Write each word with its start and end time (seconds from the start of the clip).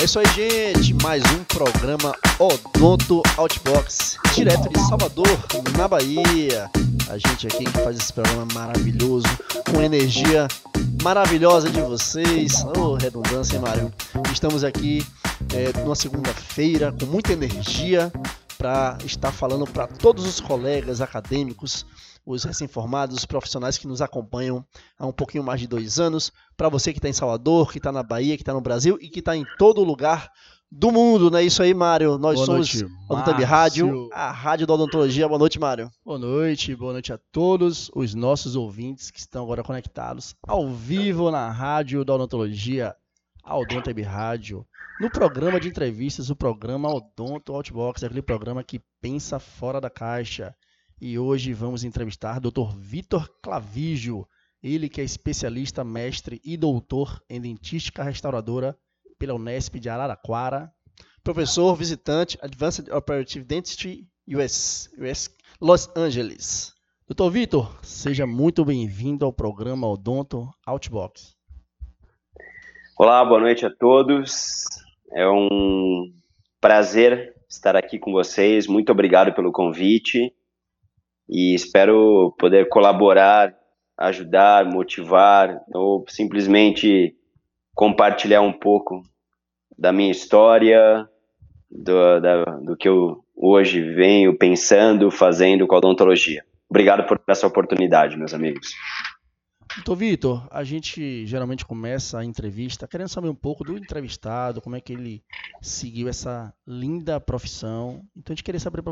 É 0.00 0.04
isso 0.04 0.20
aí, 0.20 0.26
gente. 0.26 0.94
Mais 1.02 1.24
um 1.32 1.42
programa 1.42 2.14
Odonto 2.38 3.20
Outbox, 3.36 4.16
direto 4.32 4.68
de 4.68 4.78
Salvador, 4.88 5.26
na 5.76 5.88
Bahia. 5.88 6.70
A 7.10 7.18
gente 7.18 7.48
aqui 7.48 7.64
que 7.64 7.78
faz 7.80 7.98
esse 7.98 8.12
programa 8.12 8.46
maravilhoso, 8.54 9.26
com 9.68 9.82
energia 9.82 10.46
maravilhosa 11.02 11.68
de 11.68 11.80
vocês. 11.80 12.64
Oh, 12.76 12.94
redundância, 12.94 13.56
hein, 13.56 13.62
Mário? 13.62 13.92
Estamos 14.32 14.62
aqui 14.62 15.04
é, 15.52 15.76
numa 15.80 15.96
segunda-feira 15.96 16.92
com 16.92 17.06
muita 17.06 17.32
energia 17.32 18.12
para 18.56 18.96
estar 19.04 19.32
falando 19.32 19.66
para 19.66 19.88
todos 19.88 20.24
os 20.24 20.40
colegas 20.40 21.00
acadêmicos 21.00 21.84
os 22.28 22.44
recém-formados, 22.44 23.16
os 23.16 23.24
profissionais 23.24 23.78
que 23.78 23.88
nos 23.88 24.02
acompanham 24.02 24.62
há 24.98 25.06
um 25.06 25.12
pouquinho 25.12 25.42
mais 25.42 25.60
de 25.60 25.66
dois 25.66 25.98
anos, 25.98 26.30
para 26.58 26.68
você 26.68 26.92
que 26.92 26.98
está 26.98 27.08
em 27.08 27.12
Salvador, 27.12 27.72
que 27.72 27.78
está 27.78 27.90
na 27.90 28.02
Bahia, 28.02 28.36
que 28.36 28.42
está 28.42 28.52
no 28.52 28.60
Brasil 28.60 28.98
e 29.00 29.08
que 29.08 29.20
está 29.20 29.34
em 29.34 29.46
todo 29.56 29.82
lugar 29.82 30.30
do 30.70 30.92
mundo, 30.92 31.30
não 31.30 31.38
é 31.38 31.44
isso 31.44 31.62
aí, 31.62 31.72
Mário? 31.72 32.18
Nós 32.18 32.34
boa 32.34 32.44
somos 32.44 32.82
a 33.08 33.14
Odontab 33.14 33.42
Rádio, 33.42 34.10
a 34.12 34.30
rádio 34.30 34.66
da 34.66 34.74
odontologia. 34.74 35.26
Boa 35.26 35.38
noite, 35.38 35.58
Mário. 35.58 35.90
Boa 36.04 36.18
noite, 36.18 36.76
boa 36.76 36.92
noite 36.92 37.10
a 37.10 37.18
todos 37.32 37.90
os 37.94 38.14
nossos 38.14 38.54
ouvintes 38.54 39.10
que 39.10 39.18
estão 39.18 39.42
agora 39.44 39.62
conectados 39.62 40.36
ao 40.46 40.68
vivo 40.68 41.30
na 41.30 41.50
rádio 41.50 42.04
da 42.04 42.14
odontologia, 42.14 42.94
a 43.42 43.56
Odontab 43.56 44.02
Rádio, 44.02 44.66
no 45.00 45.10
programa 45.10 45.58
de 45.58 45.68
entrevistas, 45.68 46.28
o 46.28 46.36
programa 46.36 46.94
Odonto 46.94 47.54
Outbox, 47.54 48.04
aquele 48.04 48.20
programa 48.20 48.62
que 48.62 48.82
pensa 49.00 49.38
fora 49.38 49.80
da 49.80 49.88
caixa 49.88 50.54
e 51.00 51.18
hoje 51.18 51.52
vamos 51.52 51.84
entrevistar 51.84 52.38
o 52.38 52.50
Dr. 52.50 52.76
Vitor 52.76 53.28
Clavígio, 53.40 54.26
ele 54.62 54.88
que 54.88 55.00
é 55.00 55.04
especialista, 55.04 55.84
mestre 55.84 56.40
e 56.44 56.56
doutor 56.56 57.22
em 57.30 57.40
dentística 57.40 58.02
restauradora 58.02 58.76
pela 59.18 59.34
Unesp 59.34 59.76
de 59.76 59.88
Araraquara, 59.88 60.72
professor 61.22 61.74
visitante 61.76 62.36
Advanced 62.42 62.88
Operative 62.90 63.44
Dentistry 63.44 64.08
US, 64.28 64.90
US 64.98 65.30
Los 65.60 65.88
Angeles. 65.96 66.74
Dr. 67.08 67.30
Vitor, 67.30 67.78
seja 67.82 68.26
muito 68.26 68.64
bem-vindo 68.64 69.24
ao 69.24 69.32
programa 69.32 69.86
Odonto 69.86 70.50
Outbox. 70.66 71.36
Olá, 72.98 73.24
boa 73.24 73.40
noite 73.40 73.64
a 73.64 73.70
todos. 73.70 74.64
É 75.12 75.26
um 75.28 76.12
prazer 76.60 77.34
estar 77.48 77.76
aqui 77.76 77.98
com 77.98 78.10
vocês. 78.10 78.66
Muito 78.66 78.90
obrigado 78.90 79.32
pelo 79.32 79.52
convite 79.52 80.34
e 81.28 81.54
espero 81.54 82.34
poder 82.38 82.68
colaborar, 82.68 83.54
ajudar, 83.96 84.64
motivar 84.64 85.60
ou 85.74 86.04
simplesmente 86.08 87.14
compartilhar 87.74 88.40
um 88.40 88.52
pouco 88.52 89.02
da 89.76 89.92
minha 89.92 90.10
história, 90.10 91.08
do, 91.70 92.20
da, 92.20 92.44
do 92.44 92.76
que 92.76 92.88
eu 92.88 93.22
hoje 93.36 93.80
venho 93.94 94.36
pensando, 94.36 95.10
fazendo 95.10 95.66
com 95.66 95.74
a 95.74 95.78
odontologia. 95.78 96.44
Obrigado 96.68 97.06
por 97.06 97.20
essa 97.28 97.46
oportunidade, 97.46 98.16
meus 98.16 98.34
amigos. 98.34 98.68
Doutor 99.76 99.96
Vitor, 99.96 100.48
a 100.50 100.64
gente 100.64 101.24
geralmente 101.24 101.64
começa 101.64 102.18
a 102.18 102.24
entrevista 102.24 102.88
querendo 102.88 103.08
saber 103.08 103.28
um 103.28 103.34
pouco 103.34 103.62
do 103.62 103.76
entrevistado, 103.76 104.60
como 104.60 104.74
é 104.74 104.80
que 104.80 104.92
ele 104.92 105.22
seguiu 105.62 106.08
essa 106.08 106.52
linda 106.66 107.20
profissão. 107.20 108.02
Então 108.16 108.32
a 108.32 108.34
gente 108.34 108.42
queria 108.42 108.58
saber 108.58 108.82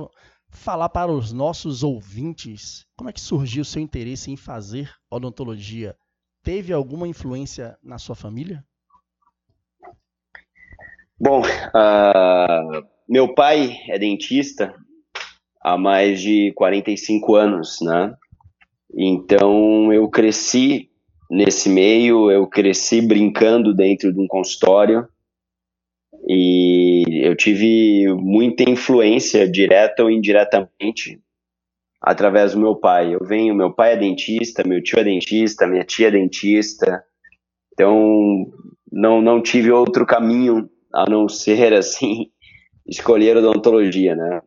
falar 0.48 0.88
para 0.88 1.12
os 1.12 1.32
nossos 1.32 1.82
ouvintes 1.82 2.86
como 2.96 3.10
é 3.10 3.12
que 3.12 3.20
surgiu 3.20 3.62
o 3.62 3.64
seu 3.64 3.80
interesse 3.82 4.30
em 4.30 4.36
fazer 4.36 4.90
odontologia. 5.10 5.96
Teve 6.42 6.72
alguma 6.72 7.08
influência 7.08 7.76
na 7.82 7.98
sua 7.98 8.14
família? 8.14 8.64
Bom, 11.18 11.40
uh, 11.40 12.86
meu 13.08 13.34
pai 13.34 13.78
é 13.88 13.98
dentista 13.98 14.74
há 15.62 15.76
mais 15.76 16.20
de 16.20 16.52
45 16.54 17.34
anos, 17.34 17.78
né? 17.80 18.14
Então 18.94 19.92
eu 19.92 20.08
cresci 20.08 20.90
nesse 21.30 21.68
meio, 21.68 22.30
eu 22.30 22.46
cresci 22.46 23.00
brincando 23.00 23.74
dentro 23.74 24.12
de 24.12 24.20
um 24.20 24.26
consultório 24.26 25.08
e 26.28 26.95
eu 27.22 27.36
tive 27.36 28.06
muita 28.14 28.68
influência 28.68 29.48
direta 29.48 30.02
ou 30.02 30.10
indiretamente 30.10 31.20
através 32.00 32.52
do 32.52 32.60
meu 32.60 32.76
pai. 32.76 33.14
Eu 33.14 33.20
venho, 33.24 33.54
meu 33.54 33.72
pai 33.72 33.94
é 33.94 33.96
dentista, 33.96 34.62
meu 34.66 34.82
tio 34.82 34.98
é 34.98 35.04
dentista, 35.04 35.66
minha 35.66 35.84
tia 35.84 36.08
é 36.08 36.10
dentista. 36.10 37.04
Então, 37.72 38.46
não 38.90 39.20
não 39.20 39.42
tive 39.42 39.70
outro 39.70 40.06
caminho 40.06 40.68
a 40.92 41.08
não 41.08 41.28
ser 41.28 41.72
assim 41.74 42.30
escolher 42.86 43.36
odontologia, 43.36 44.14
né? 44.14 44.40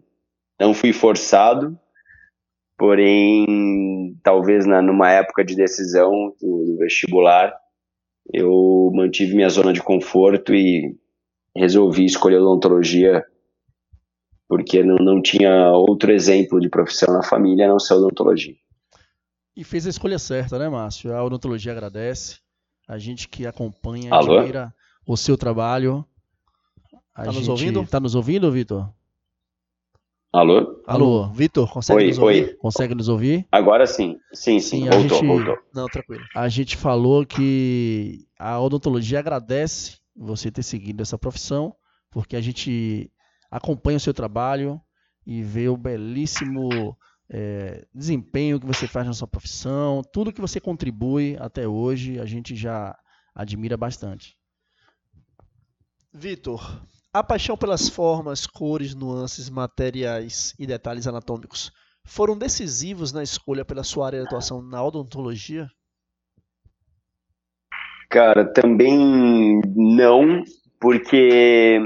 Não 0.59 0.73
fui 0.73 0.93
forçado, 0.93 1.77
porém, 2.77 4.17
talvez 4.23 4.65
na, 4.65 4.81
numa 4.81 5.11
época 5.11 5.43
de 5.43 5.55
decisão 5.55 6.33
do, 6.41 6.65
do 6.65 6.77
vestibular, 6.77 7.53
eu 8.33 8.91
mantive 8.93 9.35
minha 9.35 9.49
zona 9.49 9.73
de 9.73 9.81
conforto 9.81 10.53
e 10.53 10.95
resolvi 11.59 12.05
escolher 12.05 12.37
odontologia 12.37 13.23
porque 14.47 14.81
não, 14.83 14.95
não 14.95 15.21
tinha 15.21 15.69
outro 15.71 16.11
exemplo 16.11 16.59
de 16.59 16.67
profissão 16.69 17.13
na 17.13 17.21
família 17.21 17.65
a 17.65 17.69
não 17.69 17.79
ser 17.79 17.93
odontologia. 17.93 18.55
E 19.55 19.63
fez 19.63 19.85
a 19.85 19.89
escolha 19.89 20.17
certa, 20.17 20.57
né, 20.57 20.67
Márcio? 20.67 21.13
A 21.13 21.23
odontologia 21.23 21.71
agradece. 21.71 22.37
A 22.87 22.97
gente 22.97 23.27
que 23.27 23.45
acompanha, 23.45 24.11
Alô? 24.11 24.39
admira 24.39 24.73
o 25.05 25.15
seu 25.15 25.37
trabalho. 25.37 26.03
A 27.13 27.25
tá 27.25 27.31
gente... 27.31 27.41
nos 27.41 27.49
ouvindo? 27.49 27.85
Tá 27.85 27.99
nos 27.99 28.15
ouvindo, 28.15 28.51
Vitor? 28.51 28.91
Alô? 30.31 30.81
Alô, 30.87 31.27
Vitor, 31.27 31.71
consegue 31.71 31.99
oi, 31.99 32.07
nos 32.07 32.17
ouvir? 32.17 32.43
Oi. 32.43 32.53
Consegue 32.55 32.95
nos 32.95 33.09
ouvir? 33.09 33.47
Agora 33.51 33.85
sim. 33.85 34.17
Sim, 34.33 34.59
sim, 34.59 34.83
sim 34.83 34.89
voltou, 34.89 35.17
gente... 35.17 35.27
voltou. 35.27 35.57
Não, 35.73 35.85
tranquilo. 35.87 36.23
A 36.35 36.47
gente 36.47 36.75
falou 36.77 37.25
que 37.25 38.25
a 38.37 38.59
odontologia 38.59 39.19
agradece 39.19 39.98
você 40.19 40.51
ter 40.51 40.63
seguido 40.63 41.01
essa 41.01 41.17
profissão, 41.17 41.73
porque 42.11 42.35
a 42.35 42.41
gente 42.41 43.11
acompanha 43.49 43.97
o 43.97 44.01
seu 44.01 44.13
trabalho 44.13 44.79
e 45.25 45.41
vê 45.41 45.69
o 45.69 45.77
belíssimo 45.77 46.97
é, 47.29 47.85
desempenho 47.93 48.59
que 48.59 48.65
você 48.65 48.87
faz 48.87 49.07
na 49.07 49.13
sua 49.13 49.27
profissão, 49.27 50.01
tudo 50.11 50.33
que 50.33 50.41
você 50.41 50.59
contribui 50.59 51.37
até 51.39 51.67
hoje, 51.67 52.19
a 52.19 52.25
gente 52.25 52.55
já 52.55 52.97
admira 53.33 53.77
bastante. 53.77 54.37
Vitor, 56.11 56.83
a 57.13 57.23
paixão 57.23 57.55
pelas 57.55 57.87
formas, 57.87 58.45
cores, 58.45 58.95
nuances, 58.95 59.49
materiais 59.49 60.53
e 60.59 60.65
detalhes 60.65 61.07
anatômicos 61.07 61.71
foram 62.03 62.37
decisivos 62.37 63.11
na 63.11 63.21
escolha 63.21 63.63
pela 63.63 63.83
sua 63.83 64.07
área 64.07 64.19
de 64.19 64.25
atuação 64.25 64.61
na 64.61 64.83
odontologia? 64.83 65.69
Cara, 68.09 68.43
também 68.43 69.61
não, 69.75 70.43
porque 70.79 71.79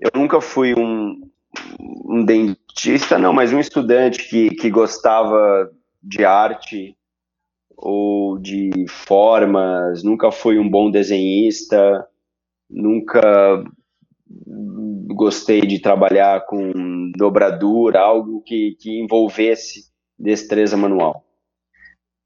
eu 0.00 0.10
nunca 0.14 0.40
fui 0.40 0.74
um, 0.74 1.20
um 2.06 2.24
dentista, 2.24 3.18
não, 3.18 3.32
mas 3.32 3.52
um 3.52 3.60
estudante 3.60 4.26
que, 4.26 4.50
que 4.50 4.70
gostava 4.70 5.70
de 6.02 6.24
arte 6.24 6.96
ou 7.76 8.38
de 8.38 8.70
formas, 8.88 10.02
nunca 10.02 10.32
fui 10.32 10.58
um 10.58 10.68
bom 10.68 10.90
desenhista, 10.90 12.06
nunca 12.68 13.62
gostei 15.14 15.60
de 15.60 15.78
trabalhar 15.78 16.46
com 16.46 17.12
dobradura, 17.16 18.00
algo 18.00 18.42
que, 18.42 18.76
que 18.80 18.98
envolvesse 18.98 19.90
destreza 20.18 20.76
manual. 20.76 21.24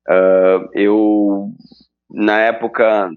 Uh, 0.08 0.68
eu 0.74 1.52
na 2.12 2.40
época 2.40 3.10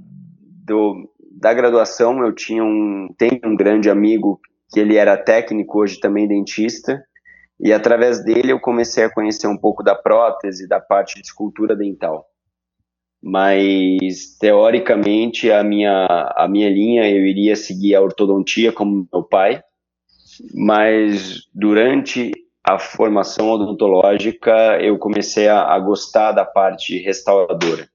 do, 0.66 1.10
da 1.40 1.54
graduação, 1.54 2.24
eu 2.24 2.34
tinha 2.34 2.64
um, 2.64 3.10
tenho 3.18 3.40
um 3.44 3.56
grande 3.56 3.90
amigo 3.90 4.40
que 4.72 4.80
ele 4.80 4.96
era 4.96 5.18
técnico, 5.18 5.80
hoje 5.80 6.00
também 6.00 6.28
dentista, 6.28 7.04
e 7.60 7.72
através 7.72 8.24
dele 8.24 8.52
eu 8.52 8.60
comecei 8.60 9.04
a 9.04 9.14
conhecer 9.14 9.48
um 9.48 9.58
pouco 9.58 9.84
da 9.84 9.96
prótese, 9.96 10.68
da 10.68 10.80
parte 10.80 11.16
de 11.16 11.28
escultura 11.28 11.76
dental. 11.76 12.26
Mas 13.22 14.38
teoricamente 14.40 15.52
a 15.52 15.64
minha 15.64 16.06
a 16.36 16.48
minha 16.48 16.70
linha 16.70 17.10
eu 17.10 17.26
iria 17.26 17.56
seguir 17.56 17.96
a 17.96 18.02
ortodontia 18.02 18.72
como 18.72 19.08
meu 19.12 19.24
pai, 19.24 19.64
mas 20.54 21.48
durante 21.54 22.32
a 22.64 22.78
formação 22.78 23.50
odontológica 23.50 24.80
eu 24.82 24.98
comecei 25.00 25.48
a, 25.48 25.74
a 25.74 25.80
gostar 25.80 26.34
da 26.34 26.46
parte 26.46 27.00
restauradora. 27.00 27.88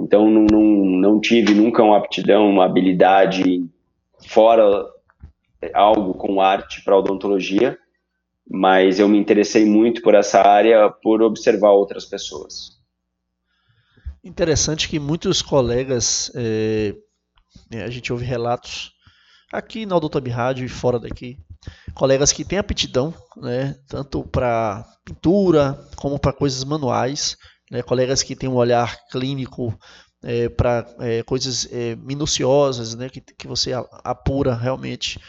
Então 0.00 0.30
não, 0.30 0.44
não, 0.44 0.62
não 0.84 1.20
tive 1.20 1.54
nunca 1.54 1.82
uma 1.82 1.98
aptidão, 1.98 2.48
uma 2.48 2.64
habilidade 2.64 3.68
fora 4.28 4.86
algo 5.74 6.14
com 6.14 6.40
arte 6.40 6.82
para 6.84 6.96
odontologia, 6.96 7.78
mas 8.48 8.98
eu 8.98 9.08
me 9.08 9.18
interessei 9.18 9.64
muito 9.64 10.00
por 10.02 10.14
essa 10.14 10.40
área 10.40 10.88
por 10.90 11.22
observar 11.22 11.70
outras 11.70 12.04
pessoas. 12.04 12.78
Interessante 14.22 14.88
que 14.88 14.98
muitos 14.98 15.42
colegas, 15.42 16.30
é, 16.34 16.94
a 17.84 17.90
gente 17.90 18.12
ouve 18.12 18.24
relatos 18.24 18.92
aqui 19.52 19.86
na 19.86 19.96
Odontobi 19.96 20.30
Rádio 20.30 20.64
e 20.64 20.68
fora 20.68 20.98
daqui, 20.98 21.38
colegas 21.94 22.32
que 22.32 22.44
têm 22.44 22.58
aptidão, 22.58 23.12
né, 23.36 23.76
tanto 23.88 24.22
para 24.22 24.84
pintura 25.04 25.78
como 25.96 26.18
para 26.18 26.32
coisas 26.32 26.62
manuais, 26.64 27.36
né, 27.70 27.82
colegas 27.82 28.22
que 28.22 28.36
têm 28.36 28.48
um 28.48 28.56
olhar 28.56 28.96
clínico 29.10 29.78
é, 30.22 30.48
para 30.48 30.86
é, 31.00 31.22
coisas 31.22 31.68
é, 31.70 31.94
minuciosas, 31.96 32.94
né, 32.94 33.08
que, 33.08 33.20
que 33.20 33.46
você 33.46 33.72
apura 34.04 34.54
realmente 34.54 35.20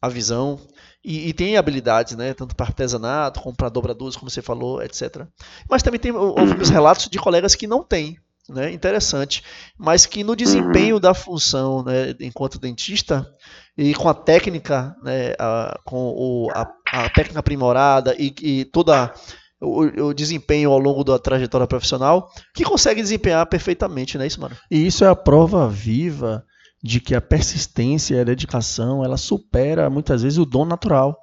a 0.00 0.08
visão. 0.08 0.60
E, 1.04 1.28
e 1.28 1.32
tem 1.32 1.56
habilidades, 1.56 2.16
né, 2.16 2.34
tanto 2.34 2.54
para 2.54 2.66
artesanato, 2.66 3.40
como 3.40 3.56
para 3.56 3.68
dobraduras, 3.68 4.16
como 4.16 4.30
você 4.30 4.42
falou, 4.42 4.82
etc. 4.82 5.26
Mas 5.68 5.82
também 5.82 6.00
tem 6.00 6.12
ouvimos 6.12 6.68
relatos 6.68 7.08
de 7.08 7.18
colegas 7.18 7.54
que 7.54 7.66
não 7.66 7.82
têm, 7.82 8.18
né, 8.48 8.72
interessante, 8.72 9.42
mas 9.78 10.06
que 10.06 10.24
no 10.24 10.36
desempenho 10.36 11.00
da 11.00 11.14
função, 11.14 11.82
né, 11.82 12.14
enquanto 12.20 12.58
dentista 12.58 13.28
e 13.76 13.94
com 13.94 14.08
a 14.08 14.14
técnica, 14.14 14.96
né, 15.02 15.34
a, 15.38 15.78
com 15.84 16.12
o, 16.16 16.50
a, 16.52 16.66
a 16.92 17.08
técnica 17.10 17.40
aprimorada 17.40 18.14
e, 18.18 18.34
e 18.40 18.64
toda 18.64 19.12
o, 19.60 20.08
o, 20.08 20.14
desempenho 20.14 20.70
ao 20.70 20.78
longo 20.78 21.02
da 21.02 21.18
trajetória 21.18 21.66
profissional, 21.66 22.30
que 22.54 22.64
consegue 22.64 23.02
desempenhar 23.02 23.46
perfeitamente, 23.46 24.18
né, 24.18 24.26
isso, 24.26 24.40
mano? 24.40 24.56
E 24.70 24.86
isso 24.86 25.04
é 25.04 25.08
a 25.08 25.16
prova 25.16 25.68
viva 25.68 26.44
de 26.82 27.00
que 27.00 27.14
a 27.14 27.20
persistência 27.20 28.14
e 28.14 28.20
a 28.20 28.24
dedicação, 28.24 29.04
ela 29.04 29.16
supera 29.16 29.90
muitas 29.90 30.22
vezes 30.22 30.38
o 30.38 30.44
dom 30.44 30.64
natural. 30.64 31.18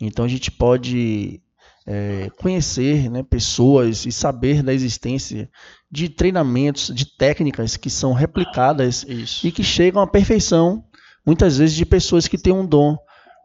Então 0.00 0.24
a 0.24 0.28
gente 0.28 0.50
pode 0.50 1.40
é, 1.86 2.30
conhecer 2.38 3.10
né, 3.10 3.22
pessoas 3.22 4.04
e 4.04 4.12
saber 4.12 4.62
da 4.62 4.74
existência 4.74 5.50
de 5.90 6.10
treinamentos, 6.10 6.92
de 6.94 7.06
técnicas 7.16 7.76
que 7.78 7.88
são 7.88 8.12
replicadas 8.12 9.04
Isso. 9.08 9.46
e 9.46 9.50
que 9.50 9.64
chegam 9.64 10.02
à 10.02 10.06
perfeição, 10.06 10.84
muitas 11.26 11.56
vezes 11.56 11.74
de 11.74 11.86
pessoas 11.86 12.28
que 12.28 12.36
têm 12.36 12.52
um 12.52 12.66
dom. 12.66 12.96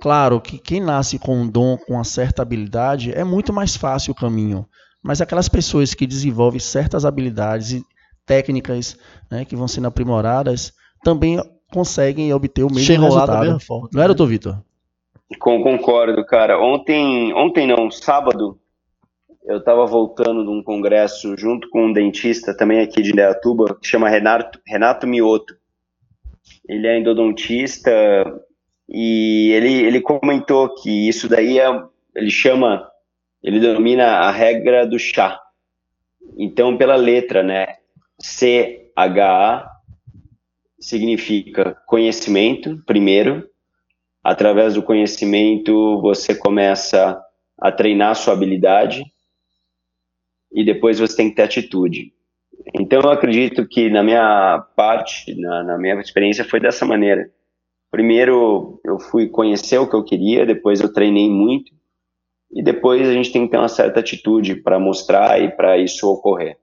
Claro 0.01 0.41
que 0.41 0.57
quem 0.57 0.81
nasce 0.81 1.17
com 1.17 1.35
um 1.35 1.47
dom, 1.47 1.77
com 1.77 1.93
uma 1.93 2.03
certa 2.03 2.41
habilidade, 2.41 3.11
é 3.13 3.23
muito 3.23 3.53
mais 3.53 3.75
fácil 3.75 4.11
o 4.11 4.15
caminho. 4.15 4.65
Mas 5.01 5.21
aquelas 5.21 5.49
pessoas 5.49 5.93
que 5.93 6.07
desenvolvem 6.07 6.59
certas 6.59 7.05
habilidades 7.05 7.71
e 7.71 7.85
técnicas 8.25 8.97
né, 9.29 9.45
que 9.45 9.55
vão 9.55 9.67
sendo 9.67 9.87
aprimoradas, 9.87 10.73
também 11.03 11.39
conseguem 11.71 12.33
obter 12.33 12.63
o 12.63 12.73
mesmo 12.73 13.03
resultado. 13.03 13.41
Mesma 13.41 13.59
forma, 13.59 13.89
Não 13.91 14.03
é, 14.03 14.07
doutor 14.07 14.27
Vitor? 14.27 14.63
concordo, 15.39 16.23
cara. 16.25 16.59
Ontem, 16.61 17.33
ontem 17.33 17.67
não, 17.67 17.89
sábado, 17.89 18.59
eu 19.45 19.57
estava 19.57 19.85
voltando 19.85 20.43
de 20.43 20.49
um 20.49 20.63
congresso 20.63 21.35
junto 21.37 21.69
com 21.69 21.87
um 21.87 21.93
dentista 21.93 22.55
também 22.55 22.79
aqui 22.79 23.01
de 23.01 23.11
Indaiatuba, 23.11 23.77
que 23.81 23.87
chama 23.87 24.09
Renato, 24.09 24.59
Renato 24.65 25.07
Mioto. 25.07 25.55
Ele 26.67 26.87
é 26.87 26.99
endodontista 26.99 27.91
e 28.87 29.51
ele, 29.51 29.73
ele 29.83 30.01
comentou 30.01 30.73
que 30.75 31.07
isso 31.07 31.29
daí 31.29 31.59
é, 31.59 31.67
ele 32.15 32.29
chama, 32.29 32.89
ele 33.41 33.59
denomina 33.59 34.05
a 34.05 34.31
regra 34.31 34.85
do 34.85 34.99
chá. 34.99 35.39
Então, 36.37 36.77
pela 36.77 36.95
letra, 36.95 37.43
né, 37.43 37.77
C-H-A 38.19 39.69
significa 40.79 41.75
conhecimento, 41.85 42.81
primeiro. 42.85 43.47
Através 44.23 44.73
do 44.73 44.83
conhecimento, 44.83 46.01
você 46.01 46.33
começa 46.35 47.21
a 47.57 47.71
treinar 47.71 48.15
sua 48.15 48.33
habilidade 48.33 49.03
e 50.51 50.63
depois 50.63 50.99
você 50.99 51.15
tem 51.15 51.29
que 51.29 51.35
ter 51.35 51.43
atitude. 51.43 52.13
Então, 52.73 53.01
eu 53.01 53.11
acredito 53.11 53.67
que 53.67 53.89
na 53.89 54.03
minha 54.03 54.59
parte, 54.75 55.35
na, 55.39 55.63
na 55.63 55.77
minha 55.77 55.99
experiência, 55.99 56.45
foi 56.45 56.59
dessa 56.59 56.85
maneira 56.85 57.29
primeiro 57.93 58.81
eu 58.83 58.97
fui 58.97 59.27
conhecer 59.27 59.77
o 59.77 59.87
que 59.87 59.95
eu 59.95 60.03
queria, 60.03 60.47
depois 60.47 60.81
eu 60.81 60.91
treinei 60.91 61.29
muito 61.29 61.71
e 62.51 62.63
depois 62.63 63.07
a 63.07 63.13
gente 63.13 63.31
tem 63.31 63.45
que 63.45 63.51
ter 63.51 63.57
uma 63.59 63.69
certa 63.69 63.99
atitude 63.99 64.55
para 64.55 64.79
mostrar 64.79 65.39
e 65.39 65.51
para 65.51 65.77
isso 65.77 66.09
ocorrer. 66.09 66.57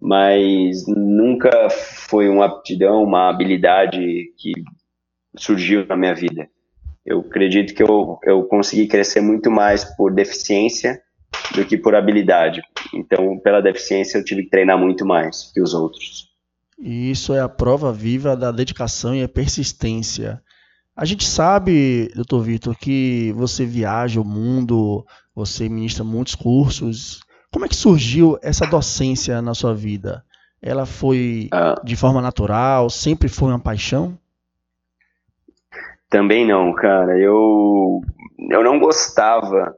Mas 0.00 0.84
nunca 0.88 1.70
foi 1.70 2.28
uma 2.28 2.46
aptidão, 2.46 3.04
uma 3.04 3.30
habilidade 3.30 4.32
que 4.36 4.52
surgiu 5.36 5.86
na 5.86 5.96
minha 5.96 6.12
vida. 6.12 6.48
Eu 7.06 7.20
acredito 7.20 7.72
que 7.72 7.82
eu, 7.82 8.18
eu 8.24 8.42
consegui 8.42 8.88
crescer 8.88 9.20
muito 9.20 9.52
mais 9.52 9.84
por 9.96 10.12
deficiência 10.12 11.00
do 11.54 11.64
que 11.64 11.78
por 11.78 11.94
habilidade. 11.94 12.60
Então, 12.92 13.38
pela 13.38 13.60
deficiência, 13.62 14.18
eu 14.18 14.24
tive 14.24 14.42
que 14.42 14.50
treinar 14.50 14.76
muito 14.76 15.06
mais 15.06 15.52
que 15.52 15.60
os 15.60 15.72
outros. 15.72 16.34
E 16.76 17.12
isso 17.12 17.32
é 17.32 17.40
a 17.40 17.48
prova 17.48 17.92
viva 17.92 18.36
da 18.36 18.50
dedicação 18.50 19.14
e 19.14 19.22
a 19.22 19.28
persistência. 19.28 20.42
A 20.96 21.04
gente 21.04 21.26
sabe, 21.26 22.08
doutor 22.14 22.42
Vitor, 22.42 22.76
que 22.76 23.32
você 23.36 23.66
viaja 23.66 24.20
o 24.20 24.24
mundo, 24.24 25.04
você 25.34 25.68
ministra 25.68 26.04
muitos 26.04 26.36
cursos. 26.36 27.20
Como 27.50 27.64
é 27.64 27.68
que 27.68 27.74
surgiu 27.74 28.38
essa 28.40 28.64
docência 28.64 29.42
na 29.42 29.54
sua 29.54 29.74
vida? 29.74 30.24
Ela 30.62 30.86
foi 30.86 31.48
ah. 31.52 31.80
de 31.82 31.96
forma 31.96 32.22
natural? 32.22 32.88
Sempre 32.88 33.28
foi 33.28 33.48
uma 33.48 33.58
paixão? 33.58 34.16
Também 36.08 36.46
não, 36.46 36.72
cara. 36.72 37.18
Eu, 37.18 38.00
eu 38.50 38.62
não 38.62 38.78
gostava 38.78 39.76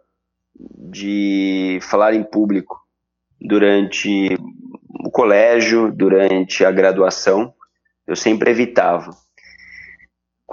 de 0.54 1.78
falar 1.82 2.12
em 2.12 2.22
público 2.22 2.78
durante 3.40 4.36
o 5.02 5.10
colégio, 5.10 5.90
durante 5.90 6.62
a 6.62 6.70
graduação. 6.70 7.54
Eu 8.06 8.14
sempre 8.14 8.50
evitava. 8.50 9.16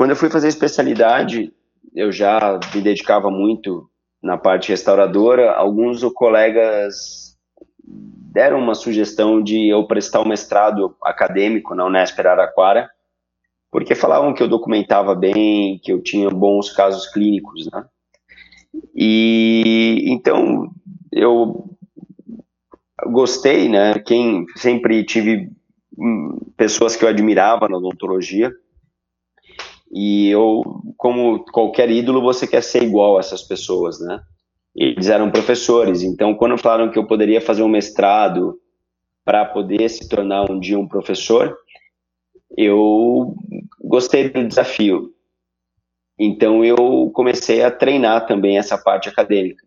Quando 0.03 0.09
eu 0.09 0.17
fui 0.17 0.29
fazer 0.29 0.49
especialidade, 0.49 1.53
eu 1.95 2.11
já 2.11 2.59
me 2.75 2.81
dedicava 2.81 3.31
muito 3.31 3.89
na 4.21 4.37
parte 4.37 4.67
restauradora. 4.67 5.53
Alguns 5.53 6.03
colegas 6.13 7.37
deram 7.81 8.59
uma 8.59 8.75
sugestão 8.75 9.41
de 9.41 9.69
eu 9.69 9.87
prestar 9.87 10.19
um 10.19 10.27
mestrado 10.27 10.93
acadêmico 11.01 11.73
na 11.73 11.85
Unesp 11.85 12.19
Araraquara, 12.19 12.89
porque 13.71 13.95
falavam 13.95 14.33
que 14.33 14.43
eu 14.43 14.49
documentava 14.49 15.15
bem, 15.15 15.79
que 15.81 15.93
eu 15.93 16.03
tinha 16.03 16.29
bons 16.29 16.69
casos 16.69 17.07
clínicos, 17.07 17.69
né? 17.71 17.85
E 18.93 20.03
então 20.07 20.69
eu 21.13 21.77
gostei, 23.05 23.69
né? 23.69 23.99
Quem 23.99 24.45
sempre 24.57 25.05
tive 25.05 25.49
hum, 25.97 26.39
pessoas 26.57 26.93
que 26.93 27.05
eu 27.05 27.09
admirava 27.09 27.69
na 27.69 27.77
odontologia 27.77 28.53
e 29.93 30.27
eu, 30.29 30.63
como 30.97 31.45
qualquer 31.51 31.91
ídolo, 31.91 32.19
você 32.19 32.47
quer 32.47 32.63
ser 32.63 32.81
igual 32.81 33.15
a 33.15 33.19
essas 33.19 33.43
pessoas, 33.43 33.99
né? 33.99 34.19
Eles 34.75 35.07
eram 35.07 35.29
professores, 35.29 36.01
então 36.01 36.33
quando 36.33 36.57
falaram 36.57 36.89
que 36.89 36.97
eu 36.97 37.05
poderia 37.05 37.39
fazer 37.39 37.61
um 37.61 37.69
mestrado 37.69 38.59
para 39.23 39.45
poder 39.45 39.87
se 39.89 40.09
tornar 40.09 40.49
um 40.49 40.59
dia 40.59 40.79
um 40.79 40.87
professor, 40.87 41.55
eu 42.57 43.35
gostei 43.79 44.29
do 44.29 44.47
desafio. 44.47 45.11
Então 46.17 46.65
eu 46.65 47.11
comecei 47.13 47.61
a 47.63 47.69
treinar 47.69 48.25
também 48.25 48.57
essa 48.57 48.77
parte 48.77 49.09
acadêmica. 49.09 49.63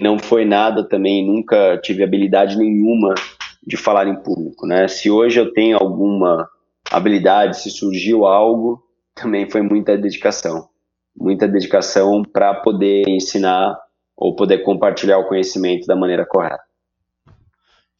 Não 0.00 0.18
foi 0.18 0.44
nada 0.44 0.82
também, 0.88 1.24
nunca 1.24 1.78
tive 1.78 2.02
habilidade 2.02 2.56
nenhuma 2.56 3.14
de 3.64 3.76
falar 3.76 4.08
em 4.08 4.16
público, 4.16 4.66
né? 4.66 4.88
Se 4.88 5.08
hoje 5.08 5.38
eu 5.38 5.52
tenho 5.52 5.78
alguma 5.78 6.48
habilidade, 6.90 7.60
se 7.60 7.70
surgiu 7.70 8.26
algo, 8.26 8.82
também 9.14 9.48
foi 9.50 9.62
muita 9.62 9.96
dedicação. 9.96 10.68
Muita 11.16 11.46
dedicação 11.46 12.22
para 12.22 12.54
poder 12.54 13.04
ensinar 13.08 13.78
ou 14.16 14.34
poder 14.34 14.58
compartilhar 14.58 15.18
o 15.18 15.28
conhecimento 15.28 15.86
da 15.86 15.96
maneira 15.96 16.24
correta. 16.26 16.62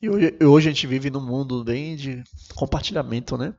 E 0.01 0.11
hoje, 0.11 0.35
hoje, 0.43 0.69
a 0.69 0.73
gente 0.73 0.87
vive 0.87 1.11
num 1.11 1.21
mundo 1.21 1.63
bem 1.63 1.95
de 1.95 2.25
compartilhamento, 2.57 3.37
né? 3.39 3.55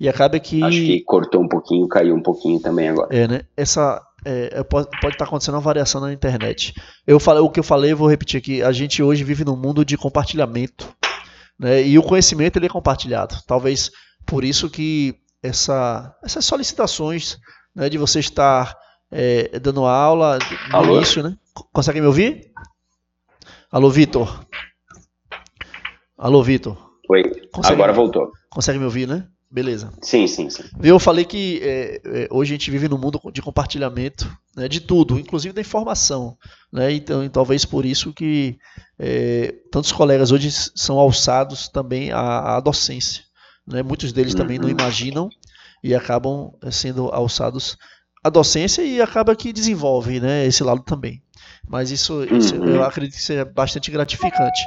E 0.00 0.08
acaba 0.08 0.40
que. 0.40 0.62
Acho 0.62 0.78
que 0.78 1.02
cortou 1.02 1.42
um 1.42 1.48
pouquinho, 1.48 1.86
caiu 1.86 2.14
um 2.14 2.22
pouquinho 2.22 2.58
também 2.60 2.88
agora. 2.88 3.14
É, 3.14 3.28
né? 3.28 3.42
Essa. 3.54 4.00
É, 4.24 4.60
é 4.60 4.62
pode, 4.62 4.88
pode 4.88 5.14
estar 5.14 5.18
tá 5.18 5.24
acontecendo 5.24 5.56
uma 5.56 5.60
variação 5.60 6.00
na 6.00 6.12
internet. 6.12 6.72
Eu 7.06 7.20
falei, 7.20 7.42
o 7.42 7.50
que 7.50 7.60
eu 7.60 7.64
falei, 7.64 7.92
vou 7.92 8.08
repetir 8.08 8.38
aqui. 8.38 8.62
A 8.62 8.72
gente 8.72 9.02
hoje 9.02 9.22
vive 9.22 9.44
num 9.44 9.56
mundo 9.56 9.84
de 9.84 9.98
compartilhamento. 9.98 10.88
Né? 11.58 11.86
E 11.86 11.98
o 11.98 12.02
conhecimento 12.02 12.58
ele 12.58 12.66
é 12.66 12.70
compartilhado. 12.70 13.36
Talvez 13.46 13.90
por 14.24 14.44
isso 14.44 14.70
que 14.70 15.14
essa, 15.42 16.16
essas 16.22 16.44
solicitações 16.44 17.38
né, 17.74 17.88
de 17.88 17.98
você 17.98 18.20
estar 18.20 18.76
é, 19.10 19.58
dando 19.58 19.84
aula 19.84 20.38
no 20.70 20.76
Alô? 20.76 20.96
início, 20.96 21.22
né? 21.22 21.36
Consegue 21.72 22.00
me 22.00 22.06
ouvir? 22.06 22.50
Alô, 23.70 23.90
Vitor? 23.90 24.46
Alô, 26.16 26.42
Vitor? 26.42 26.92
Oi, 27.08 27.22
consegue, 27.52 27.74
agora 27.74 27.92
voltou. 27.92 28.30
Consegue 28.48 28.78
me 28.78 28.84
ouvir, 28.84 29.08
né? 29.08 29.26
Beleza. 29.50 29.92
Sim, 30.00 30.26
sim, 30.26 30.48
sim. 30.48 30.62
Eu 30.82 30.98
falei 30.98 31.26
que 31.26 31.60
é, 31.62 32.00
é, 32.04 32.28
hoje 32.30 32.52
a 32.52 32.54
gente 32.54 32.70
vive 32.70 32.88
num 32.88 32.96
mundo 32.96 33.20
de 33.30 33.42
compartilhamento 33.42 34.34
né, 34.56 34.66
de 34.66 34.80
tudo, 34.80 35.18
inclusive 35.18 35.52
da 35.52 35.60
informação. 35.60 36.38
Né? 36.72 36.92
Então, 36.94 37.28
talvez 37.28 37.66
por 37.66 37.84
isso 37.84 38.14
que 38.14 38.56
é, 38.98 39.54
tantos 39.70 39.92
colegas 39.92 40.32
hoje 40.32 40.50
são 40.50 40.98
alçados 40.98 41.68
também 41.68 42.10
à, 42.12 42.56
à 42.56 42.60
docência. 42.60 43.24
Né? 43.66 43.82
Muitos 43.82 44.12
deles 44.12 44.34
também 44.34 44.58
não 44.58 44.66
uhum. 44.66 44.72
imaginam 44.72 45.28
e 45.82 45.94
acabam 45.94 46.52
sendo 46.70 47.08
alçados 47.08 47.76
a 48.24 48.30
docência 48.30 48.82
e 48.82 49.00
acaba 49.00 49.34
que 49.34 49.52
desenvolve 49.52 50.20
né, 50.20 50.46
esse 50.46 50.62
lado 50.62 50.82
também. 50.82 51.22
Mas 51.68 51.90
isso, 51.90 52.24
isso 52.24 52.54
uhum. 52.56 52.68
eu 52.68 52.84
acredito 52.84 53.14
que 53.14 53.22
seja 53.22 53.44
bastante 53.44 53.90
gratificante. 53.90 54.60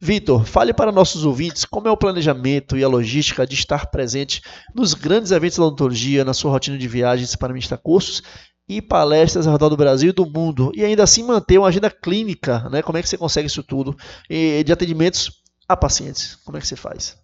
Vitor, 0.00 0.44
fale 0.44 0.72
para 0.72 0.90
nossos 0.90 1.24
ouvintes 1.24 1.64
como 1.64 1.86
é 1.86 1.90
o 1.90 1.96
planejamento 1.96 2.76
e 2.76 2.82
a 2.82 2.88
logística 2.88 3.46
de 3.46 3.54
estar 3.54 3.86
presente 3.86 4.42
nos 4.74 4.94
grandes 4.94 5.30
eventos 5.30 5.58
da 5.58 5.64
odontologia, 5.64 6.24
na 6.24 6.34
sua 6.34 6.50
rotina 6.50 6.76
de 6.76 6.88
viagens 6.88 7.36
para 7.36 7.52
ministrar 7.52 7.80
cursos 7.80 8.22
e 8.68 8.82
palestras 8.82 9.46
ao 9.46 9.52
redor 9.52 9.68
do 9.68 9.76
Brasil 9.76 10.10
e 10.10 10.12
do 10.12 10.26
mundo, 10.26 10.72
e 10.74 10.84
ainda 10.84 11.04
assim 11.04 11.22
manter 11.22 11.56
uma 11.58 11.68
agenda 11.68 11.88
clínica, 11.88 12.68
né? 12.68 12.82
Como 12.82 12.98
é 12.98 13.02
que 13.02 13.08
você 13.08 13.16
consegue 13.16 13.46
isso 13.46 13.62
tudo? 13.62 13.96
E 14.28 14.64
de 14.64 14.72
atendimentos 14.72 15.30
a 15.68 15.76
pacientes, 15.76 16.36
como 16.44 16.56
é 16.56 16.60
que 16.60 16.66
você 16.66 16.74
faz? 16.74 17.16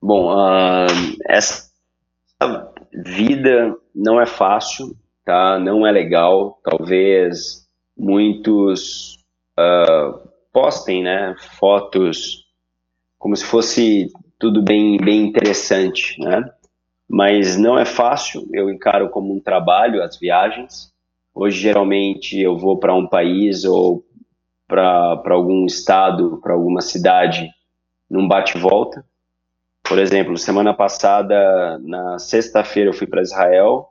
Bom, 0.00 0.32
uh, 0.32 0.86
essa 1.28 1.70
vida 2.92 3.76
não 3.94 4.20
é 4.20 4.26
fácil, 4.26 4.96
tá? 5.24 5.58
Não 5.58 5.86
é 5.86 5.90
legal. 5.90 6.60
Talvez 6.62 7.66
muitos 7.96 9.18
uh, 9.58 10.28
postem, 10.52 11.02
né, 11.02 11.34
fotos 11.58 12.46
como 13.18 13.34
se 13.36 13.44
fosse 13.44 14.08
tudo 14.38 14.62
bem, 14.62 14.96
bem 14.98 15.26
interessante, 15.26 16.16
né? 16.22 16.48
Mas 17.08 17.56
não 17.56 17.78
é 17.78 17.84
fácil. 17.84 18.46
Eu 18.52 18.70
encaro 18.70 19.08
como 19.10 19.34
um 19.34 19.40
trabalho 19.40 20.02
as 20.02 20.18
viagens. 20.18 20.92
Hoje 21.34 21.58
geralmente 21.58 22.38
eu 22.40 22.56
vou 22.56 22.78
para 22.78 22.94
um 22.94 23.06
país 23.06 23.64
ou 23.64 24.04
para 24.66 25.20
algum 25.30 25.66
estado, 25.66 26.38
para 26.42 26.54
alguma 26.54 26.80
cidade, 26.80 27.50
num 28.08 28.26
bate-volta. 28.26 29.04
Por 29.88 29.98
exemplo, 29.98 30.36
semana 30.36 30.74
passada, 30.74 31.78
na 31.78 32.18
sexta-feira, 32.18 32.90
eu 32.90 32.94
fui 32.94 33.06
para 33.06 33.22
Israel, 33.22 33.88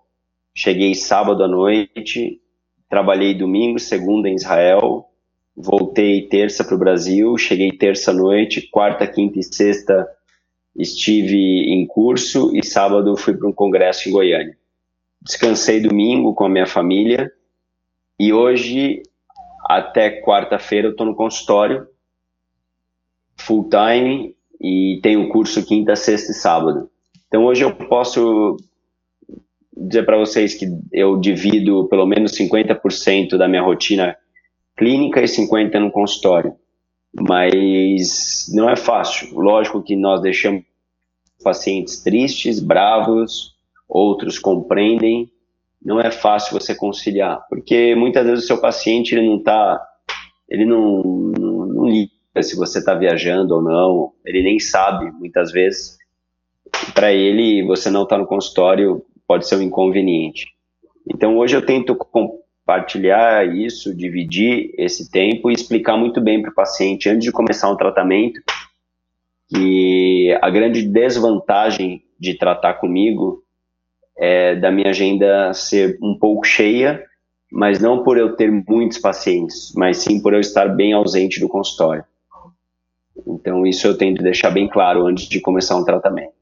cheguei 0.54 0.94
sábado 0.94 1.44
à 1.44 1.48
noite, 1.48 2.42
trabalhei 2.90 3.34
domingo, 3.34 3.80
segunda 3.80 4.28
em 4.28 4.36
Israel, 4.36 5.10
voltei 5.56 6.28
terça 6.28 6.64
para 6.64 6.76
o 6.76 6.80
Brasil, 6.80 7.38
cheguei 7.38 7.72
terça 7.72 8.12
à 8.12 8.14
noite, 8.14 8.70
quarta, 8.70 9.08
quinta 9.08 9.40
e 9.40 9.44
sexta 9.44 10.08
estive 10.76 11.72
em 11.72 11.88
curso 11.88 12.56
e 12.56 12.64
sábado 12.64 13.16
fui 13.16 13.36
para 13.36 13.48
um 13.48 13.54
congresso 13.54 14.10
em 14.10 14.12
Goiânia. 14.12 14.58
Descansei 15.22 15.80
domingo 15.80 16.34
com 16.34 16.46
a 16.46 16.50
minha 16.50 16.68
família 16.68 17.32
e 18.20 18.34
hoje, 18.34 19.02
até 19.68 20.22
quarta-feira, 20.22 20.88
eu 20.88 20.92
estou 20.92 21.06
no 21.06 21.16
consultório, 21.16 21.88
full 23.38 23.70
time, 23.70 24.35
e 24.62 25.00
tenho 25.02 25.30
curso 25.30 25.66
quinta, 25.66 25.96
sexta 25.96 26.32
e 26.32 26.36
sábado. 26.36 26.90
Então 27.28 27.46
hoje 27.46 27.64
eu 27.64 27.76
posso 27.76 28.58
dizer 29.76 30.04
para 30.04 30.18
vocês 30.18 30.54
que 30.54 30.68
eu 30.92 31.20
divido 31.20 31.88
pelo 31.88 32.06
menos 32.06 32.32
50% 32.32 33.38
da 33.38 33.48
minha 33.48 33.62
rotina 33.62 34.16
clínica 34.78 35.22
e 35.22 35.26
50% 35.26 35.80
no 35.80 35.92
consultório. 35.92 36.56
Mas 37.14 38.48
não 38.54 38.70
é 38.70 38.76
fácil. 38.76 39.38
Lógico 39.40 39.82
que 39.82 39.96
nós 39.96 40.22
deixamos 40.22 40.64
pacientes 41.44 42.02
tristes, 42.04 42.60
bravos, 42.60 43.56
outros 43.88 44.40
compreendem. 44.40 45.30
Não 45.84 46.00
é 46.00 46.12
fácil 46.12 46.60
você 46.60 46.74
conciliar, 46.74 47.46
porque 47.48 47.94
muitas 47.96 48.26
vezes 48.26 48.44
o 48.44 48.48
seu 48.48 48.60
paciente 48.60 49.14
ele 49.14 49.28
não 49.28 49.38
está, 49.38 49.80
ele 50.50 50.66
não, 50.66 51.04
não, 51.38 51.66
não 51.68 51.86
liga 51.86 52.12
se 52.44 52.56
você 52.56 52.80
está 52.80 52.94
viajando 52.94 53.56
ou 53.56 53.62
não, 53.62 54.12
ele 54.26 54.44
nem 54.44 54.60
sabe 54.60 55.12
muitas 55.12 55.52
vezes. 55.52 55.98
Para 56.94 57.14
ele, 57.14 57.64
você 57.64 57.90
não 57.90 58.04
está 58.04 58.18
no 58.18 58.26
consultório 58.26 59.06
pode 59.28 59.48
ser 59.48 59.56
um 59.56 59.62
inconveniente. 59.62 60.48
Então 61.08 61.38
hoje 61.38 61.56
eu 61.56 61.66
tento 61.66 61.96
compartilhar 61.96 63.48
isso, 63.56 63.96
dividir 63.96 64.74
esse 64.78 65.10
tempo 65.12 65.50
e 65.50 65.54
explicar 65.54 65.98
muito 65.98 66.22
bem 66.22 66.42
para 66.42 66.52
o 66.52 66.56
paciente 66.56 67.10
antes 67.10 67.24
de 67.24 67.32
começar 67.32 67.70
um 67.70 67.78
tratamento 67.78 68.42
que 69.48 70.38
a 70.42 70.50
grande 70.50 70.82
desvantagem 70.82 72.04
de 72.20 72.34
tratar 72.34 72.76
comigo 72.76 73.44
é 74.18 74.56
da 74.56 74.72
minha 74.72 74.90
agenda 74.90 75.54
ser 75.54 76.00
um 76.02 76.18
pouco 76.18 76.46
cheia, 76.46 77.04
mas 77.52 77.80
não 77.80 78.04
por 78.04 78.18
eu 78.18 78.36
ter 78.36 78.50
muitos 78.50 78.98
pacientes, 78.98 79.72
mas 79.76 79.98
sim 79.98 80.22
por 80.22 80.34
eu 80.34 80.40
estar 80.40 80.70
bem 80.70 80.94
ausente 80.94 81.40
do 81.40 81.50
consultório. 81.50 82.04
Então, 83.26 83.66
isso 83.66 83.88
eu 83.88 83.98
tento 83.98 84.22
deixar 84.22 84.50
bem 84.50 84.68
claro 84.68 85.06
antes 85.06 85.28
de 85.28 85.40
começar 85.40 85.76
um 85.76 85.84
tratamento. 85.84 86.34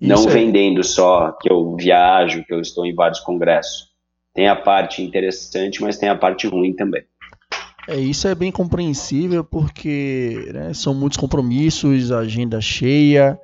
Isso 0.00 0.14
Não 0.14 0.28
é... 0.28 0.32
vendendo 0.32 0.82
só 0.84 1.32
que 1.32 1.50
eu 1.50 1.74
viajo, 1.76 2.44
que 2.44 2.52
eu 2.52 2.60
estou 2.60 2.86
em 2.86 2.94
vários 2.94 3.20
congressos. 3.20 3.88
Tem 4.34 4.48
a 4.48 4.54
parte 4.54 5.02
interessante, 5.02 5.82
mas 5.82 5.98
tem 5.98 6.08
a 6.08 6.16
parte 6.16 6.46
ruim 6.46 6.72
também. 6.72 7.02
É, 7.88 7.96
isso 7.96 8.28
é 8.28 8.34
bem 8.34 8.52
compreensível 8.52 9.42
porque 9.42 10.50
né, 10.52 10.74
são 10.74 10.94
muitos 10.94 11.16
compromissos, 11.16 12.12
agenda 12.12 12.60
cheia, 12.60 13.38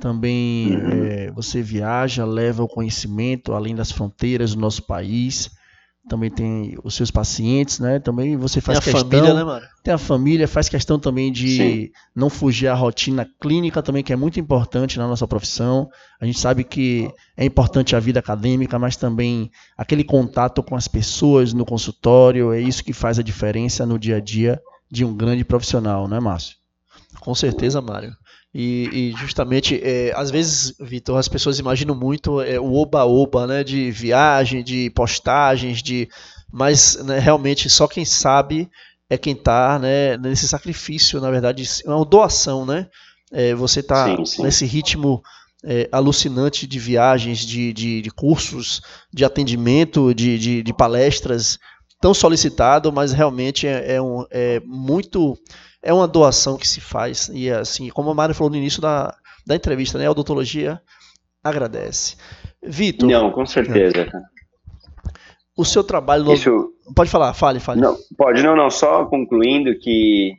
também 0.00 0.76
uhum. 0.76 1.04
é, 1.04 1.30
você 1.30 1.62
viaja, 1.62 2.24
leva 2.24 2.64
o 2.64 2.68
conhecimento 2.68 3.52
além 3.52 3.74
das 3.74 3.92
fronteiras 3.92 4.54
do 4.54 4.60
nosso 4.60 4.82
país 4.82 5.50
também 6.08 6.30
tem 6.30 6.76
os 6.84 6.94
seus 6.94 7.10
pacientes, 7.10 7.78
né? 7.78 7.98
Também 7.98 8.36
você 8.36 8.60
faz 8.60 8.78
tem 8.78 8.90
a 8.90 8.92
questão, 8.92 9.10
família, 9.10 9.34
né, 9.34 9.44
mano? 9.44 9.66
Tem 9.82 9.94
a 9.94 9.98
família, 9.98 10.46
faz 10.46 10.68
questão 10.68 10.98
também 10.98 11.32
de 11.32 11.56
Sim. 11.56 11.90
não 12.14 12.28
fugir 12.28 12.68
à 12.68 12.74
rotina 12.74 13.28
clínica 13.40 13.82
também, 13.82 14.02
que 14.02 14.12
é 14.12 14.16
muito 14.16 14.38
importante 14.38 14.98
na 14.98 15.08
nossa 15.08 15.26
profissão. 15.26 15.88
A 16.20 16.26
gente 16.26 16.38
sabe 16.38 16.62
que 16.62 17.10
é 17.36 17.44
importante 17.44 17.96
a 17.96 18.00
vida 18.00 18.20
acadêmica, 18.20 18.78
mas 18.78 18.96
também 18.96 19.50
aquele 19.76 20.04
contato 20.04 20.62
com 20.62 20.76
as 20.76 20.86
pessoas 20.86 21.52
no 21.52 21.64
consultório, 21.64 22.52
é 22.52 22.60
isso 22.60 22.84
que 22.84 22.92
faz 22.92 23.18
a 23.18 23.22
diferença 23.22 23.86
no 23.86 23.98
dia 23.98 24.16
a 24.16 24.20
dia 24.20 24.60
de 24.90 25.04
um 25.04 25.14
grande 25.14 25.44
profissional, 25.44 26.06
né, 26.06 26.20
Márcio? 26.20 26.56
Com 27.20 27.34
certeza, 27.34 27.80
Mário. 27.80 28.14
E, 28.54 28.88
e, 28.92 29.12
justamente, 29.18 29.80
é, 29.82 30.12
às 30.14 30.30
vezes, 30.30 30.74
Vitor, 30.78 31.18
as 31.18 31.26
pessoas 31.26 31.58
imaginam 31.58 31.94
muito 31.94 32.40
é, 32.40 32.60
o 32.60 32.74
oba-oba, 32.74 33.48
né? 33.48 33.64
De 33.64 33.90
viagem, 33.90 34.62
de 34.62 34.90
postagens, 34.90 35.82
de. 35.82 36.08
Mas 36.52 36.94
né, 37.04 37.18
realmente 37.18 37.68
só 37.68 37.88
quem 37.88 38.04
sabe 38.04 38.70
é 39.10 39.18
quem 39.18 39.32
está 39.32 39.76
né, 39.78 40.16
nesse 40.16 40.46
sacrifício, 40.46 41.20
na 41.20 41.30
verdade, 41.30 41.64
é 41.84 41.90
uma 41.90 42.04
doação, 42.04 42.64
né? 42.64 42.86
É, 43.32 43.54
você 43.54 43.80
está 43.80 44.16
nesse 44.38 44.64
ritmo 44.64 45.20
é, 45.64 45.88
alucinante 45.90 46.66
de 46.66 46.78
viagens, 46.78 47.40
de, 47.40 47.72
de, 47.72 48.02
de, 48.02 48.10
cursos, 48.10 48.80
de 49.12 49.24
atendimento, 49.24 50.14
de, 50.14 50.38
de, 50.38 50.62
de 50.62 50.72
palestras, 50.72 51.58
tão 52.00 52.14
solicitado, 52.14 52.92
mas 52.92 53.12
realmente 53.12 53.66
é, 53.66 53.94
é 53.94 54.02
um, 54.02 54.24
é 54.30 54.60
muito 54.60 55.36
é 55.84 55.92
uma 55.92 56.08
doação 56.08 56.56
que 56.56 56.66
se 56.66 56.80
faz. 56.80 57.30
E 57.32 57.50
assim, 57.50 57.90
como 57.90 58.10
a 58.10 58.14
Mário 58.14 58.34
falou 58.34 58.50
no 58.50 58.56
início 58.56 58.80
da, 58.80 59.14
da 59.46 59.54
entrevista, 59.54 59.98
né? 59.98 60.06
A 60.06 60.10
odontologia 60.10 60.80
agradece. 61.42 62.16
Vitor. 62.62 63.08
Não, 63.08 63.30
com 63.30 63.44
certeza. 63.44 64.10
O 65.54 65.64
seu 65.64 65.84
trabalho. 65.84 66.32
Isso... 66.32 66.72
Pode 66.96 67.10
falar, 67.10 67.34
fale, 67.34 67.60
fale. 67.60 67.82
Não, 67.82 67.96
pode, 68.16 68.42
não, 68.42 68.56
não. 68.56 68.70
Só 68.70 69.04
concluindo 69.04 69.78
que, 69.78 70.32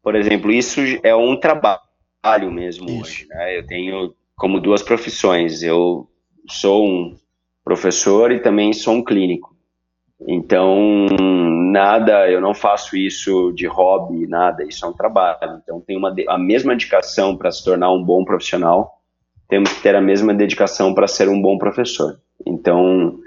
por 0.00 0.14
exemplo, 0.14 0.52
isso 0.52 0.80
é 1.02 1.14
um 1.14 1.38
trabalho 1.38 2.50
mesmo 2.50 2.88
isso. 2.88 3.00
hoje. 3.00 3.26
Né? 3.28 3.58
Eu 3.58 3.66
tenho 3.66 4.14
como 4.36 4.60
duas 4.60 4.82
profissões. 4.82 5.62
Eu 5.62 6.08
sou 6.48 6.86
um 6.86 7.16
professor 7.64 8.30
e 8.30 8.40
também 8.40 8.72
sou 8.72 8.94
um 8.94 9.04
clínico. 9.04 9.57
Então, 10.26 11.06
nada, 11.70 12.28
eu 12.28 12.40
não 12.40 12.52
faço 12.52 12.96
isso 12.96 13.52
de 13.52 13.66
hobby, 13.66 14.26
nada, 14.26 14.64
isso 14.64 14.84
é 14.84 14.88
um 14.88 14.92
trabalho. 14.92 15.60
Então, 15.62 15.80
tem 15.80 15.96
uma, 15.96 16.14
a 16.28 16.38
mesma 16.38 16.72
dedicação 16.72 17.36
para 17.36 17.52
se 17.52 17.64
tornar 17.64 17.92
um 17.92 18.02
bom 18.02 18.24
profissional, 18.24 19.00
temos 19.48 19.72
que 19.72 19.80
ter 19.80 19.94
a 19.94 20.00
mesma 20.00 20.34
dedicação 20.34 20.92
para 20.92 21.06
ser 21.06 21.28
um 21.28 21.40
bom 21.40 21.56
professor. 21.56 22.20
Então, 22.44 23.18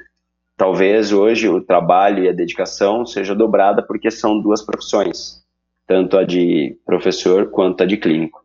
talvez 0.57 1.12
hoje 1.12 1.48
o 1.48 1.62
trabalho 1.62 2.24
e 2.24 2.29
a 2.29 2.33
dedicação 2.33 3.05
seja 3.05 3.33
dobrada 3.33 3.81
porque 3.81 4.12
são 4.12 4.39
duas 4.39 4.62
profissões, 4.62 5.43
tanto 5.88 6.17
a 6.17 6.24
de 6.24 6.77
professor 6.86 7.50
quanto 7.50 7.83
a 7.83 7.86
de 7.86 7.98
clínico. 7.98 8.43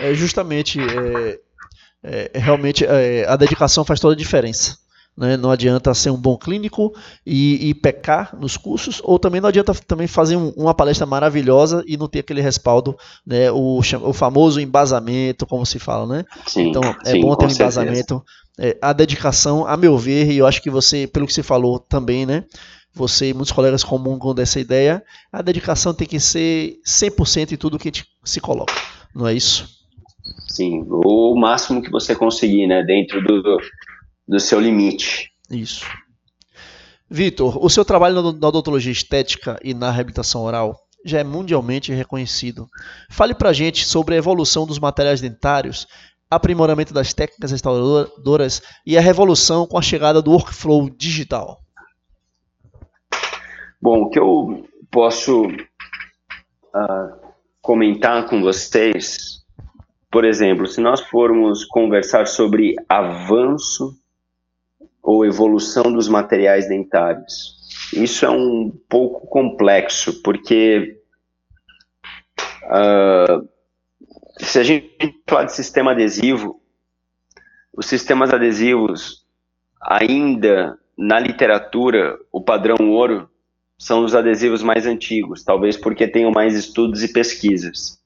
É 0.00 0.12
justamente, 0.12 0.78
é, 0.80 1.40
é, 2.02 2.38
realmente, 2.38 2.84
é, 2.84 3.26
a 3.26 3.36
dedicação 3.36 3.84
faz 3.84 4.00
toda 4.00 4.14
a 4.14 4.18
diferença. 4.18 4.83
Né? 5.16 5.36
Não 5.36 5.50
adianta 5.50 5.94
ser 5.94 6.10
um 6.10 6.16
bom 6.16 6.36
clínico 6.36 6.92
e, 7.24 7.68
e, 7.68 7.74
pecar 7.74 8.36
nos 8.38 8.56
cursos, 8.56 9.00
ou 9.04 9.18
também 9.18 9.40
não 9.40 9.48
adianta 9.48 9.72
também 9.74 10.06
fazer 10.06 10.36
um, 10.36 10.48
uma 10.56 10.74
palestra 10.74 11.06
maravilhosa 11.06 11.84
e 11.86 11.96
não 11.96 12.08
ter 12.08 12.20
aquele 12.20 12.40
respaldo, 12.40 12.96
né? 13.24 13.50
o, 13.50 13.78
o 13.78 14.12
famoso 14.12 14.60
embasamento, 14.60 15.46
como 15.46 15.64
se 15.64 15.78
fala. 15.78 16.06
Né? 16.06 16.24
Sim, 16.46 16.68
então 16.68 16.82
é 17.04 17.12
sim, 17.12 17.20
bom 17.20 17.34
ter 17.36 17.46
um 17.46 17.50
embasamento. 17.50 18.24
É, 18.58 18.76
a 18.80 18.92
dedicação, 18.92 19.66
a 19.66 19.76
meu 19.76 19.96
ver, 19.96 20.30
e 20.30 20.38
eu 20.38 20.46
acho 20.46 20.62
que 20.62 20.70
você, 20.70 21.06
pelo 21.06 21.26
que 21.26 21.32
você 21.32 21.42
falou 21.42 21.78
também, 21.78 22.26
né? 22.26 22.44
você 22.94 23.30
e 23.30 23.34
muitos 23.34 23.52
colegas 23.52 23.82
comungam 23.82 24.34
dessa 24.34 24.60
ideia, 24.60 25.02
a 25.32 25.42
dedicação 25.42 25.92
tem 25.92 26.06
que 26.06 26.20
ser 26.20 26.76
100% 26.86 27.52
em 27.52 27.56
tudo 27.56 27.78
que 27.78 27.88
a 27.88 27.90
gente 27.90 28.06
se 28.24 28.40
coloca, 28.40 28.72
não 29.14 29.26
é 29.26 29.34
isso? 29.34 29.68
Sim, 30.46 30.84
o 30.88 31.34
máximo 31.34 31.82
que 31.82 31.90
você 31.90 32.14
conseguir, 32.14 32.66
né? 32.66 32.82
Dentro 32.82 33.20
do, 33.22 33.42
do 34.26 34.40
seu 34.40 34.60
limite. 34.60 35.30
Isso. 35.50 35.86
Vitor, 37.08 37.62
o 37.62 37.68
seu 37.68 37.84
trabalho 37.84 38.32
na 38.32 38.48
odontologia 38.48 38.90
estética 38.90 39.58
e 39.62 39.74
na 39.74 39.90
reabilitação 39.90 40.42
oral 40.42 40.76
já 41.04 41.20
é 41.20 41.24
mundialmente 41.24 41.92
reconhecido. 41.92 42.66
Fale 43.10 43.34
pra 43.34 43.52
gente 43.52 43.84
sobre 43.84 44.14
a 44.14 44.18
evolução 44.18 44.66
dos 44.66 44.78
materiais 44.78 45.20
dentários, 45.20 45.86
aprimoramento 46.30 46.94
das 46.94 47.12
técnicas 47.12 47.50
restauradoras 47.50 48.62
e 48.86 48.96
a 48.96 49.00
revolução 49.00 49.66
com 49.66 49.76
a 49.76 49.82
chegada 49.82 50.22
do 50.22 50.30
workflow 50.32 50.88
digital. 50.88 51.60
Bom, 53.80 54.04
o 54.04 54.10
que 54.10 54.18
eu 54.18 54.66
posso 54.90 55.46
uh, 55.46 57.24
comentar 57.60 58.26
com 58.26 58.40
vocês, 58.40 59.44
por 60.10 60.24
exemplo, 60.24 60.66
se 60.66 60.80
nós 60.80 61.02
formos 61.02 61.66
conversar 61.66 62.26
sobre 62.26 62.74
avanço 62.88 63.94
ou 65.04 65.26
evolução 65.26 65.92
dos 65.92 66.08
materiais 66.08 66.66
dentários, 66.66 67.62
isso 67.92 68.24
é 68.24 68.30
um 68.30 68.72
pouco 68.88 69.26
complexo, 69.26 70.22
porque 70.22 70.98
uh, 72.64 73.46
se 74.40 74.58
a 74.58 74.62
gente 74.62 75.14
falar 75.28 75.44
de 75.44 75.52
sistema 75.52 75.92
adesivo, 75.92 76.58
os 77.76 77.86
sistemas 77.86 78.32
adesivos 78.32 79.26
ainda 79.80 80.78
na 80.96 81.20
literatura, 81.20 82.18
o 82.32 82.40
padrão 82.40 82.90
ouro 82.90 83.28
são 83.76 84.04
os 84.04 84.14
adesivos 84.14 84.62
mais 84.62 84.86
antigos, 84.86 85.44
talvez 85.44 85.76
porque 85.76 86.08
tenham 86.08 86.30
mais 86.30 86.54
estudos 86.54 87.02
e 87.02 87.12
pesquisas. 87.12 88.00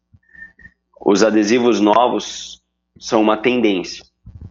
Os 1.00 1.22
adesivos 1.22 1.80
novos 1.80 2.60
são 2.98 3.20
uma 3.20 3.36
tendência. 3.36 4.04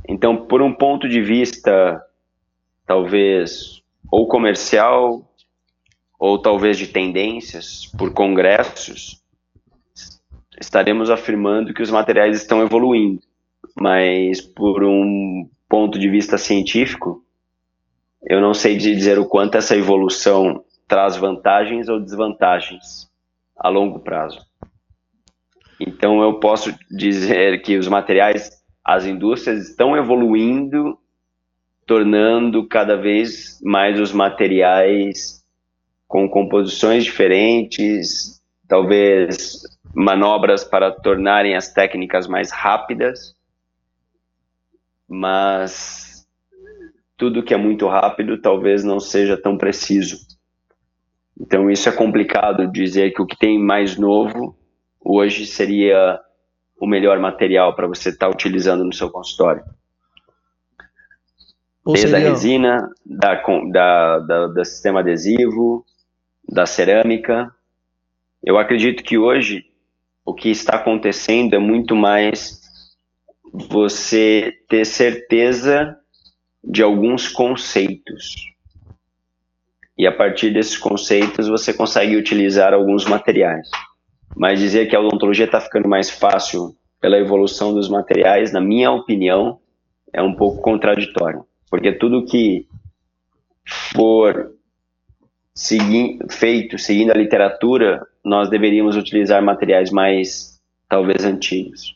Então, 0.08 0.38
por 0.38 0.62
um 0.62 0.74
ponto 0.74 1.10
de 1.10 1.22
vista, 1.22 2.02
talvez, 2.88 3.84
ou 4.10 4.28
comercial, 4.28 5.30
ou 6.18 6.42
talvez 6.42 6.78
de 6.78 6.88
tendências, 6.88 7.86
por 7.98 8.14
congressos, 8.14 9.22
estaremos 10.60 11.12
afirmando 11.12 11.74
que 11.74 11.84
os 11.84 11.92
materiais 11.92 12.38
estão 12.38 12.62
evoluindo. 12.62 13.22
Mas, 13.80 14.42
por 14.42 14.84
um 14.84 15.48
ponto 15.70 16.00
de 16.00 16.10
vista 16.10 16.38
científico, 16.38 17.24
eu 18.24 18.42
não 18.42 18.54
sei 18.54 18.78
dizer 18.78 19.20
o 19.20 19.28
quanto 19.28 19.58
essa 19.58 19.76
evolução 19.76 20.64
traz 20.88 21.18
vantagens 21.18 21.90
ou 21.90 22.00
desvantagens 22.00 23.08
a 23.56 23.70
longo 23.70 24.00
prazo. 24.00 24.40
Então 25.80 26.22
eu 26.22 26.40
posso 26.40 26.74
dizer 26.90 27.62
que 27.62 27.78
os 27.78 27.88
materiais, 27.88 28.50
as 28.84 29.06
indústrias 29.06 29.70
estão 29.70 29.96
evoluindo, 29.96 30.98
tornando 31.88 32.68
cada 32.68 32.98
vez 32.98 33.60
mais 33.64 33.98
os 33.98 34.12
materiais 34.12 35.42
com 36.06 36.30
composições 36.30 37.06
diferentes, 37.06 38.42
talvez 38.68 39.62
manobras 39.96 40.66
para 40.66 40.92
tornarem 40.92 41.56
as 41.56 41.72
técnicas 41.72 42.28
mais 42.28 42.52
rápidas, 42.52 43.34
mas 45.08 46.28
tudo 47.16 47.42
que 47.42 47.54
é 47.54 47.58
muito 47.58 47.88
rápido 47.88 48.40
talvez 48.40 48.84
não 48.84 49.00
seja 49.00 49.38
tão 49.38 49.58
preciso. 49.58 50.18
Então 51.40 51.72
isso 51.72 51.88
é 51.88 51.92
complicado 51.92 52.68
dizer 52.68 53.12
que 53.14 53.22
o 53.22 53.26
que 53.26 53.38
tem 53.38 53.58
mais 53.58 53.98
novo 53.98 54.58
hoje 55.00 55.46
seria 55.46 56.20
o 56.80 56.86
melhor 56.86 57.18
material 57.20 57.74
para 57.76 57.88
você 57.88 58.10
estar 58.10 58.28
tá 58.28 58.32
utilizando 58.32 58.84
no 58.84 58.94
seu 58.94 59.10
consultório. 59.10 59.64
Ou 61.88 61.94
Desde 61.94 62.12
seria... 62.12 62.28
a 62.28 62.30
resina, 62.32 62.92
da, 63.06 63.36
da, 63.72 64.20
da, 64.20 64.48
da 64.48 64.66
sistema 64.66 65.00
adesivo, 65.00 65.86
da 66.46 66.66
cerâmica. 66.66 67.50
Eu 68.44 68.58
acredito 68.58 69.02
que 69.02 69.18
hoje 69.18 69.64
o 70.26 70.34
que 70.34 70.50
está 70.50 70.76
acontecendo 70.76 71.54
é 71.54 71.60
muito 71.60 71.96
mais 71.96 72.60
você 73.54 74.54
ter 74.68 74.84
certeza 74.84 75.98
de 76.62 76.84
alguns 76.84 77.30
conceitos 77.30 78.36
e 79.98 80.06
a 80.06 80.12
partir 80.12 80.52
desses 80.52 80.78
conceitos 80.78 81.48
você 81.48 81.74
consegue 81.74 82.18
utilizar 82.18 82.74
alguns 82.74 83.06
materiais. 83.06 83.70
Mas 84.36 84.60
dizer 84.60 84.90
que 84.90 84.96
a 84.96 85.00
odontologia 85.00 85.46
está 85.46 85.62
ficando 85.62 85.88
mais 85.88 86.10
fácil 86.10 86.76
pela 87.00 87.18
evolução 87.18 87.74
dos 87.74 87.88
materiais, 87.88 88.52
na 88.52 88.60
minha 88.60 88.92
opinião, 88.92 89.62
é 90.12 90.22
um 90.22 90.36
pouco 90.36 90.62
contraditório, 90.62 91.46
porque 91.70 91.92
tudo 91.92 92.26
que 92.26 92.68
for 93.66 94.52
segui 95.54 96.20
feito 96.30 96.78
seguindo 96.78 97.12
a 97.12 97.18
literatura, 97.18 98.06
nós 98.24 98.50
deveríamos 98.50 98.96
utilizar 98.96 99.42
materiais 99.42 99.92
mais, 99.92 100.60
talvez, 100.88 101.26
antigos. 101.26 101.96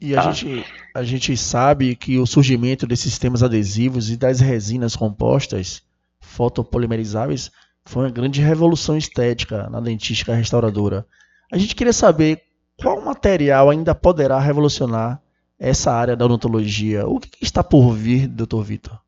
E 0.00 0.16
a, 0.16 0.22
tá. 0.22 0.32
gente, 0.32 0.66
a 0.94 1.02
gente 1.02 1.36
sabe 1.36 1.94
que 1.94 2.18
o 2.18 2.26
surgimento 2.26 2.86
desses 2.86 3.12
sistemas 3.12 3.42
adesivos 3.42 4.10
e 4.10 4.16
das 4.16 4.40
resinas 4.40 4.96
compostas 4.96 5.82
fotopolimerizáveis 6.20 7.50
foi 7.84 8.04
uma 8.04 8.10
grande 8.10 8.40
revolução 8.40 8.96
estética 8.96 9.68
na 9.68 9.80
dentística 9.80 10.34
restauradora. 10.34 11.06
A 11.52 11.58
gente 11.58 11.74
queria 11.74 11.92
saber 11.92 12.42
qual 12.80 13.04
material 13.04 13.68
ainda 13.68 13.94
poderá 13.94 14.38
revolucionar 14.38 15.20
essa 15.60 15.92
área 15.92 16.16
da 16.16 16.24
odontologia. 16.24 17.06
O 17.06 17.20
que 17.20 17.44
está 17.44 17.62
por 17.62 17.92
vir, 17.92 18.26
doutor 18.26 18.64
Vitor? 18.64 18.98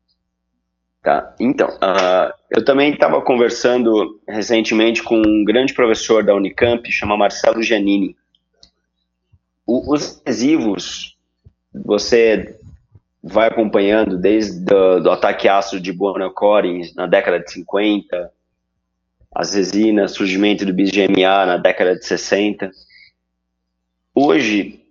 Tá, 1.01 1.35
então, 1.37 1.67
uh, 1.67 2.31
eu 2.49 2.63
também 2.63 2.93
estava 2.93 3.19
conversando 3.21 4.21
recentemente 4.25 5.03
com 5.03 5.17
um 5.17 5.43
grande 5.43 5.73
professor 5.73 6.23
da 6.23 6.33
Unicamp, 6.33 6.89
chama 6.89 7.17
Marcelo 7.17 7.61
Giannini. 7.61 8.15
O, 9.65 9.93
os 9.93 10.21
adesivos, 10.21 11.17
você 11.73 12.57
vai 13.21 13.47
acompanhando 13.47 14.17
desde 14.17 14.61
do, 14.61 14.99
do 15.01 15.11
ataque 15.11 15.49
ácido 15.49 15.81
de 15.81 15.91
Buonocore 15.91 16.93
na 16.95 17.05
década 17.05 17.39
de 17.39 17.51
50, 17.51 18.31
as 19.35 19.53
resinas, 19.55 20.11
surgimento 20.11 20.65
do 20.65 20.73
BGMA 20.73 21.45
na 21.45 21.57
década 21.57 21.97
de 21.97 22.05
60. 22.05 22.71
Hoje 24.15 24.82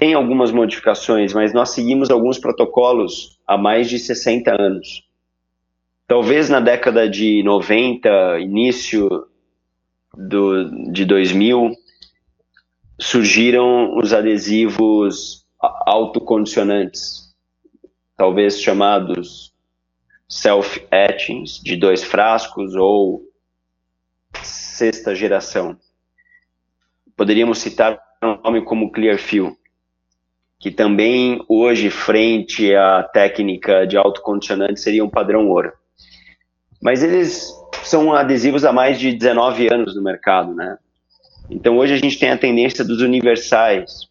tem 0.00 0.14
algumas 0.14 0.50
modificações, 0.50 1.34
mas 1.34 1.52
nós 1.52 1.74
seguimos 1.74 2.08
alguns 2.08 2.38
protocolos 2.38 3.38
há 3.46 3.58
mais 3.58 3.86
de 3.86 3.98
60 3.98 4.50
anos. 4.50 5.06
Talvez 6.06 6.48
na 6.48 6.58
década 6.58 7.06
de 7.06 7.42
90, 7.42 8.40
início 8.40 9.26
do, 10.16 10.90
de 10.90 11.04
2000, 11.04 11.76
surgiram 12.98 13.94
os 13.98 14.14
adesivos 14.14 15.44
autocondicionantes, 15.60 17.36
talvez 18.16 18.58
chamados 18.58 19.52
self-etchings, 20.26 21.60
de 21.62 21.76
dois 21.76 22.02
frascos 22.02 22.74
ou 22.74 23.22
sexta 24.42 25.14
geração. 25.14 25.76
Poderíamos 27.14 27.58
citar 27.58 28.00
um 28.22 28.40
nome 28.42 28.64
como 28.64 28.90
Clearfield, 28.90 29.59
que 30.60 30.70
também 30.70 31.42
hoje, 31.48 31.90
frente 31.90 32.72
à 32.74 33.02
técnica 33.02 33.84
de 33.86 33.96
autocondicionante, 33.96 34.78
seria 34.78 35.04
um 35.04 35.08
padrão 35.08 35.48
ouro. 35.48 35.72
Mas 36.80 37.02
eles 37.02 37.52
são 37.82 38.12
adesivos 38.12 38.64
há 38.64 38.72
mais 38.72 39.00
de 39.00 39.12
19 39.12 39.72
anos 39.72 39.96
no 39.96 40.02
mercado, 40.02 40.54
né? 40.54 40.78
Então 41.50 41.78
hoje 41.78 41.94
a 41.94 41.96
gente 41.96 42.18
tem 42.18 42.30
a 42.30 42.38
tendência 42.38 42.84
dos 42.84 43.00
universais, 43.00 44.08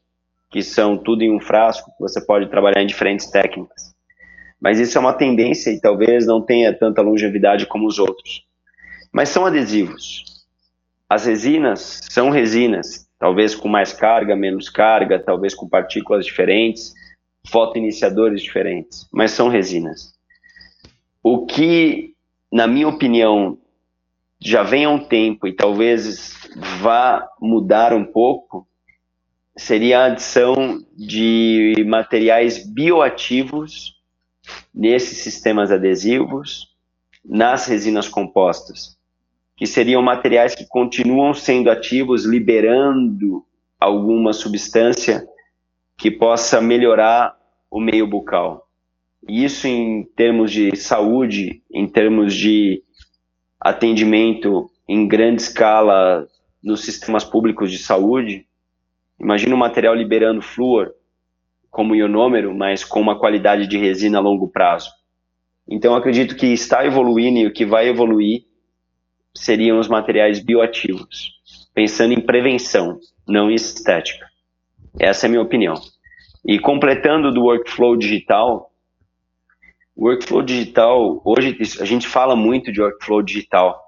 que 0.49 0.61
são 0.61 0.97
tudo 0.97 1.23
em 1.23 1.31
um 1.31 1.39
frasco, 1.39 1.91
que 1.91 2.01
você 2.01 2.19
pode 2.19 2.49
trabalhar 2.49 2.81
em 2.81 2.87
diferentes 2.87 3.27
técnicas 3.27 3.93
mas 4.59 4.79
isso 4.79 4.97
é 4.97 5.01
uma 5.01 5.13
tendência 5.13 5.71
e 5.71 5.79
talvez 5.79 6.25
não 6.25 6.41
tenha 6.41 6.73
tanta 6.73 7.01
longevidade 7.01 7.65
como 7.65 7.87
os 7.87 7.97
outros. 7.97 8.45
Mas 9.11 9.29
são 9.29 9.45
adesivos. 9.45 10.25
As 11.07 11.25
resinas 11.25 12.01
são 12.09 12.29
resinas, 12.29 13.07
talvez 13.19 13.53
com 13.53 13.67
mais 13.67 13.91
carga, 13.91 14.35
menos 14.35 14.69
carga, 14.69 15.19
talvez 15.19 15.53
com 15.53 15.67
partículas 15.67 16.25
diferentes, 16.25 16.93
fotoiniciadores 17.47 18.41
diferentes, 18.41 19.07
mas 19.11 19.31
são 19.31 19.49
resinas. 19.49 20.13
O 21.21 21.45
que, 21.45 22.15
na 22.51 22.65
minha 22.65 22.87
opinião, 22.87 23.57
já 24.39 24.63
vem 24.63 24.85
há 24.85 24.89
um 24.89 25.03
tempo 25.03 25.45
e 25.45 25.53
talvez 25.53 26.33
vá 26.79 27.27
mudar 27.41 27.93
um 27.93 28.05
pouco, 28.05 28.65
seria 29.57 29.99
a 29.99 30.05
adição 30.05 30.81
de 30.95 31.75
materiais 31.85 32.65
bioativos 32.65 33.99
nesses 34.73 35.17
sistemas 35.17 35.71
adesivos, 35.71 36.69
nas 37.23 37.67
resinas 37.67 38.07
compostas, 38.07 38.97
que 39.59 39.67
seriam 39.67 40.01
materiais 40.01 40.55
que 40.55 40.65
continuam 40.65 41.33
sendo 41.33 41.69
ativos, 41.69 42.23
liberando 42.23 43.45
alguma 43.77 44.31
substância 44.31 45.27
que 45.97 46.09
possa 46.09 46.61
melhorar 46.61 47.37
o 47.69 47.77
meio 47.81 48.07
bucal. 48.07 48.65
Isso 49.27 49.67
em 49.67 50.05
termos 50.15 50.49
de 50.49 50.73
saúde, 50.77 51.61
em 51.69 51.85
termos 51.85 52.33
de 52.33 52.81
atendimento 53.59 54.71
em 54.87 55.05
grande 55.05 55.41
escala 55.41 56.25
nos 56.63 56.85
sistemas 56.85 57.25
públicos 57.25 57.69
de 57.69 57.79
saúde. 57.79 58.47
Imagina 59.19 59.53
um 59.53 59.59
material 59.59 59.93
liberando 59.93 60.41
flúor 60.41 60.93
como 61.69 61.93
ionômero, 61.93 62.55
mas 62.55 62.85
com 62.85 63.01
uma 63.01 63.19
qualidade 63.19 63.67
de 63.67 63.77
resina 63.77 64.19
a 64.19 64.21
longo 64.21 64.47
prazo. 64.47 64.89
Então, 65.67 65.93
acredito 65.95 66.37
que 66.37 66.47
está 66.47 66.85
evoluindo 66.85 67.39
e 67.39 67.45
o 67.45 67.51
que 67.51 67.65
vai 67.65 67.89
evoluir 67.89 68.47
seriam 69.39 69.79
os 69.79 69.87
materiais 69.87 70.39
bioativos, 70.39 71.33
pensando 71.73 72.13
em 72.13 72.21
prevenção, 72.21 72.99
não 73.27 73.49
em 73.49 73.55
estética. 73.55 74.27
Essa 74.99 75.25
é 75.25 75.27
a 75.27 75.29
minha 75.29 75.41
opinião. 75.41 75.75
E 76.45 76.59
completando 76.59 77.33
do 77.33 77.43
workflow 77.43 77.95
digital, 77.95 78.71
o 79.95 80.07
workflow 80.07 80.41
digital, 80.41 81.21
hoje 81.23 81.57
a 81.79 81.85
gente 81.85 82.07
fala 82.07 82.35
muito 82.35 82.71
de 82.71 82.81
workflow 82.81 83.21
digital, 83.21 83.81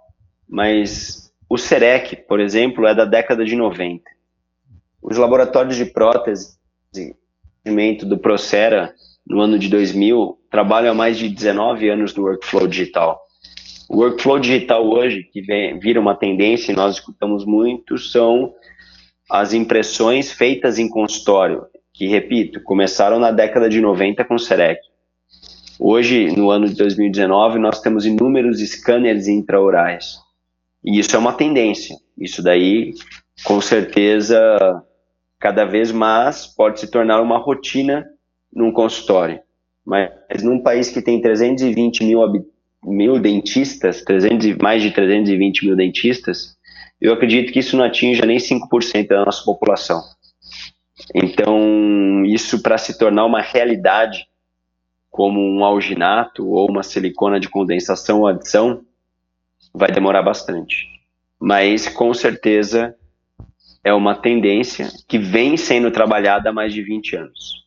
mas 0.48 1.32
o 1.50 1.58
CEREC, 1.58 2.16
por 2.28 2.40
exemplo, 2.40 2.86
é 2.86 2.96
da 2.96 3.06
década 3.06 3.44
de 3.44 3.56
90. 3.56 4.04
Os 5.02 5.18
laboratórios 5.18 5.76
de 5.76 5.86
prótese 5.86 6.58
do 8.06 8.18
Procera, 8.18 8.94
no 9.26 9.40
ano 9.42 9.60
de 9.60 9.70
2000, 9.70 10.40
trabalham 10.50 10.92
há 10.92 10.96
mais 10.96 11.18
de 11.18 11.30
19 11.30 11.90
anos 11.90 12.16
no 12.16 12.24
workflow 12.24 12.68
digital. 12.68 13.22
O 13.94 13.98
workflow 13.98 14.40
digital 14.40 14.90
hoje, 14.90 15.22
que 15.22 15.42
vem, 15.42 15.78
vira 15.78 16.00
uma 16.00 16.16
tendência 16.16 16.72
e 16.72 16.76
nós 16.76 16.96
escutamos 16.96 17.44
muito, 17.46 17.98
são 17.98 18.54
as 19.30 19.54
impressões 19.54 20.32
feitas 20.32 20.80
em 20.80 20.88
consultório, 20.88 21.66
que, 21.94 22.08
repito, 22.08 22.64
começaram 22.64 23.20
na 23.20 23.32
década 23.32 23.68
de 23.68 23.82
90 23.82 24.24
com 24.24 24.36
o 24.36 24.40
Serec. 24.40 24.80
Hoje, 25.78 26.34
no 26.34 26.50
ano 26.50 26.70
de 26.70 26.76
2019, 26.76 27.60
nós 27.60 27.82
temos 27.82 28.06
inúmeros 28.06 28.62
scanners 28.62 29.28
intraorais. 29.28 30.20
E 30.82 30.98
isso 30.98 31.14
é 31.14 31.20
uma 31.20 31.34
tendência. 31.34 31.98
Isso 32.18 32.42
daí, 32.42 32.94
com 33.44 33.60
certeza, 33.60 34.40
cada 35.38 35.66
vez 35.66 35.92
mais 35.92 36.48
pode 36.48 36.80
se 36.80 36.90
tornar 36.90 37.22
uma 37.22 37.38
rotina 37.38 38.06
num 38.54 38.72
consultório. 38.72 39.42
Mas 39.86 40.42
num 40.44 40.64
país 40.64 40.90
que 40.90 41.02
tem 41.02 41.22
320 41.22 42.06
mil, 42.06 42.22
mil 42.84 43.20
dentistas, 43.20 44.02
300, 44.04 44.58
mais 44.58 44.82
de 44.82 44.92
320 44.92 45.66
mil 45.66 45.76
dentistas, 45.76 46.58
eu 47.00 47.14
acredito 47.14 47.52
que 47.52 47.60
isso 47.60 47.76
não 47.76 47.86
atinja 47.86 48.26
nem 48.26 48.38
5% 48.38 49.08
da 49.08 49.26
nossa 49.26 49.44
população. 49.44 50.02
Então, 51.16 52.24
isso 52.26 52.62
para 52.62 52.78
se 52.78 52.98
tornar 52.98 53.26
uma 53.26 53.42
realidade, 53.42 54.28
como 55.10 55.42
um 55.42 55.66
alginato 55.66 56.48
ou 56.48 56.70
uma 56.70 56.84
silicona 56.84 57.40
de 57.40 57.50
condensação 57.50 58.20
ou 58.20 58.28
adição, 58.28 58.86
vai 59.74 59.92
demorar 59.92 60.22
bastante. 60.22 60.88
Mas, 61.40 61.88
com 61.88 62.14
certeza, 62.14 62.96
é 63.84 63.94
uma 63.94 64.16
tendência 64.16 64.90
que 65.08 65.18
vem 65.18 65.58
sendo 65.58 65.92
trabalhada 65.92 66.50
há 66.50 66.54
mais 66.54 66.74
de 66.74 66.84
20 66.84 67.16
anos. 67.16 67.61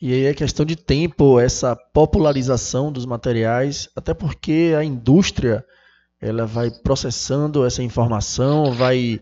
E 0.00 0.14
aí 0.14 0.24
é 0.24 0.34
questão 0.34 0.64
de 0.64 0.76
tempo 0.76 1.38
essa 1.38 1.76
popularização 1.76 2.90
dos 2.90 3.04
materiais, 3.04 3.88
até 3.94 4.14
porque 4.14 4.74
a 4.76 4.82
indústria 4.82 5.64
ela 6.20 6.46
vai 6.46 6.70
processando 6.70 7.66
essa 7.66 7.82
informação, 7.82 8.72
vai 8.72 9.20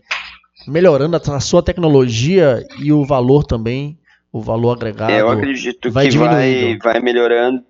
melhorando 0.67 1.17
a 1.17 1.39
sua 1.39 1.61
tecnologia 1.61 2.65
e 2.81 2.93
o 2.93 3.05
valor 3.05 3.43
também, 3.43 3.97
o 4.31 4.41
valor 4.41 4.71
agregado. 4.71 5.11
Eu 5.11 5.29
acredito 5.29 5.91
vai 5.91 6.07
que 6.07 6.17
vai, 6.17 6.77
vai 6.77 6.99
melhorando 6.99 7.63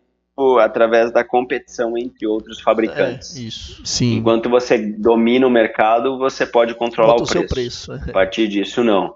através 0.60 1.12
da 1.12 1.24
competição 1.24 1.98
entre 1.98 2.26
outros 2.26 2.62
fabricantes. 2.62 3.38
É, 3.38 3.42
isso. 3.42 3.82
Sim. 3.86 4.18
Enquanto 4.18 4.50
você 4.50 4.78
domina 4.78 5.46
o 5.46 5.50
mercado, 5.50 6.18
você 6.18 6.46
pode 6.46 6.74
controlar 6.76 7.16
o, 7.16 7.24
o 7.24 7.28
preço. 7.28 7.48
preço. 7.48 7.92
A 7.92 8.12
partir 8.12 8.48
disso, 8.48 8.84
não. 8.84 9.16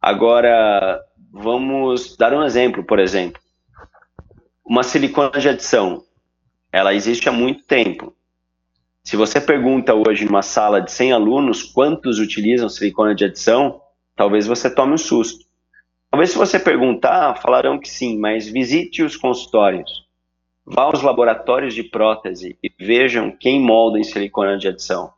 Agora, 0.00 0.98
vamos 1.32 2.16
dar 2.16 2.34
um 2.34 2.44
exemplo, 2.44 2.84
por 2.84 2.98
exemplo. 2.98 3.40
Uma 4.64 4.82
silicona 4.82 5.30
de 5.40 5.48
adição, 5.48 6.04
ela 6.70 6.94
existe 6.94 7.28
há 7.28 7.32
muito 7.32 7.64
tempo. 7.64 8.14
Se 9.02 9.16
você 9.16 9.40
pergunta 9.40 9.94
hoje 9.94 10.24
numa 10.24 10.42
sala 10.42 10.80
de 10.80 10.92
100 10.92 11.12
alunos 11.12 11.62
quantos 11.62 12.18
utilizam 12.18 12.68
silicona 12.68 13.14
de 13.14 13.24
adição, 13.24 13.80
talvez 14.14 14.46
você 14.46 14.72
tome 14.72 14.92
um 14.92 14.98
susto. 14.98 15.44
Talvez 16.10 16.30
se 16.30 16.38
você 16.38 16.58
perguntar, 16.58 17.40
falarão 17.40 17.80
que 17.80 17.88
sim, 17.88 18.18
mas 18.18 18.46
visite 18.46 19.02
os 19.02 19.16
consultórios. 19.16 20.06
Vá 20.64 20.82
aos 20.82 21.02
laboratórios 21.02 21.74
de 21.74 21.82
prótese 21.82 22.56
e 22.62 22.70
vejam 22.78 23.32
quem 23.32 23.60
molda 23.60 23.98
em 23.98 24.04
silicona 24.04 24.56
de 24.56 24.68
adição. 24.68 25.12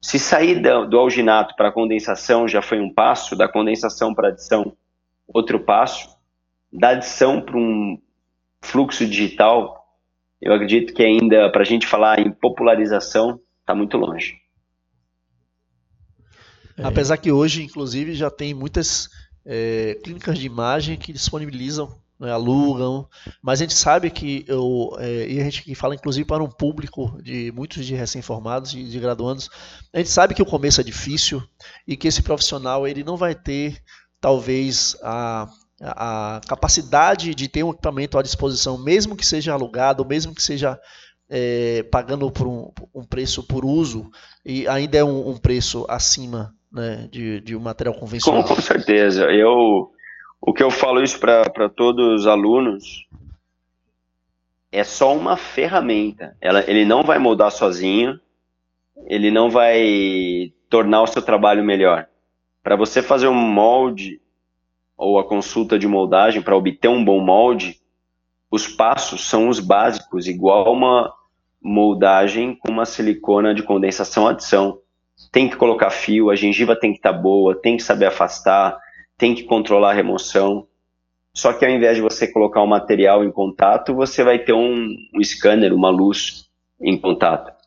Se 0.00 0.18
sair 0.18 0.62
do 0.62 0.98
alginato 0.98 1.54
para 1.56 1.72
condensação 1.72 2.48
já 2.48 2.62
foi 2.62 2.80
um 2.80 2.94
passo, 2.94 3.36
da 3.36 3.48
condensação 3.48 4.14
para 4.14 4.28
adição 4.28 4.72
outro 5.28 5.60
passo, 5.60 6.08
da 6.72 6.90
adição 6.90 7.40
para 7.40 7.56
um 7.56 8.00
fluxo 8.60 9.06
digital, 9.06 9.86
eu 10.40 10.52
acredito 10.52 10.92
que 10.94 11.02
ainda 11.02 11.50
para 11.50 11.62
a 11.62 11.64
gente 11.64 11.86
falar 11.86 12.18
em 12.20 12.30
popularização 12.30 13.40
está 13.60 13.74
muito 13.74 13.96
longe. 13.96 14.36
É. 16.76 16.84
Apesar 16.84 17.16
que 17.16 17.32
hoje, 17.32 17.62
inclusive, 17.62 18.14
já 18.14 18.30
tem 18.30 18.54
muitas 18.54 19.08
é, 19.44 19.98
clínicas 20.02 20.38
de 20.38 20.46
imagem 20.46 20.96
que 20.96 21.12
disponibilizam 21.12 21.98
né, 22.18 22.32
alugam, 22.32 23.08
mas 23.40 23.60
a 23.60 23.64
gente 23.64 23.74
sabe 23.74 24.10
que 24.10 24.44
eu, 24.48 24.96
é, 24.98 25.28
e 25.28 25.40
a 25.40 25.44
gente 25.44 25.74
fala 25.74 25.94
inclusive 25.94 26.26
para 26.26 26.42
um 26.42 26.50
público 26.50 27.16
de 27.22 27.52
muitos 27.52 27.86
de 27.86 27.94
recém-formados, 27.94 28.72
de, 28.72 28.90
de 28.90 28.98
graduandos, 28.98 29.48
a 29.92 29.98
gente 29.98 30.10
sabe 30.10 30.34
que 30.34 30.42
o 30.42 30.46
começo 30.46 30.80
é 30.80 30.84
difícil 30.84 31.42
e 31.86 31.96
que 31.96 32.08
esse 32.08 32.22
profissional 32.22 32.86
ele 32.88 33.04
não 33.04 33.16
vai 33.16 33.34
ter 33.34 33.80
talvez 34.20 34.96
a, 35.02 35.48
a 35.80 36.40
capacidade 36.46 37.34
de 37.34 37.48
ter 37.48 37.62
um 37.62 37.70
equipamento 37.70 38.18
à 38.18 38.22
disposição, 38.22 38.78
mesmo 38.78 39.16
que 39.16 39.26
seja 39.26 39.52
alugado, 39.52 40.04
mesmo 40.04 40.34
que 40.34 40.42
seja 40.42 40.78
é, 41.30 41.82
pagando 41.84 42.30
por 42.30 42.46
um, 42.46 42.72
um, 42.94 43.04
preço 43.04 43.42
por 43.42 43.64
uso, 43.64 44.10
e 44.44 44.66
ainda 44.66 44.98
é 44.98 45.04
um, 45.04 45.30
um 45.30 45.36
preço 45.36 45.84
acima 45.88 46.54
né, 46.72 47.08
de, 47.10 47.40
de 47.40 47.56
um 47.56 47.60
material 47.60 47.94
convencional. 47.94 48.44
Com, 48.44 48.60
certeza. 48.60 49.24
Eu 49.24 49.90
o 50.40 50.52
que 50.52 50.62
eu 50.62 50.70
falo 50.70 51.02
isso 51.02 51.18
para 51.18 51.68
todos 51.68 52.20
os 52.20 52.26
alunos 52.26 53.06
é 54.70 54.84
só 54.84 55.14
uma 55.14 55.36
ferramenta. 55.36 56.36
Ela, 56.40 56.62
ele 56.70 56.84
não 56.84 57.02
vai 57.02 57.18
moldar 57.18 57.50
sozinho, 57.50 58.20
ele 59.06 59.30
não 59.30 59.50
vai 59.50 60.52
tornar 60.68 61.02
o 61.02 61.06
seu 61.06 61.22
trabalho 61.22 61.64
melhor. 61.64 62.06
Para 62.68 62.76
você 62.76 63.00
fazer 63.00 63.28
um 63.28 63.34
molde 63.34 64.20
ou 64.94 65.18
a 65.18 65.24
consulta 65.24 65.78
de 65.78 65.88
moldagem 65.88 66.42
para 66.42 66.54
obter 66.54 66.88
um 66.88 67.02
bom 67.02 67.18
molde, 67.18 67.80
os 68.50 68.68
passos 68.68 69.24
são 69.24 69.48
os 69.48 69.58
básicos, 69.58 70.28
igual 70.28 70.74
uma 70.74 71.10
moldagem 71.62 72.54
com 72.54 72.70
uma 72.70 72.84
silicona 72.84 73.54
de 73.54 73.62
condensação 73.62 74.28
adição. 74.28 74.80
Tem 75.32 75.48
que 75.48 75.56
colocar 75.56 75.88
fio, 75.88 76.28
a 76.28 76.36
gengiva 76.36 76.78
tem 76.78 76.92
que 76.92 76.98
estar 76.98 77.14
tá 77.14 77.18
boa, 77.18 77.58
tem 77.58 77.74
que 77.74 77.82
saber 77.82 78.04
afastar, 78.04 78.78
tem 79.16 79.34
que 79.34 79.44
controlar 79.44 79.92
a 79.92 79.94
remoção. 79.94 80.66
Só 81.32 81.54
que 81.54 81.64
ao 81.64 81.70
invés 81.70 81.96
de 81.96 82.02
você 82.02 82.30
colocar 82.30 82.62
um 82.62 82.66
material 82.66 83.24
em 83.24 83.32
contato, 83.32 83.94
você 83.94 84.22
vai 84.22 84.40
ter 84.40 84.52
um, 84.52 84.94
um 85.14 85.24
scanner, 85.24 85.72
uma 85.72 85.88
luz 85.88 86.50
em 86.78 86.98
contato. 86.98 87.57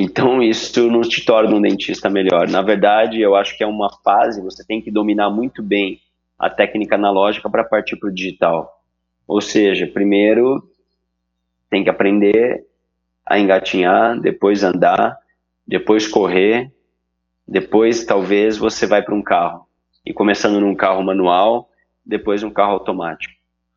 Então 0.00 0.40
isso 0.40 0.88
não 0.88 1.00
te 1.00 1.24
torna 1.24 1.56
um 1.56 1.60
dentista 1.60 2.08
melhor. 2.08 2.46
Na 2.48 2.62
verdade, 2.62 3.20
eu 3.20 3.34
acho 3.34 3.58
que 3.58 3.64
é 3.64 3.66
uma 3.66 3.90
fase, 4.04 4.40
você 4.40 4.64
tem 4.64 4.80
que 4.80 4.92
dominar 4.92 5.28
muito 5.28 5.60
bem 5.60 6.00
a 6.38 6.48
técnica 6.48 6.94
analógica 6.94 7.50
para 7.50 7.64
partir 7.64 7.96
para 7.96 8.08
o 8.08 8.14
digital. 8.14 8.80
Ou 9.26 9.40
seja, 9.40 9.88
primeiro 9.88 10.62
tem 11.68 11.82
que 11.82 11.90
aprender 11.90 12.64
a 13.26 13.40
engatinhar, 13.40 14.20
depois 14.20 14.62
andar, 14.62 15.18
depois 15.66 16.06
correr, 16.06 16.72
depois 17.46 18.04
talvez 18.04 18.56
você 18.56 18.86
vai 18.86 19.02
para 19.02 19.16
um 19.16 19.22
carro 19.22 19.66
e 20.06 20.12
começando 20.12 20.60
num 20.60 20.76
carro 20.76 21.02
manual, 21.02 21.70
depois 22.06 22.44
um 22.44 22.50
carro 22.50 22.74
automático. 22.74 23.34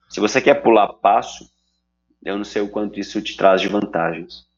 Se 0.07 0.19
você 0.19 0.39
quer 0.39 0.62
pular 0.62 0.88
passo, 0.88 1.49
eu 2.23 2.38
não 2.38 2.43
sei 2.43 2.62
o 2.62 2.69
quanto 2.69 2.99
isso 2.99 3.19
te 3.23 3.36
traz 3.36 3.60
de 3.60 3.67
vantagens. 3.67 4.50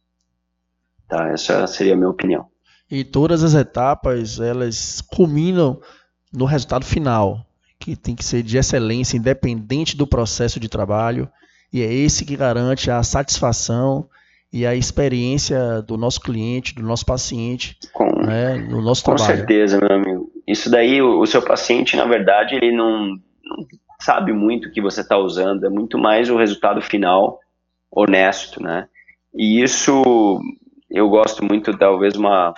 Tá, 1.13 1.30
essa 1.30 1.67
seria 1.67 1.93
a 1.93 1.95
minha 1.95 2.10
opinião. 2.10 2.45
E 2.89 3.04
todas 3.04 3.43
as 3.43 3.54
etapas, 3.54 4.39
elas 4.39 5.02
culminam 5.02 5.80
no 6.32 6.45
resultado 6.45 6.86
final, 6.86 7.45
que 7.80 7.95
tem 7.95 8.15
que 8.15 8.23
ser 8.23 8.43
de 8.43 8.58
excelência, 8.58 9.17
independente 9.17 9.95
do 9.95 10.08
processo 10.08 10.60
de 10.60 10.69
trabalho, 10.69 11.30
e 11.71 11.82
é 11.82 11.91
esse 11.91 12.26
que 12.26 12.36
garante 12.36 12.89
a 12.89 13.02
satisfação 13.04 14.08
e 14.52 14.65
a 14.65 14.76
experiência 14.76 15.82
do 15.82 15.97
nosso 15.97 16.21
cliente, 16.21 16.76
do 16.76 16.84
nosso 16.84 17.06
paciente, 17.06 17.78
com, 17.91 18.06
né, 18.21 18.56
no 18.56 18.82
nosso 18.82 19.04
com 19.04 19.15
trabalho. 19.15 19.34
Com 19.34 19.47
certeza, 19.47 19.80
meu 19.80 19.91
amigo 19.91 20.34
isso 20.47 20.69
daí, 20.69 21.02
o, 21.02 21.19
o, 21.19 21.26
seu 21.26 21.41
paciente, 21.41 21.95
na 21.95 22.06
verdade, 22.06 22.56
ele 22.56 22.71
não, 22.71 23.08
não 23.08 23.65
sabe 23.99 24.34
muito 24.34 24.67
o 24.67 24.71
que 24.71 24.82
você 24.82 25.02
está 25.02 25.17
usando, 25.17 25.65
é 25.65 25.69
muito 25.69 25.97
mais 25.97 26.30
o 26.30 26.38
resultado 26.38 26.82
final 26.82 27.39
honesto, 27.89 28.62
né? 28.62 28.88
E 29.34 29.62
isso 29.62 30.39
eu 30.93 31.10
gosto 31.10 31.43
muito, 31.43 31.75
talvez, 31.75 32.15
uma 32.15 32.53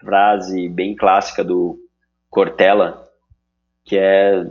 frase 0.00 0.68
bem 0.68 0.96
clássica 0.96 1.44
do 1.44 1.78
Cortella, 2.28 3.08
que 3.84 3.96
é 3.96 4.44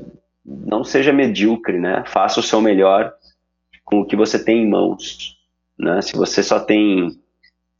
não 0.45 0.85
seja 0.85 1.11
medíocre, 1.11 1.77
né? 1.77 2.05
Faça 2.07 2.39
o 2.39 2.43
seu 2.43 2.61
melhor 2.61 3.13
com 3.83 3.99
o 3.99 4.05
que 4.05 4.15
você 4.15 4.41
tem 4.41 4.63
em 4.63 4.69
mãos, 4.69 5.37
né? 5.77 6.01
Se 6.01 6.15
você 6.15 6.41
só 6.41 6.61
tem 6.61 7.19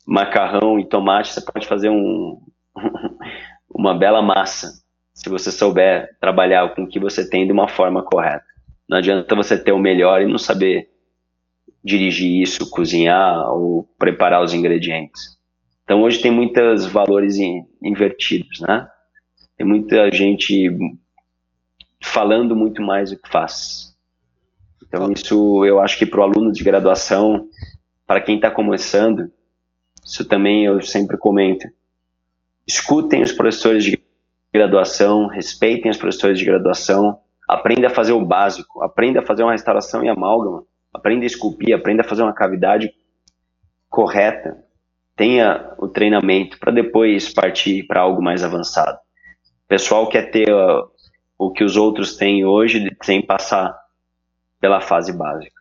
macarrão 0.05 0.77
e 0.77 0.85
tomate, 0.85 1.31
você 1.31 1.41
pode 1.41 1.65
fazer 1.65 1.89
um, 1.89 2.41
uma 3.73 3.97
bela 3.97 4.21
massa, 4.21 4.83
se 5.13 5.29
você 5.29 5.49
souber 5.53 6.17
trabalhar 6.19 6.75
com 6.75 6.83
o 6.83 6.87
que 6.87 6.99
você 6.99 7.27
tem 7.27 7.45
de 7.45 7.53
uma 7.53 7.69
forma 7.69 8.03
correta. 8.03 8.45
Não 8.89 8.97
adianta 8.97 9.35
você 9.35 9.57
ter 9.57 9.71
o 9.71 9.79
melhor 9.79 10.21
e 10.21 10.27
não 10.27 10.37
saber 10.37 10.89
dirigir 11.87 12.41
isso, 12.41 12.69
cozinhar 12.69 13.49
ou 13.53 13.83
preparar 13.97 14.43
os 14.43 14.53
ingredientes. 14.53 15.37
Então 15.83 16.03
hoje 16.03 16.21
tem 16.21 16.29
muitos 16.29 16.85
valores 16.85 17.37
invertidos, 17.81 18.59
né? 18.59 18.87
Tem 19.57 19.65
muita 19.65 20.11
gente 20.11 20.69
falando 22.03 22.55
muito 22.55 22.81
mais 22.81 23.11
do 23.11 23.17
que 23.17 23.29
faz. 23.29 23.95
Então 24.85 25.11
isso 25.11 25.65
eu 25.65 25.79
acho 25.79 25.97
que 25.97 26.05
para 26.05 26.19
o 26.19 26.23
aluno 26.23 26.51
de 26.51 26.63
graduação, 26.63 27.47
para 28.05 28.21
quem 28.21 28.35
está 28.35 28.51
começando, 28.51 29.31
isso 30.03 30.25
também 30.25 30.65
eu 30.65 30.81
sempre 30.81 31.17
comento. 31.17 31.67
Escutem 32.67 33.21
os 33.21 33.31
professores 33.31 33.85
de 33.85 33.97
graduação, 34.53 35.27
respeitem 35.27 35.89
os 35.89 35.97
professores 35.97 36.37
de 36.37 36.43
graduação, 36.43 37.19
aprenda 37.47 37.87
a 37.87 37.89
fazer 37.89 38.11
o 38.11 38.25
básico, 38.25 38.83
aprenda 38.83 39.21
a 39.21 39.25
fazer 39.25 39.43
uma 39.43 39.53
restauração 39.53 40.03
e 40.03 40.09
amálgama, 40.09 40.65
aprenda 40.97 41.23
a 41.23 41.27
esculpir, 41.27 41.75
aprenda 41.75 42.01
a 42.01 42.07
fazer 42.07 42.23
uma 42.23 42.33
cavidade 42.33 42.91
correta, 43.89 44.63
tenha 45.15 45.73
o 45.77 45.87
treinamento 45.87 46.59
para 46.59 46.71
depois 46.71 47.33
partir 47.33 47.83
para 47.87 48.01
algo 48.01 48.21
mais 48.21 48.43
avançado. 48.43 48.97
O 49.65 49.67
pessoal 49.67 50.07
quer 50.07 50.31
ter 50.31 50.53
uh, 50.53 50.89
o 51.37 51.51
que 51.51 51.63
os 51.63 51.75
outros 51.75 52.15
têm 52.15 52.45
hoje 52.45 52.95
sem 53.03 53.25
passar 53.25 53.75
pela 54.59 54.81
fase 54.81 55.11
básica. 55.11 55.55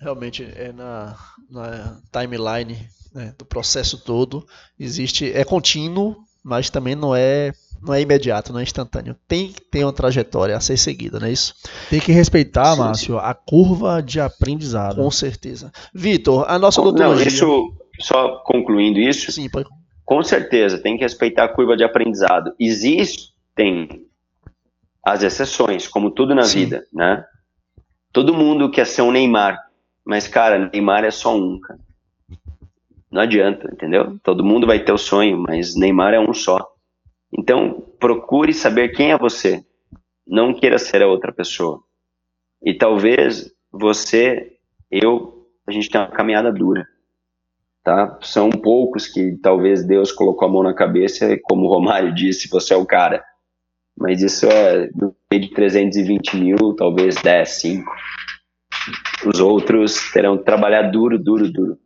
Realmente 0.00 0.44
é 0.56 0.72
na, 0.72 1.16
na 1.48 2.00
timeline 2.10 2.76
né, 3.14 3.34
do 3.38 3.44
processo 3.44 4.02
todo 4.02 4.46
existe 4.78 5.32
é 5.32 5.44
contínuo, 5.44 6.16
mas 6.42 6.70
também 6.70 6.94
não 6.94 7.14
é 7.14 7.52
não 7.82 7.92
é 7.92 8.00
imediato, 8.00 8.52
não 8.52 8.60
é 8.60 8.62
instantâneo. 8.62 9.16
Tem 9.26 9.48
que 9.48 9.60
ter 9.60 9.84
uma 9.84 9.92
trajetória 9.92 10.56
a 10.56 10.60
ser 10.60 10.76
seguida, 10.76 11.18
não 11.18 11.26
é 11.26 11.32
isso? 11.32 11.54
Tem 11.90 11.98
que 11.98 12.12
respeitar, 12.12 12.74
sim, 12.74 12.78
Márcio, 12.78 13.14
sim. 13.14 13.20
a 13.20 13.34
curva 13.34 14.00
de 14.00 14.20
aprendizado. 14.20 14.96
Com 14.96 15.10
certeza. 15.10 15.72
Vitor, 15.92 16.44
a 16.48 16.58
nossa 16.58 16.80
odontologia... 16.80 17.24
Não, 17.24 17.28
isso, 17.28 17.74
só 18.00 18.36
concluindo 18.44 19.00
isso, 19.00 19.32
sim, 19.32 19.50
pode... 19.50 19.68
com 20.04 20.22
certeza, 20.22 20.78
tem 20.78 20.96
que 20.96 21.02
respeitar 21.02 21.44
a 21.44 21.48
curva 21.48 21.76
de 21.76 21.82
aprendizado. 21.82 22.54
Existem 22.58 24.06
as 25.04 25.24
exceções, 25.24 25.88
como 25.88 26.12
tudo 26.12 26.36
na 26.36 26.44
sim. 26.44 26.60
vida, 26.60 26.86
né? 26.92 27.24
Todo 28.12 28.32
mundo 28.34 28.70
quer 28.70 28.86
ser 28.86 29.02
um 29.02 29.10
Neymar, 29.10 29.58
mas, 30.04 30.28
cara, 30.28 30.70
Neymar 30.72 31.02
é 31.02 31.10
só 31.10 31.36
um, 31.36 31.58
cara. 31.58 31.80
Não 33.12 33.20
adianta, 33.20 33.68
entendeu? 33.70 34.18
Todo 34.22 34.42
mundo 34.42 34.66
vai 34.66 34.82
ter 34.82 34.90
o 34.90 34.96
sonho, 34.96 35.38
mas 35.38 35.76
Neymar 35.76 36.14
é 36.14 36.18
um 36.18 36.32
só. 36.32 36.66
Então, 37.30 37.86
procure 38.00 38.54
saber 38.54 38.88
quem 38.88 39.12
é 39.12 39.18
você. 39.18 39.62
Não 40.26 40.54
queira 40.54 40.78
ser 40.78 41.02
a 41.02 41.06
outra 41.06 41.30
pessoa. 41.30 41.82
E 42.62 42.72
talvez 42.72 43.52
você, 43.70 44.52
eu, 44.90 45.46
a 45.66 45.72
gente 45.72 45.90
tenha 45.90 46.04
uma 46.04 46.10
caminhada 46.10 46.50
dura. 46.50 46.86
Tá? 47.84 48.18
São 48.22 48.48
poucos 48.48 49.06
que 49.06 49.36
talvez 49.42 49.84
Deus 49.84 50.10
colocou 50.10 50.48
a 50.48 50.50
mão 50.50 50.62
na 50.62 50.72
cabeça, 50.72 51.38
como 51.42 51.66
o 51.66 51.68
Romário 51.68 52.14
disse, 52.16 52.48
você 52.48 52.72
é 52.72 52.76
o 52.78 52.86
cara. 52.86 53.22
Mas 53.94 54.22
isso 54.22 54.46
é 54.46 54.88
meio 55.30 55.42
de 55.42 55.50
320 55.50 56.36
mil, 56.38 56.74
talvez 56.74 57.16
10, 57.16 57.48
5. 57.60 57.92
Os 59.26 59.38
outros 59.38 60.10
terão 60.12 60.38
que 60.38 60.44
trabalhar 60.44 60.90
duro, 60.90 61.18
duro, 61.18 61.52
duro 61.52 61.81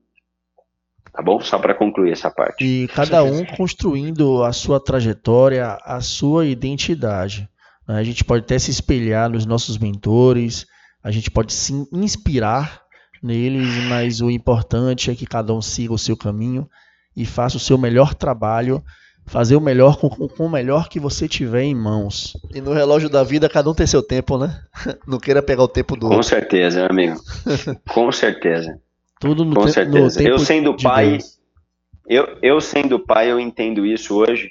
tá 1.16 1.22
bom? 1.22 1.40
Só 1.40 1.59
para 1.59 1.74
concluir 1.74 2.12
essa 2.12 2.31
parte. 2.31 2.62
E 2.62 2.87
cada 2.88 3.24
um 3.24 3.44
construindo 3.44 4.44
a 4.44 4.52
sua 4.52 4.79
trajetória, 4.79 5.79
a 5.83 6.00
sua 6.02 6.44
identidade. 6.44 7.48
Né? 7.88 7.98
A 7.98 8.05
gente 8.05 8.22
pode 8.22 8.44
até 8.44 8.59
se 8.59 8.70
espelhar 8.70 9.31
nos 9.31 9.46
nossos 9.46 9.79
mentores, 9.79 10.66
a 11.02 11.11
gente 11.11 11.31
pode 11.31 11.55
se 11.55 11.72
inspirar 11.90 12.83
neles, 13.22 13.68
mas 13.88 14.20
o 14.20 14.31
importante 14.31 15.11
é 15.11 15.14
que 15.14 15.26
cada 15.26 15.55
um 15.55 15.62
siga 15.62 15.94
o 15.94 15.98
seu 15.98 16.16
caminho 16.16 16.68
e 17.16 17.24
faça 17.24 17.57
o 17.57 17.61
seu 17.61 17.79
melhor 17.79 18.14
trabalho, 18.14 18.85
fazer 19.24 19.57
o 19.57 19.61
melhor 19.61 19.96
com, 19.96 20.11
com 20.11 20.46
o 20.46 20.50
melhor 20.50 20.90
que 20.90 21.00
você 21.00 21.26
tiver 21.26 21.62
em 21.62 21.74
mãos. 21.74 22.37
E 22.55 22.61
no 22.61 22.74
relógio 22.74 23.09
da 23.09 23.24
vida, 23.24 23.48
cada 23.48 23.70
um 23.70 23.74
tem 23.74 23.87
seu 23.87 24.02
tempo, 24.02 24.37
né? 24.37 24.61
Não 25.09 25.18
queira 25.18 25.42
pegar 25.42 25.62
o 25.62 25.68
tempo 25.68 25.96
do 25.96 26.09
Com 26.09 26.22
certeza, 26.22 26.87
amigo. 26.87 27.18
com 27.88 28.12
certeza. 28.12 28.79
Tudo 29.20 29.44
no, 29.44 29.55
Com 29.55 29.66
te 29.66 29.72
certeza. 29.72 30.22
no 30.22 30.29
eu 30.29 30.38
sendo 30.38 30.76
pai, 30.76 31.18
eu, 32.07 32.38
eu 32.42 32.61
sendo 32.61 32.98
pai, 32.98 33.31
eu 33.31 33.40
entendo 33.40 33.85
isso 33.87 34.14
hoje, 34.16 34.50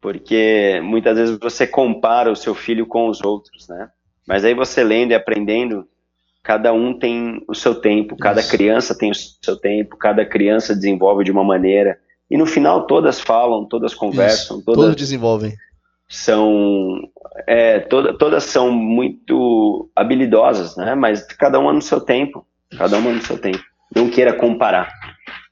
porque 0.00 0.80
muitas 0.82 1.16
vezes 1.16 1.38
você 1.38 1.66
compara 1.66 2.30
o 2.30 2.36
seu 2.36 2.54
filho 2.54 2.86
com 2.86 3.08
os 3.08 3.22
outros, 3.22 3.68
né? 3.68 3.88
Mas 4.26 4.44
aí 4.44 4.54
você 4.54 4.84
lendo 4.84 5.12
e 5.12 5.14
aprendendo, 5.14 5.86
cada 6.42 6.72
um 6.72 6.96
tem 6.96 7.42
o 7.48 7.54
seu 7.54 7.74
tempo, 7.74 8.16
cada 8.16 8.40
isso. 8.40 8.50
criança 8.50 8.96
tem 8.96 9.10
o 9.10 9.14
seu 9.14 9.56
tempo, 9.56 9.96
cada 9.96 10.24
criança 10.24 10.74
desenvolve 10.74 11.24
de 11.24 11.32
uma 11.32 11.42
maneira. 11.42 11.98
E 12.30 12.36
no 12.36 12.46
final 12.46 12.86
todas 12.86 13.20
falam, 13.20 13.64
todas 13.64 13.94
conversam, 13.94 14.58
isso. 14.58 14.64
todas 14.64 14.84
todos 14.84 14.96
desenvolvem. 14.96 15.54
São 16.08 17.00
é, 17.46 17.80
toda, 17.80 18.16
todas 18.16 18.44
são 18.44 18.70
muito 18.70 19.90
habilidosas, 19.96 20.76
né? 20.76 20.94
Mas 20.94 21.26
cada 21.26 21.58
uma 21.58 21.72
no 21.72 21.82
seu 21.82 22.00
tempo, 22.00 22.46
cada 22.76 22.98
uma 22.98 23.10
no 23.12 23.22
seu 23.22 23.38
tempo 23.38 23.69
não 23.94 24.10
queira 24.10 24.32
comparar. 24.32 24.92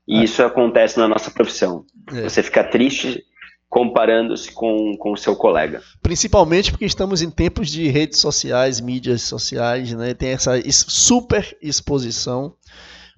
E 0.06 0.20
é. 0.20 0.24
isso 0.24 0.42
acontece 0.42 0.98
na 0.98 1.08
nossa 1.08 1.30
profissão. 1.30 1.84
É. 2.12 2.22
Você 2.22 2.42
fica 2.42 2.64
triste 2.64 3.22
comparando-se 3.68 4.50
com 4.50 4.96
o 5.12 5.16
seu 5.16 5.36
colega. 5.36 5.82
Principalmente 6.02 6.70
porque 6.70 6.86
estamos 6.86 7.20
em 7.20 7.30
tempos 7.30 7.70
de 7.70 7.86
redes 7.88 8.18
sociais, 8.18 8.80
mídias 8.80 9.22
sociais, 9.22 9.92
né? 9.92 10.14
Tem 10.14 10.30
essa 10.30 10.52
super 10.72 11.56
exposição. 11.60 12.54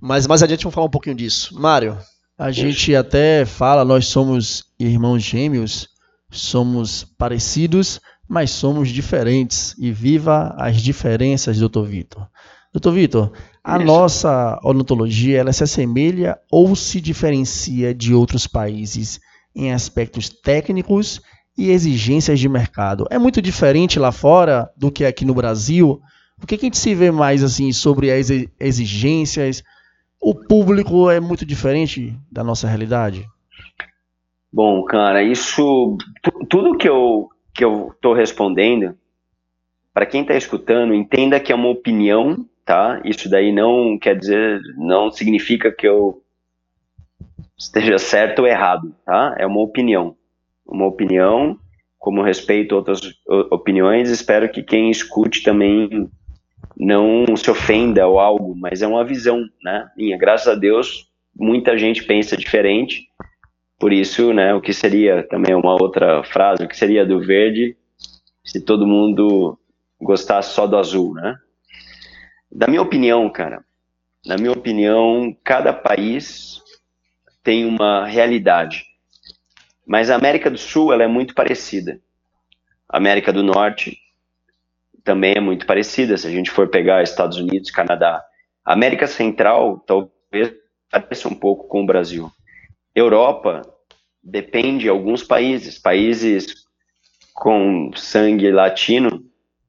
Mas 0.00 0.26
mais 0.26 0.42
adiante 0.42 0.64
vamos 0.64 0.74
falar 0.74 0.86
um 0.86 0.90
pouquinho 0.90 1.14
disso. 1.14 1.54
Mário, 1.58 1.98
a 2.36 2.50
gente 2.50 2.94
até 2.96 3.44
fala, 3.44 3.84
nós 3.84 4.06
somos 4.06 4.64
irmãos 4.78 5.22
gêmeos, 5.22 5.88
somos 6.30 7.04
parecidos, 7.18 8.00
mas 8.28 8.50
somos 8.50 8.88
diferentes. 8.88 9.76
E 9.78 9.92
viva 9.92 10.54
as 10.58 10.80
diferenças, 10.80 11.58
doutor 11.58 11.86
Vitor. 11.86 12.26
Doutor 12.72 12.92
Vitor, 12.92 13.32
a 13.64 13.76
Isso. 13.76 13.86
nossa 13.86 14.60
odontologia 14.62 15.38
ela 15.38 15.52
se 15.52 15.64
assemelha 15.64 16.38
ou 16.50 16.76
se 16.76 17.00
diferencia 17.00 17.92
de 17.92 18.14
outros 18.14 18.46
países 18.46 19.20
em 19.54 19.72
aspectos 19.72 20.28
técnicos 20.28 21.20
e 21.58 21.70
exigências 21.70 22.38
de 22.38 22.48
mercado? 22.48 23.06
É 23.10 23.18
muito 23.18 23.42
diferente 23.42 23.98
lá 23.98 24.12
fora 24.12 24.70
do 24.76 24.90
que 24.90 25.04
aqui 25.04 25.24
no 25.24 25.34
Brasil? 25.34 26.00
O 26.40 26.46
que, 26.46 26.56
que 26.56 26.66
a 26.66 26.68
gente 26.68 26.78
se 26.78 26.94
vê 26.94 27.10
mais 27.10 27.42
assim 27.42 27.72
sobre 27.72 28.10
as 28.12 28.28
exigências? 28.58 29.64
O 30.20 30.34
público 30.34 31.10
é 31.10 31.18
muito 31.18 31.44
diferente 31.44 32.16
da 32.30 32.44
nossa 32.44 32.68
realidade? 32.68 33.26
Bom, 34.52 34.84
cara, 34.84 35.22
isso 35.22 35.98
tudo 36.48 36.76
que 36.76 36.88
eu 36.88 37.28
que 37.52 37.64
eu 37.64 37.90
estou 37.94 38.14
respondendo 38.14 38.96
para 39.92 40.06
quem 40.06 40.22
está 40.22 40.36
escutando 40.36 40.94
entenda 40.94 41.40
que 41.40 41.52
é 41.52 41.54
uma 41.54 41.68
opinião 41.68 42.46
tá? 42.64 43.00
Isso 43.04 43.28
daí 43.28 43.52
não 43.52 43.98
quer 43.98 44.16
dizer, 44.16 44.60
não 44.76 45.10
significa 45.10 45.70
que 45.72 45.86
eu 45.86 46.22
esteja 47.58 47.98
certo 47.98 48.40
ou 48.40 48.46
errado, 48.46 48.94
tá? 49.04 49.34
É 49.38 49.46
uma 49.46 49.60
opinião. 49.60 50.16
Uma 50.66 50.86
opinião, 50.86 51.58
como 51.98 52.22
respeito 52.22 52.74
outras 52.74 53.00
opiniões, 53.50 54.08
espero 54.08 54.48
que 54.48 54.62
quem 54.62 54.90
escute 54.90 55.42
também 55.42 56.08
não 56.76 57.36
se 57.36 57.50
ofenda 57.50 58.06
ou 58.06 58.18
algo, 58.18 58.54
mas 58.56 58.80
é 58.80 58.86
uma 58.86 59.04
visão, 59.04 59.44
né? 59.62 59.90
Minha, 59.96 60.16
graças 60.16 60.48
a 60.48 60.54
Deus, 60.54 61.10
muita 61.36 61.76
gente 61.76 62.04
pensa 62.04 62.36
diferente. 62.36 63.08
Por 63.78 63.92
isso, 63.92 64.32
né, 64.32 64.54
o 64.54 64.60
que 64.60 64.72
seria 64.72 65.22
também 65.22 65.54
uma 65.54 65.72
outra 65.72 66.22
frase, 66.22 66.64
o 66.64 66.68
que 66.68 66.76
seria 66.76 67.04
do 67.04 67.20
verde 67.20 67.76
se 68.44 68.60
todo 68.60 68.86
mundo 68.86 69.58
gostasse 70.00 70.54
só 70.54 70.66
do 70.66 70.76
azul, 70.76 71.14
né? 71.14 71.36
Da 72.50 72.66
minha 72.66 72.82
opinião, 72.82 73.30
cara, 73.30 73.64
na 74.26 74.36
minha 74.36 74.52
opinião, 74.52 75.36
cada 75.44 75.72
país 75.72 76.60
tem 77.42 77.64
uma 77.64 78.04
realidade. 78.06 78.84
Mas 79.86 80.10
a 80.10 80.16
América 80.16 80.50
do 80.50 80.58
Sul 80.58 80.92
ela 80.92 81.04
é 81.04 81.06
muito 81.06 81.34
parecida. 81.34 82.00
A 82.88 82.96
América 82.96 83.32
do 83.32 83.42
Norte 83.42 83.96
também 85.04 85.34
é 85.36 85.40
muito 85.40 85.64
parecida. 85.64 86.16
Se 86.16 86.26
a 86.26 86.30
gente 86.30 86.50
for 86.50 86.68
pegar 86.68 87.02
Estados 87.02 87.38
Unidos, 87.38 87.70
Canadá, 87.70 88.22
a 88.64 88.72
América 88.72 89.06
Central 89.06 89.78
talvez 89.86 90.52
pareça 90.90 91.28
um 91.28 91.34
pouco 91.34 91.68
com 91.68 91.82
o 91.82 91.86
Brasil. 91.86 92.30
Europa 92.94 93.62
depende 94.22 94.80
de 94.80 94.88
alguns 94.88 95.22
países, 95.22 95.78
países 95.78 96.66
com 97.32 97.90
sangue 97.94 98.50
latino, 98.50 99.24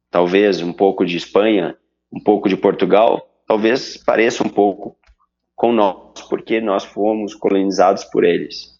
talvez 0.09 0.61
um 0.61 0.73
pouco 0.73 1.05
de 1.05 1.15
Espanha, 1.15 1.77
um 2.11 2.19
pouco 2.19 2.49
de 2.49 2.57
Portugal, 2.57 3.27
talvez 3.47 3.97
pareça 3.97 4.43
um 4.43 4.49
pouco 4.49 4.97
com 5.55 5.71
nós, 5.71 6.21
porque 6.29 6.59
nós 6.59 6.83
fomos 6.83 7.35
colonizados 7.35 8.03
por 8.05 8.23
eles. 8.23 8.79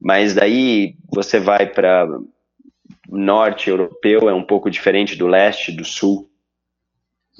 Mas 0.00 0.34
daí 0.34 0.96
você 1.10 1.40
vai 1.40 1.66
para 1.66 2.06
norte 3.08 3.70
europeu 3.70 4.28
é 4.28 4.34
um 4.34 4.42
pouco 4.42 4.70
diferente 4.70 5.16
do 5.16 5.26
leste, 5.26 5.72
do 5.72 5.84
sul. 5.84 6.30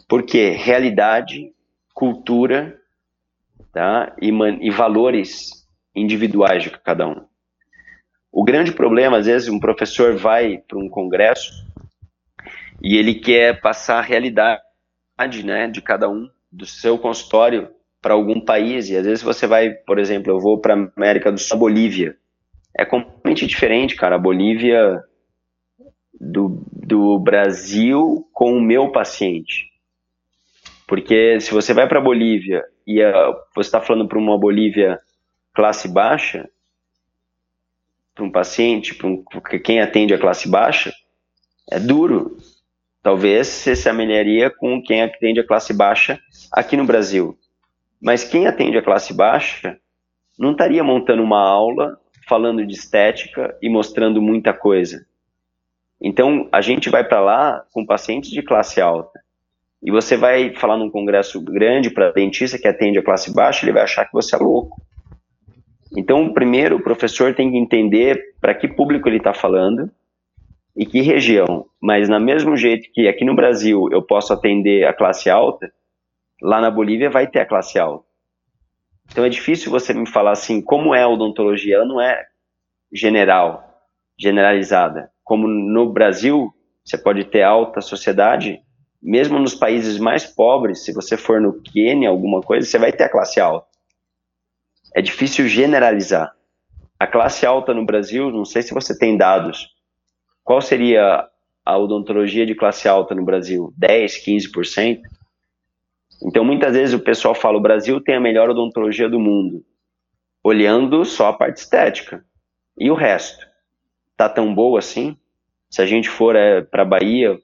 Porque 0.09 0.51
realidade, 0.51 1.53
cultura 1.93 2.79
tá? 3.73 4.15
e, 4.21 4.31
e 4.61 4.71
valores 4.71 5.67
individuais 5.95 6.63
de 6.63 6.71
cada 6.71 7.07
um. 7.07 7.27
O 8.33 8.43
grande 8.43 8.73
problema, 8.73 9.19
às 9.19 9.27
vezes, 9.27 9.49
um 9.49 9.61
professor 9.61 10.17
vai 10.17 10.59
para 10.59 10.79
um 10.79 10.89
congresso 10.89 11.53
e 12.83 12.97
ele 12.97 13.15
quer 13.15 13.61
passar 13.61 13.99
a 13.99 14.03
realidade 14.03 14.61
né, 15.19 15.69
de 15.69 15.81
cada 15.81 16.09
um, 16.09 16.29
do 16.51 16.67
seu 16.67 16.99
consultório 16.99 17.69
para 18.01 18.15
algum 18.15 18.41
país. 18.41 18.89
E 18.89 18.97
às 18.97 19.05
vezes 19.05 19.23
você 19.23 19.47
vai, 19.47 19.71
por 19.71 19.99
exemplo, 19.99 20.33
eu 20.33 20.41
vou 20.41 20.59
para 20.59 20.75
a 20.75 20.89
América 20.97 21.33
do 21.33 21.39
Sul, 21.39 21.59
Bolívia. 21.59 22.17
É 22.77 22.85
completamente 22.85 23.47
diferente, 23.47 23.97
cara. 23.97 24.17
A 24.17 24.19
Bolívia 24.19 25.03
do, 26.21 26.63
do 26.73 27.19
Brasil 27.19 28.29
com 28.33 28.53
o 28.57 28.61
meu 28.61 28.91
paciente. 28.91 29.73
Porque 30.87 31.41
se 31.41 31.53
você 31.53 31.73
vai 31.73 31.89
para 31.89 32.01
Bolívia 32.01 32.63
e 32.87 33.01
você 33.55 33.69
está 33.69 33.81
falando 33.81 34.09
para 34.09 34.19
uma 34.19 34.39
Bolívia 34.39 35.01
classe 35.55 35.89
baixa, 35.89 36.49
para 38.15 38.25
um 38.25 38.31
paciente, 38.31 38.95
para 38.95 39.07
um, 39.09 39.25
quem 39.63 39.81
atende 39.81 40.15
a 40.15 40.19
classe 40.19 40.49
baixa, 40.49 40.93
é 41.71 41.81
duro. 41.81 42.37
Talvez 43.05 43.49
se 43.49 43.87
amelharia 43.87 44.49
com 44.49 44.83
quem 44.83 45.03
atende 45.03 45.39
a 45.39 45.47
classe 45.47 45.75
baixa 45.75 46.19
aqui 46.51 46.75
no 46.75 46.87
Brasil. 46.87 47.37
Mas 48.01 48.25
quem 48.25 48.47
atende 48.47 48.79
a 48.79 48.83
classe 48.83 49.13
baixa 49.13 49.77
não 50.39 50.53
estaria 50.53 50.83
montando 50.83 51.23
uma 51.23 51.39
aula 51.39 52.01
falando 52.27 52.65
de 52.65 52.73
estética 52.73 53.55
e 53.61 53.69
mostrando 53.69 54.23
muita 54.23 54.55
coisa. 54.55 55.05
Então, 56.01 56.49
a 56.51 56.63
gente 56.63 56.89
vai 56.89 57.05
para 57.05 57.21
lá 57.21 57.67
com 57.75 57.85
pacientes 57.85 58.31
de 58.31 58.41
classe 58.41 58.81
alta. 58.81 59.21
E 59.83 59.91
você 59.91 60.17
vai 60.17 60.55
falar 60.55 60.79
num 60.79 60.89
congresso 60.89 61.39
grande 61.43 61.91
para 61.91 62.11
dentista 62.11 62.59
que 62.59 62.67
atende 62.67 62.99
a 62.99 63.05
classe 63.05 63.35
baixa, 63.35 63.67
ele 63.67 63.75
vai 63.75 63.83
achar 63.83 64.07
que 64.07 64.15
você 64.15 64.35
é 64.35 64.39
louco. 64.39 64.81
Então, 65.95 66.33
primeiro, 66.33 66.77
o 66.77 66.83
professor 66.83 67.35
tem 67.35 67.51
que 67.51 67.59
entender 67.59 68.19
para 68.41 68.55
que 68.55 68.67
público 68.67 69.07
ele 69.11 69.19
está 69.19 69.35
falando 69.35 69.91
e 70.77 70.85
que 70.85 71.01
região. 71.01 71.67
Mas, 71.81 72.09
na 72.09 72.19
mesmo 72.19 72.57
jeito 72.57 72.91
que 72.93 73.09
aqui 73.09 73.25
no 73.25 73.37
Brasil 73.37 73.89
eu 73.93 74.03
posso 74.03 74.33
atender 74.33 74.87
a 74.87 74.93
classe 74.93 75.31
alta, 75.31 75.73
lá 76.43 76.61
na 76.61 76.71
Bolívia 76.71 77.11
vai 77.11 77.27
ter 77.27 77.41
a 77.41 77.47
classe 77.47 77.79
alta. 77.79 78.05
Então, 79.11 79.25
é 79.25 79.29
difícil 79.29 79.71
você 79.71 79.93
me 79.93 80.09
falar 80.09 80.33
assim, 80.33 80.63
como 80.63 80.95
é 80.95 81.03
a 81.03 81.09
odontologia? 81.09 81.77
Ela 81.77 81.85
não 81.85 82.01
é 82.01 82.27
general, 82.93 83.63
generalizada 84.19 85.13
como 85.25 85.49
no 85.49 85.91
Brasil, 85.91 86.55
você 86.85 86.99
pode 86.99 87.25
ter 87.25 87.43
alta 87.43 87.81
sociedade, 87.81 88.61
mesmo 89.03 89.39
nos 89.39 89.55
países 89.55 89.99
mais 89.99 90.27
pobres, 90.27 90.85
se 90.85 90.93
você 90.93 91.17
for 91.17 91.41
no 91.41 91.61
Quênia, 91.61 92.11
alguma 92.11 92.43
coisa, 92.43 92.67
você 92.67 92.79
vai 92.79 92.93
ter 92.93 93.05
a 93.05 93.09
classe 93.09 93.41
alta. 93.41 93.67
É 94.95 95.01
difícil 95.01 95.49
generalizar. 95.49 96.33
A 97.01 97.07
classe 97.07 97.45
alta 97.45 97.75
no 97.75 97.85
Brasil, 97.85 98.31
não 98.31 98.45
sei 98.45 98.63
se 98.63 98.73
você 98.73 98.97
tem 98.97 99.17
dados. 99.17 99.74
Qual 100.45 100.61
seria 100.61 101.27
a 101.65 101.79
odontologia 101.79 102.47
de 102.47 102.55
classe 102.55 102.87
alta 102.87 103.15
no 103.15 103.25
Brasil? 103.25 103.73
10, 103.77 104.25
15%? 104.25 105.01
Então, 106.23 106.45
muitas 106.45 106.75
vezes 106.75 106.95
o 106.95 107.03
pessoal 107.03 107.35
fala: 107.35 107.59
o 107.59 107.63
Brasil 107.63 108.01
tem 108.01 108.15
a 108.15 108.21
melhor 108.21 108.51
odontologia 108.51 109.09
do 109.09 109.19
mundo, 109.19 109.65
olhando 110.45 111.05
só 111.05 111.29
a 111.29 111.33
parte 111.33 111.57
estética. 111.57 112.25
E 112.79 112.91
o 112.91 112.95
resto? 112.95 113.45
tá 114.17 114.29
tão 114.29 114.55
boa 114.55 114.79
assim. 114.79 115.17
Se 115.71 115.83
a 115.83 115.87
gente 115.87 116.09
for 116.09 116.37
é, 116.37 116.63
para 116.63 116.85
Bahia, 116.85 117.39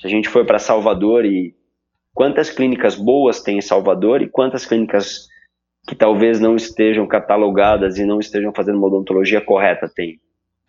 se 0.00 0.06
a 0.06 0.10
gente 0.10 0.28
for 0.28 0.44
para 0.46 0.58
Salvador 0.58 1.24
e 1.24 1.54
quantas 2.14 2.50
clínicas 2.50 2.94
boas 2.94 3.42
tem 3.42 3.58
em 3.58 3.62
Salvador 3.62 4.22
e 4.22 4.28
quantas 4.28 4.64
clínicas 4.64 5.28
que 5.86 5.94
talvez 5.94 6.40
não 6.40 6.56
estejam 6.56 7.06
catalogadas 7.06 7.98
e 7.98 8.04
não 8.04 8.18
estejam 8.18 8.52
fazendo 8.54 8.78
uma 8.78 8.88
odontologia 8.88 9.40
correta 9.40 9.90
tem? 9.94 10.20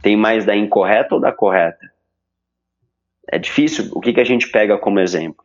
Tem 0.02 0.16
mais 0.16 0.46
da 0.46 0.56
incorreta 0.56 1.16
ou 1.16 1.22
da 1.22 1.32
correta? 1.32 1.86
É 3.30 3.38
difícil. 3.38 3.90
O 3.94 4.00
que, 4.00 4.14
que 4.14 4.22
a 4.22 4.26
gente 4.26 4.50
pega 4.50 4.78
como 4.78 5.00
exemplo? 5.00 5.44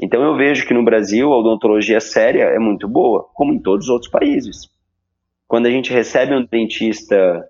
Então 0.00 0.22
eu 0.22 0.36
vejo 0.36 0.66
que 0.66 0.74
no 0.74 0.84
Brasil 0.84 1.32
a 1.32 1.38
odontologia 1.38 2.00
séria 2.00 2.44
é 2.44 2.58
muito 2.58 2.86
boa, 2.86 3.28
como 3.34 3.52
em 3.52 3.58
todos 3.58 3.86
os 3.86 3.90
outros 3.90 4.10
países. 4.10 4.68
Quando 5.48 5.66
a 5.66 5.70
gente 5.70 5.92
recebe 5.92 6.34
um 6.34 6.44
dentista 6.44 7.48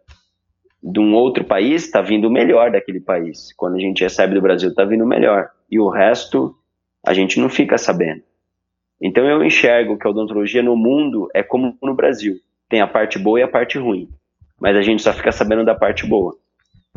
de 0.82 1.00
um 1.00 1.14
outro 1.14 1.44
país, 1.44 1.84
está 1.84 2.00
vindo 2.00 2.28
o 2.28 2.30
melhor 2.30 2.70
daquele 2.70 3.00
país. 3.00 3.52
Quando 3.56 3.76
a 3.76 3.80
gente 3.80 4.02
recebe 4.02 4.34
do 4.34 4.42
Brasil, 4.42 4.68
está 4.68 4.84
vindo 4.84 5.02
o 5.02 5.08
melhor. 5.08 5.50
E 5.70 5.80
o 5.80 5.88
resto, 5.88 6.54
a 7.04 7.12
gente 7.12 7.40
não 7.40 7.48
fica 7.48 7.76
sabendo. 7.76 8.22
Então 9.00 9.26
eu 9.26 9.44
enxergo 9.44 9.98
que 9.98 10.06
a 10.06 10.10
odontologia 10.10 10.62
no 10.62 10.76
mundo 10.76 11.28
é 11.34 11.42
como 11.42 11.76
no 11.82 11.94
Brasil. 11.94 12.36
Tem 12.68 12.80
a 12.80 12.86
parte 12.86 13.18
boa 13.18 13.40
e 13.40 13.42
a 13.42 13.48
parte 13.48 13.78
ruim. 13.78 14.08
Mas 14.60 14.76
a 14.76 14.82
gente 14.82 15.02
só 15.02 15.12
fica 15.12 15.32
sabendo 15.32 15.64
da 15.64 15.74
parte 15.74 16.06
boa. 16.06 16.36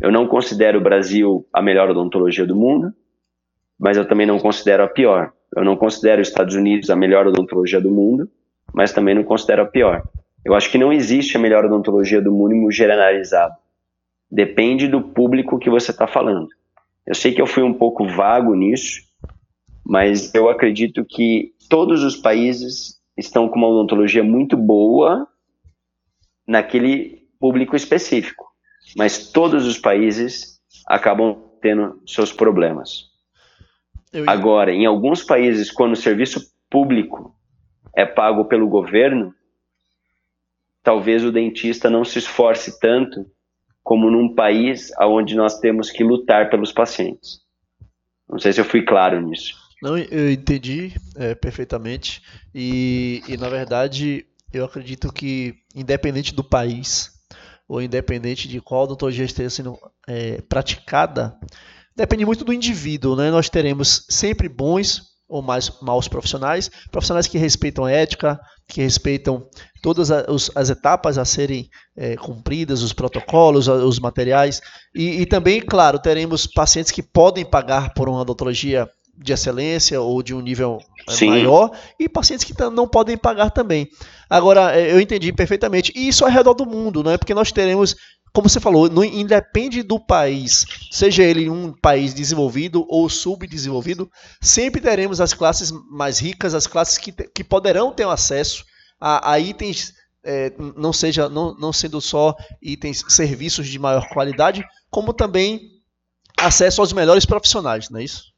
Eu 0.00 0.10
não 0.10 0.26
considero 0.26 0.78
o 0.78 0.82
Brasil 0.82 1.46
a 1.52 1.60
melhor 1.60 1.90
odontologia 1.90 2.46
do 2.46 2.56
mundo, 2.56 2.92
mas 3.78 3.96
eu 3.96 4.08
também 4.08 4.26
não 4.26 4.38
considero 4.38 4.82
a 4.82 4.88
pior. 4.88 5.32
Eu 5.54 5.64
não 5.64 5.76
considero 5.76 6.22
os 6.22 6.28
Estados 6.28 6.54
Unidos 6.54 6.90
a 6.90 6.96
melhor 6.96 7.26
odontologia 7.26 7.80
do 7.80 7.90
mundo, 7.90 8.30
mas 8.72 8.92
também 8.92 9.14
não 9.14 9.24
considero 9.24 9.62
a 9.62 9.66
pior. 9.66 10.02
Eu 10.44 10.54
acho 10.54 10.70
que 10.70 10.78
não 10.78 10.92
existe 10.92 11.36
a 11.36 11.40
melhor 11.40 11.64
odontologia 11.64 12.22
do 12.22 12.32
mundo 12.32 12.70
generalizado. 12.70 13.54
Depende 14.30 14.86
do 14.86 15.02
público 15.02 15.58
que 15.58 15.68
você 15.68 15.90
está 15.90 16.06
falando. 16.06 16.48
Eu 17.06 17.14
sei 17.14 17.32
que 17.32 17.42
eu 17.42 17.46
fui 17.46 17.62
um 17.62 17.74
pouco 17.74 18.06
vago 18.06 18.54
nisso, 18.54 19.02
mas 19.84 20.32
eu 20.34 20.48
acredito 20.48 21.04
que 21.04 21.52
todos 21.68 22.04
os 22.04 22.16
países 22.16 23.00
estão 23.16 23.48
com 23.48 23.56
uma 23.56 23.68
odontologia 23.68 24.22
muito 24.22 24.56
boa 24.56 25.26
naquele 26.46 27.19
público 27.40 27.74
específico, 27.74 28.46
mas 28.96 29.32
todos 29.32 29.66
os 29.66 29.78
países 29.78 30.60
acabam 30.86 31.50
tendo 31.60 32.00
seus 32.06 32.32
problemas. 32.32 33.10
Agora, 34.26 34.72
em 34.72 34.86
alguns 34.86 35.22
países, 35.22 35.70
quando 35.70 35.92
o 35.92 35.96
serviço 35.96 36.40
público 36.68 37.34
é 37.96 38.04
pago 38.04 38.44
pelo 38.44 38.68
governo, 38.68 39.34
talvez 40.82 41.24
o 41.24 41.32
dentista 41.32 41.88
não 41.88 42.04
se 42.04 42.18
esforce 42.18 42.78
tanto 42.80 43.26
como 43.82 44.10
num 44.10 44.34
país 44.34 44.90
onde 45.00 45.34
nós 45.34 45.58
temos 45.58 45.90
que 45.90 46.04
lutar 46.04 46.50
pelos 46.50 46.72
pacientes. 46.72 47.40
Não 48.28 48.38
sei 48.38 48.52
se 48.52 48.60
eu 48.60 48.64
fui 48.64 48.82
claro 48.82 49.20
nisso. 49.20 49.54
Não, 49.82 49.96
eu 49.96 50.30
entendi 50.30 50.92
é, 51.16 51.34
perfeitamente. 51.34 52.22
E, 52.54 53.22
e, 53.26 53.36
na 53.36 53.48
verdade, 53.48 54.26
eu 54.52 54.64
acredito 54.64 55.12
que, 55.12 55.54
independente 55.74 56.34
do 56.34 56.44
país, 56.44 57.19
ou 57.70 57.80
independente 57.80 58.48
de 58.48 58.60
qual 58.60 58.82
odontologia 58.82 59.24
esteja 59.24 59.48
sendo 59.48 59.78
é, 60.08 60.42
praticada, 60.48 61.38
depende 61.94 62.26
muito 62.26 62.44
do 62.44 62.52
indivíduo. 62.52 63.14
Né? 63.14 63.30
Nós 63.30 63.48
teremos 63.48 64.04
sempre 64.10 64.48
bons 64.48 65.02
ou 65.28 65.40
mais 65.40 65.70
maus 65.80 66.08
profissionais, 66.08 66.68
profissionais 66.90 67.28
que 67.28 67.38
respeitam 67.38 67.84
a 67.84 67.92
ética, 67.92 68.40
que 68.66 68.82
respeitam 68.82 69.46
todas 69.80 70.10
as, 70.10 70.50
as 70.56 70.68
etapas 70.68 71.16
a 71.16 71.24
serem 71.24 71.70
é, 71.96 72.16
cumpridas, 72.16 72.82
os 72.82 72.92
protocolos, 72.92 73.68
os 73.68 74.00
materiais. 74.00 74.60
E, 74.92 75.20
e, 75.20 75.26
também, 75.26 75.60
claro, 75.60 76.00
teremos 76.00 76.48
pacientes 76.48 76.90
que 76.90 77.04
podem 77.04 77.44
pagar 77.44 77.94
por 77.94 78.08
uma 78.08 78.22
odontologia 78.22 78.90
de 79.20 79.32
excelência 79.32 80.00
ou 80.00 80.22
de 80.22 80.34
um 80.34 80.40
nível 80.40 80.78
é, 81.08 81.12
Sim. 81.12 81.28
maior 81.28 81.70
e 81.98 82.08
pacientes 82.08 82.44
que 82.44 82.54
não 82.70 82.88
podem 82.88 83.16
pagar 83.16 83.50
também. 83.50 83.88
Agora, 84.28 84.74
é, 84.74 84.92
eu 84.92 85.00
entendi 85.00 85.32
perfeitamente. 85.32 85.92
E 85.94 86.08
isso 86.08 86.24
ao 86.24 86.30
redor 86.30 86.54
do 86.54 86.64
mundo, 86.64 87.02
né? 87.04 87.18
porque 87.18 87.34
nós 87.34 87.52
teremos 87.52 87.94
como 88.32 88.48
você 88.48 88.60
falou, 88.60 88.88
não 88.88 89.02
independe 89.02 89.82
do 89.82 89.98
país, 89.98 90.64
seja 90.92 91.24
ele 91.24 91.50
um 91.50 91.72
país 91.72 92.14
desenvolvido 92.14 92.86
ou 92.88 93.08
subdesenvolvido, 93.08 94.08
sempre 94.40 94.80
teremos 94.80 95.20
as 95.20 95.34
classes 95.34 95.72
mais 95.90 96.20
ricas, 96.20 96.54
as 96.54 96.64
classes 96.64 96.96
que, 96.96 97.10
que 97.10 97.42
poderão 97.42 97.92
ter 97.92 98.06
acesso 98.06 98.64
a, 99.00 99.32
a 99.32 99.40
itens 99.40 99.94
é, 100.22 100.52
não 100.76 100.92
seja 100.92 101.28
não, 101.28 101.54
não 101.56 101.72
sendo 101.72 102.00
só 102.00 102.36
itens, 102.62 103.02
serviços 103.08 103.66
de 103.66 103.78
maior 103.78 104.08
qualidade, 104.10 104.64
como 104.90 105.12
também 105.12 105.60
acesso 106.38 106.80
aos 106.80 106.92
melhores 106.92 107.24
profissionais, 107.24 107.88
não 107.90 107.98
é 107.98 108.04
isso? 108.04 108.29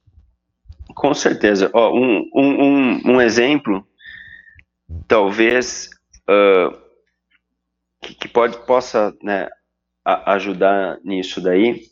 Com 0.94 1.14
certeza. 1.14 1.70
Ó, 1.72 1.92
um, 1.92 2.28
um, 2.34 3.12
um, 3.12 3.20
exemplo, 3.20 3.86
talvez, 5.06 5.88
uh, 6.28 6.76
que, 8.00 8.14
que, 8.14 8.28
pode, 8.28 8.58
possa 8.66 9.14
né, 9.22 9.48
a, 10.04 10.34
ajudar 10.34 10.98
nisso 11.04 11.40
daí. 11.40 11.82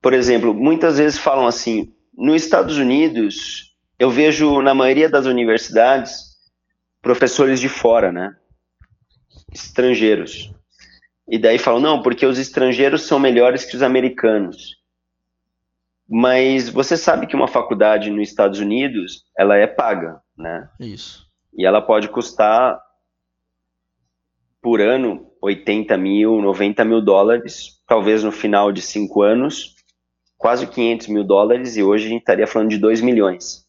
Por 0.00 0.12
exemplo, 0.12 0.54
muitas 0.54 0.98
vezes 0.98 1.18
falam 1.18 1.46
assim, 1.46 1.92
nos 2.16 2.42
Estados 2.42 2.78
Unidos, 2.78 3.74
eu 3.98 4.10
vejo 4.10 4.62
na 4.62 4.74
maioria 4.74 5.08
das 5.08 5.26
universidades 5.26 6.28
professores 7.00 7.60
de 7.60 7.68
fora, 7.68 8.12
né? 8.12 8.36
Estrangeiros. 9.52 10.52
E 11.28 11.38
daí 11.38 11.58
falam, 11.58 11.80
não, 11.80 12.02
porque 12.02 12.24
os 12.24 12.38
estrangeiros 12.38 13.02
são 13.02 13.18
melhores 13.18 13.64
que 13.64 13.76
os 13.76 13.82
americanos. 13.82 14.76
Mas 16.08 16.70
você 16.70 16.96
sabe 16.96 17.26
que 17.26 17.36
uma 17.36 17.46
faculdade 17.46 18.10
nos 18.10 18.28
Estados 18.28 18.60
Unidos, 18.60 19.24
ela 19.36 19.56
é 19.56 19.66
paga, 19.66 20.20
né? 20.36 20.68
Isso. 20.80 21.26
E 21.52 21.66
ela 21.66 21.82
pode 21.82 22.08
custar 22.08 22.80
por 24.62 24.80
ano 24.80 25.30
80 25.42 25.96
mil, 25.98 26.40
90 26.40 26.84
mil 26.84 27.02
dólares, 27.02 27.82
talvez 27.86 28.24
no 28.24 28.32
final 28.32 28.72
de 28.72 28.80
cinco 28.80 29.22
anos, 29.22 29.76
quase 30.36 30.66
500 30.66 31.08
mil 31.08 31.24
dólares, 31.24 31.76
e 31.76 31.82
hoje 31.82 32.06
a 32.06 32.08
gente 32.08 32.20
estaria 32.20 32.46
falando 32.46 32.70
de 32.70 32.78
2 32.78 33.00
milhões. 33.00 33.66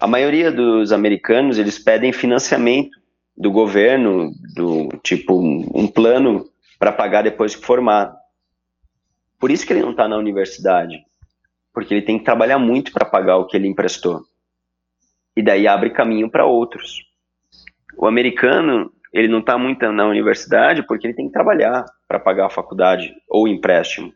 A 0.00 0.06
maioria 0.06 0.50
dos 0.50 0.92
americanos, 0.92 1.58
eles 1.58 1.78
pedem 1.78 2.12
financiamento 2.12 2.98
do 3.36 3.50
governo, 3.50 4.32
do 4.54 4.88
tipo 5.02 5.38
um 5.38 5.86
plano 5.86 6.48
para 6.78 6.92
pagar 6.92 7.22
depois 7.22 7.54
que 7.56 7.64
formado. 7.64 8.16
Por 9.38 9.50
isso 9.50 9.66
que 9.66 9.72
ele 9.72 9.82
não 9.82 9.92
está 9.92 10.06
na 10.06 10.16
universidade, 10.16 11.02
porque 11.72 11.94
ele 11.94 12.02
tem 12.02 12.18
que 12.18 12.24
trabalhar 12.24 12.58
muito 12.58 12.92
para 12.92 13.04
pagar 13.04 13.36
o 13.36 13.46
que 13.46 13.56
ele 13.56 13.68
emprestou. 13.68 14.22
E 15.36 15.42
daí 15.42 15.66
abre 15.66 15.90
caminho 15.90 16.30
para 16.30 16.44
outros. 16.44 17.02
O 17.96 18.06
americano, 18.06 18.92
ele 19.12 19.28
não 19.28 19.40
está 19.40 19.56
muito 19.56 19.90
na 19.92 20.06
universidade 20.06 20.82
porque 20.86 21.06
ele 21.06 21.14
tem 21.14 21.26
que 21.26 21.32
trabalhar 21.32 21.84
para 22.08 22.18
pagar 22.18 22.46
a 22.46 22.50
faculdade 22.50 23.14
ou 23.28 23.46
empréstimo. 23.46 24.12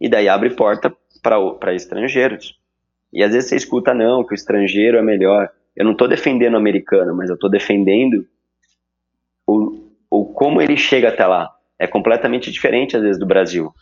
E 0.00 0.08
daí 0.08 0.28
abre 0.28 0.50
porta 0.50 0.94
para 1.22 1.74
estrangeiros. 1.74 2.58
E 3.12 3.22
às 3.22 3.32
vezes 3.32 3.48
você 3.48 3.56
escuta, 3.56 3.94
não, 3.94 4.24
que 4.24 4.34
o 4.34 4.34
estrangeiro 4.34 4.98
é 4.98 5.02
melhor. 5.02 5.50
Eu 5.74 5.84
não 5.84 5.92
estou 5.92 6.08
defendendo 6.08 6.54
o 6.54 6.58
americano, 6.58 7.14
mas 7.16 7.28
eu 7.28 7.34
estou 7.34 7.50
defendendo 7.50 8.26
o, 9.46 9.90
o 10.10 10.26
como 10.26 10.60
ele 10.60 10.76
chega 10.76 11.08
até 11.08 11.26
lá. 11.26 11.50
É 11.78 11.86
completamente 11.86 12.50
diferente, 12.50 12.96
às 12.96 13.02
vezes, 13.02 13.18
do 13.18 13.26
Brasil. 13.26 13.72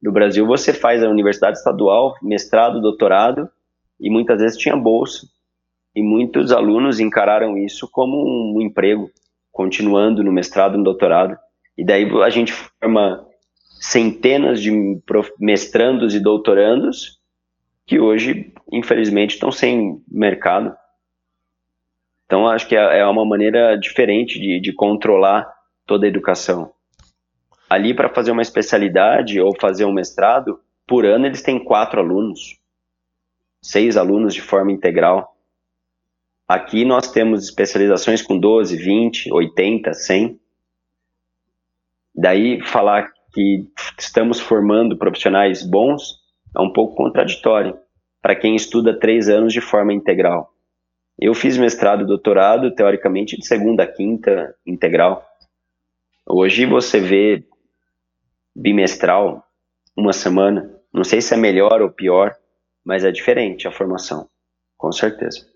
No 0.00 0.12
Brasil, 0.12 0.46
você 0.46 0.72
faz 0.72 1.02
a 1.02 1.08
universidade 1.08 1.58
estadual, 1.58 2.14
mestrado, 2.22 2.80
doutorado, 2.80 3.50
e 4.00 4.08
muitas 4.08 4.40
vezes 4.40 4.56
tinha 4.56 4.76
bolsa. 4.76 5.26
E 5.94 6.02
muitos 6.02 6.52
alunos 6.52 7.00
encararam 7.00 7.56
isso 7.56 7.88
como 7.90 8.16
um 8.56 8.60
emprego, 8.60 9.10
continuando 9.50 10.22
no 10.22 10.30
mestrado, 10.30 10.78
no 10.78 10.84
doutorado. 10.84 11.36
E 11.76 11.84
daí 11.84 12.08
a 12.22 12.30
gente 12.30 12.52
forma 12.52 13.26
centenas 13.80 14.60
de 14.60 14.70
mestrandos 15.38 16.14
e 16.14 16.20
doutorandos 16.20 17.18
que 17.86 17.98
hoje, 17.98 18.52
infelizmente, 18.70 19.34
estão 19.34 19.50
sem 19.50 20.02
mercado. 20.06 20.76
Então, 22.26 22.46
acho 22.46 22.68
que 22.68 22.76
é, 22.76 22.98
é 22.98 23.06
uma 23.06 23.24
maneira 23.24 23.76
diferente 23.76 24.38
de, 24.38 24.60
de 24.60 24.72
controlar 24.74 25.50
toda 25.86 26.04
a 26.04 26.08
educação. 26.08 26.70
Ali, 27.68 27.94
para 27.94 28.08
fazer 28.08 28.30
uma 28.30 28.42
especialidade 28.42 29.40
ou 29.40 29.54
fazer 29.60 29.84
um 29.84 29.92
mestrado, 29.92 30.60
por 30.86 31.04
ano 31.04 31.26
eles 31.26 31.42
têm 31.42 31.62
quatro 31.62 32.00
alunos, 32.00 32.58
seis 33.60 33.96
alunos 33.96 34.32
de 34.32 34.40
forma 34.40 34.72
integral. 34.72 35.36
Aqui 36.46 36.84
nós 36.84 37.10
temos 37.12 37.44
especializações 37.44 38.22
com 38.22 38.38
12, 38.38 38.74
20, 38.76 39.32
80, 39.32 39.92
100. 39.92 40.40
Daí, 42.14 42.62
falar 42.62 43.12
que 43.34 43.66
estamos 43.98 44.40
formando 44.40 44.96
profissionais 44.96 45.62
bons 45.62 46.18
é 46.56 46.60
um 46.60 46.72
pouco 46.72 46.94
contraditório 46.94 47.78
para 48.22 48.34
quem 48.34 48.56
estuda 48.56 48.98
três 48.98 49.28
anos 49.28 49.52
de 49.52 49.60
forma 49.60 49.92
integral. 49.92 50.52
Eu 51.18 51.34
fiz 51.34 51.58
mestrado 51.58 52.02
e 52.02 52.06
doutorado, 52.06 52.74
teoricamente, 52.74 53.36
de 53.36 53.46
segunda 53.46 53.82
a 53.82 53.86
quinta 53.86 54.54
integral. 54.66 55.24
Hoje 56.26 56.64
você 56.64 57.00
vê 57.00 57.44
bimestral, 58.58 59.44
uma 59.96 60.12
semana. 60.12 60.68
Não 60.92 61.04
sei 61.04 61.20
se 61.20 61.32
é 61.32 61.36
melhor 61.36 61.80
ou 61.80 61.90
pior, 61.90 62.34
mas 62.84 63.04
é 63.04 63.12
diferente 63.12 63.68
a 63.68 63.72
formação, 63.72 64.28
com 64.76 64.90
certeza. 64.90 65.46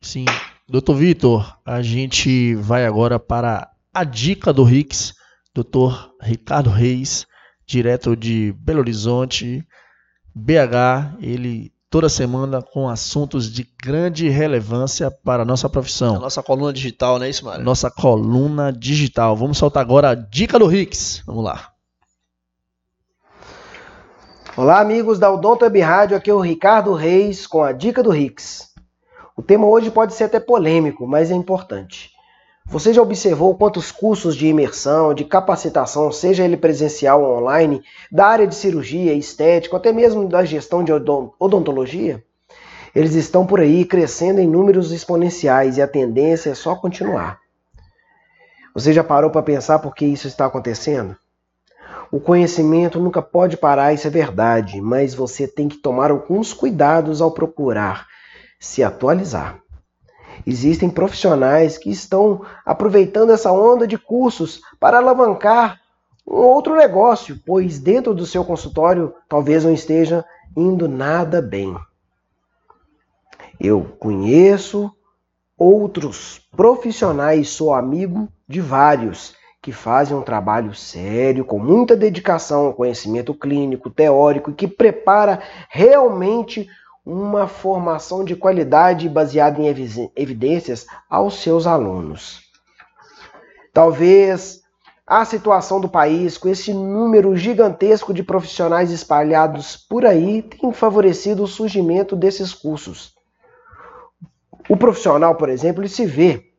Sim. 0.00 0.26
Doutor 0.68 0.94
Vitor, 0.94 1.58
a 1.64 1.82
gente 1.82 2.54
vai 2.54 2.84
agora 2.84 3.18
para 3.18 3.70
a 3.92 4.04
dica 4.04 4.52
do 4.52 4.64
Rix, 4.64 5.14
doutor 5.54 6.14
Ricardo 6.20 6.70
Reis, 6.70 7.26
direto 7.66 8.16
de 8.16 8.52
Belo 8.58 8.80
Horizonte, 8.80 9.66
BH. 10.34 11.18
Ele 11.20 11.72
toda 11.94 12.08
semana 12.08 12.60
com 12.60 12.88
assuntos 12.88 13.48
de 13.48 13.64
grande 13.80 14.28
relevância 14.28 15.12
para 15.12 15.44
a 15.44 15.46
nossa 15.46 15.68
profissão. 15.68 16.16
A 16.16 16.18
nossa 16.18 16.42
coluna 16.42 16.72
digital, 16.72 17.20
não 17.20 17.26
é 17.26 17.30
isso, 17.30 17.44
Mário? 17.44 17.64
Nossa 17.64 17.88
coluna 17.88 18.72
digital. 18.72 19.36
Vamos 19.36 19.58
soltar 19.58 19.80
agora 19.80 20.10
a 20.10 20.14
dica 20.16 20.58
do 20.58 20.66
Rix. 20.66 21.22
Vamos 21.24 21.44
lá. 21.44 21.70
Olá, 24.56 24.80
amigos 24.80 25.20
da 25.20 25.30
Odonto 25.30 25.64
Web 25.64 25.80
Rádio. 25.82 26.16
Aqui 26.16 26.28
é 26.28 26.34
o 26.34 26.40
Ricardo 26.40 26.94
Reis 26.94 27.46
com 27.46 27.62
a 27.62 27.70
dica 27.70 28.02
do 28.02 28.10
Rix. 28.10 28.72
O 29.36 29.42
tema 29.42 29.68
hoje 29.68 29.88
pode 29.88 30.14
ser 30.14 30.24
até 30.24 30.40
polêmico, 30.40 31.06
mas 31.06 31.30
é 31.30 31.34
importante. 31.36 32.10
Você 32.66 32.94
já 32.94 33.02
observou 33.02 33.54
quantos 33.54 33.92
cursos 33.92 34.34
de 34.34 34.46
imersão, 34.46 35.12
de 35.12 35.24
capacitação, 35.24 36.10
seja 36.10 36.44
ele 36.44 36.56
presencial 36.56 37.22
ou 37.22 37.38
online, 37.38 37.82
da 38.10 38.26
área 38.26 38.46
de 38.46 38.54
cirurgia, 38.54 39.12
estética, 39.12 39.76
até 39.76 39.92
mesmo 39.92 40.26
da 40.28 40.44
gestão 40.44 40.82
de 40.82 40.90
odontologia? 40.92 42.24
Eles 42.94 43.14
estão 43.14 43.46
por 43.46 43.60
aí 43.60 43.84
crescendo 43.84 44.40
em 44.40 44.48
números 44.48 44.92
exponenciais 44.92 45.76
e 45.76 45.82
a 45.82 45.88
tendência 45.88 46.50
é 46.50 46.54
só 46.54 46.74
continuar. 46.74 47.38
Você 48.74 48.92
já 48.92 49.04
parou 49.04 49.30
para 49.30 49.42
pensar 49.42 49.78
por 49.78 49.94
que 49.94 50.06
isso 50.06 50.26
está 50.26 50.46
acontecendo? 50.46 51.16
O 52.10 52.18
conhecimento 52.18 52.98
nunca 52.98 53.20
pode 53.20 53.56
parar, 53.56 53.92
isso 53.92 54.06
é 54.06 54.10
verdade, 54.10 54.80
mas 54.80 55.14
você 55.14 55.46
tem 55.46 55.68
que 55.68 55.76
tomar 55.76 56.10
alguns 56.10 56.52
cuidados 56.52 57.20
ao 57.20 57.30
procurar 57.30 58.06
se 58.58 58.82
atualizar. 58.82 59.58
Existem 60.46 60.90
profissionais 60.90 61.78
que 61.78 61.90
estão 61.90 62.44
aproveitando 62.64 63.32
essa 63.32 63.50
onda 63.50 63.86
de 63.86 63.96
cursos 63.96 64.60
para 64.78 64.98
alavancar 64.98 65.80
um 66.26 66.36
outro 66.36 66.74
negócio, 66.74 67.38
pois 67.44 67.78
dentro 67.78 68.14
do 68.14 68.26
seu 68.26 68.44
consultório 68.44 69.14
talvez 69.28 69.64
não 69.64 69.72
esteja 69.72 70.24
indo 70.56 70.88
nada 70.88 71.40
bem. 71.40 71.76
Eu 73.60 73.82
conheço 73.98 74.90
outros 75.56 76.40
profissionais, 76.54 77.50
sou 77.50 77.72
amigo 77.72 78.28
de 78.48 78.60
vários 78.60 79.34
que 79.62 79.72
fazem 79.72 80.14
um 80.14 80.22
trabalho 80.22 80.74
sério, 80.74 81.44
com 81.44 81.58
muita 81.58 81.96
dedicação 81.96 82.66
ao 82.66 82.74
conhecimento 82.74 83.32
clínico, 83.32 83.88
teórico 83.88 84.50
e 84.50 84.54
que 84.54 84.68
prepara 84.68 85.42
realmente 85.70 86.68
uma 87.04 87.46
formação 87.46 88.24
de 88.24 88.34
qualidade 88.34 89.08
baseada 89.08 89.60
em 89.60 89.66
evidências 90.16 90.86
aos 91.08 91.34
seus 91.42 91.66
alunos. 91.66 92.40
Talvez 93.72 94.62
a 95.06 95.24
situação 95.24 95.80
do 95.80 95.88
país, 95.88 96.38
com 96.38 96.48
esse 96.48 96.72
número 96.72 97.36
gigantesco 97.36 98.14
de 98.14 98.22
profissionais 98.22 98.90
espalhados 98.90 99.76
por 99.76 100.06
aí, 100.06 100.40
tenha 100.40 100.72
favorecido 100.72 101.42
o 101.42 101.48
surgimento 101.48 102.16
desses 102.16 102.54
cursos. 102.54 103.12
O 104.68 104.76
profissional, 104.78 105.34
por 105.34 105.50
exemplo, 105.50 105.86
se 105.88 106.06
vê 106.06 106.50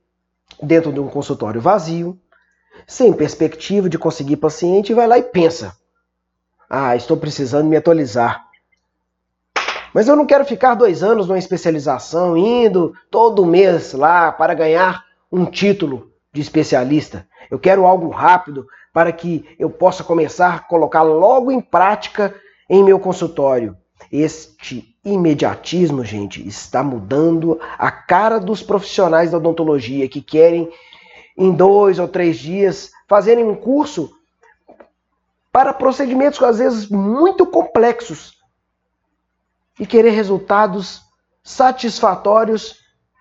dentro 0.61 0.93
de 0.93 0.99
um 0.99 1.07
consultório 1.07 1.59
vazio, 1.59 2.19
sem 2.85 3.11
perspectiva 3.11 3.89
de 3.89 3.97
conseguir 3.97 4.37
paciente, 4.37 4.91
e 4.91 4.95
vai 4.95 5.07
lá 5.07 5.17
e 5.17 5.23
pensa: 5.23 5.75
Ah, 6.69 6.95
estou 6.95 7.17
precisando 7.17 7.67
me 7.67 7.75
atualizar. 7.75 8.45
Mas 9.95 10.09
eu 10.09 10.15
não 10.17 10.25
quero 10.25 10.43
ficar 10.43 10.75
dois 10.75 11.01
anos 11.01 11.25
numa 11.25 11.39
especialização, 11.39 12.35
indo 12.35 12.93
todo 13.09 13.45
mês 13.45 13.93
lá 13.93 14.29
para 14.29 14.53
ganhar 14.53 15.05
um 15.31 15.45
título 15.45 16.11
de 16.33 16.41
especialista. 16.41 17.25
Eu 17.49 17.57
quero 17.57 17.85
algo 17.85 18.09
rápido 18.09 18.67
para 18.91 19.09
que 19.13 19.45
eu 19.57 19.69
possa 19.69 20.03
começar 20.03 20.53
a 20.53 20.59
colocar 20.59 21.01
logo 21.01 21.49
em 21.49 21.61
prática 21.61 22.35
em 22.69 22.83
meu 22.83 22.99
consultório. 22.99 23.77
Este 24.11 24.93
imediatismo, 25.05 26.03
gente, 26.03 26.45
está 26.45 26.83
mudando 26.83 27.57
a 27.79 27.89
cara 27.89 28.37
dos 28.37 28.61
profissionais 28.61 29.31
da 29.31 29.37
odontologia 29.37 30.09
que 30.09 30.21
querem 30.21 30.69
em 31.37 31.53
dois 31.53 31.99
ou 31.99 32.07
três 32.09 32.37
dias, 32.37 32.91
fazerem 33.07 33.45
um 33.45 33.55
curso 33.55 34.11
para 35.53 35.73
procedimentos 35.73 36.43
às 36.43 36.59
vezes 36.59 36.89
muito 36.89 37.45
complexos 37.45 38.34
e 39.79 39.85
querer 39.85 40.11
resultados 40.11 41.01
satisfatórios 41.43 42.75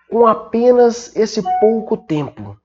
com 0.09 0.25
apenas 0.25 1.15
esse 1.15 1.41
pouco 1.59 1.97
tempo. 1.97 2.57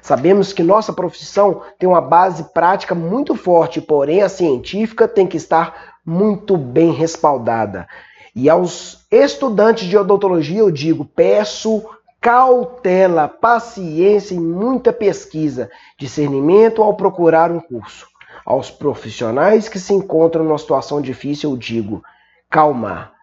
Sabemos 0.00 0.52
que 0.52 0.62
nossa 0.62 0.92
profissão 0.92 1.62
tem 1.78 1.88
uma 1.88 2.00
base 2.00 2.44
prática 2.52 2.94
muito 2.94 3.34
forte, 3.34 3.80
porém 3.80 4.22
a 4.22 4.28
científica 4.28 5.08
tem 5.08 5.26
que 5.26 5.36
estar 5.36 5.96
muito 6.04 6.56
bem 6.56 6.92
respaldada. 6.92 7.88
E 8.34 8.48
aos 8.50 9.06
estudantes 9.10 9.88
de 9.88 9.96
odontologia 9.96 10.60
eu 10.60 10.70
digo: 10.70 11.04
peço 11.04 11.84
cautela, 12.20 13.28
paciência 13.28 14.34
e 14.34 14.40
muita 14.40 14.92
pesquisa, 14.92 15.70
discernimento 15.98 16.82
ao 16.82 16.94
procurar 16.94 17.50
um 17.50 17.60
curso. 17.60 18.06
Aos 18.44 18.70
profissionais 18.70 19.68
que 19.68 19.78
se 19.78 19.92
encontram 19.92 20.44
numa 20.44 20.58
situação 20.58 21.00
difícil 21.00 21.50
eu 21.50 21.56
digo: 21.56 22.02
calma. 22.50 23.15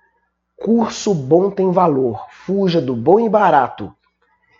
Curso 0.63 1.13
bom 1.13 1.51
tem 1.51 1.69
valor, 1.73 2.25
fuja 2.29 2.79
do 2.79 2.95
bom 2.95 3.19
e 3.19 3.27
barato. 3.27 3.93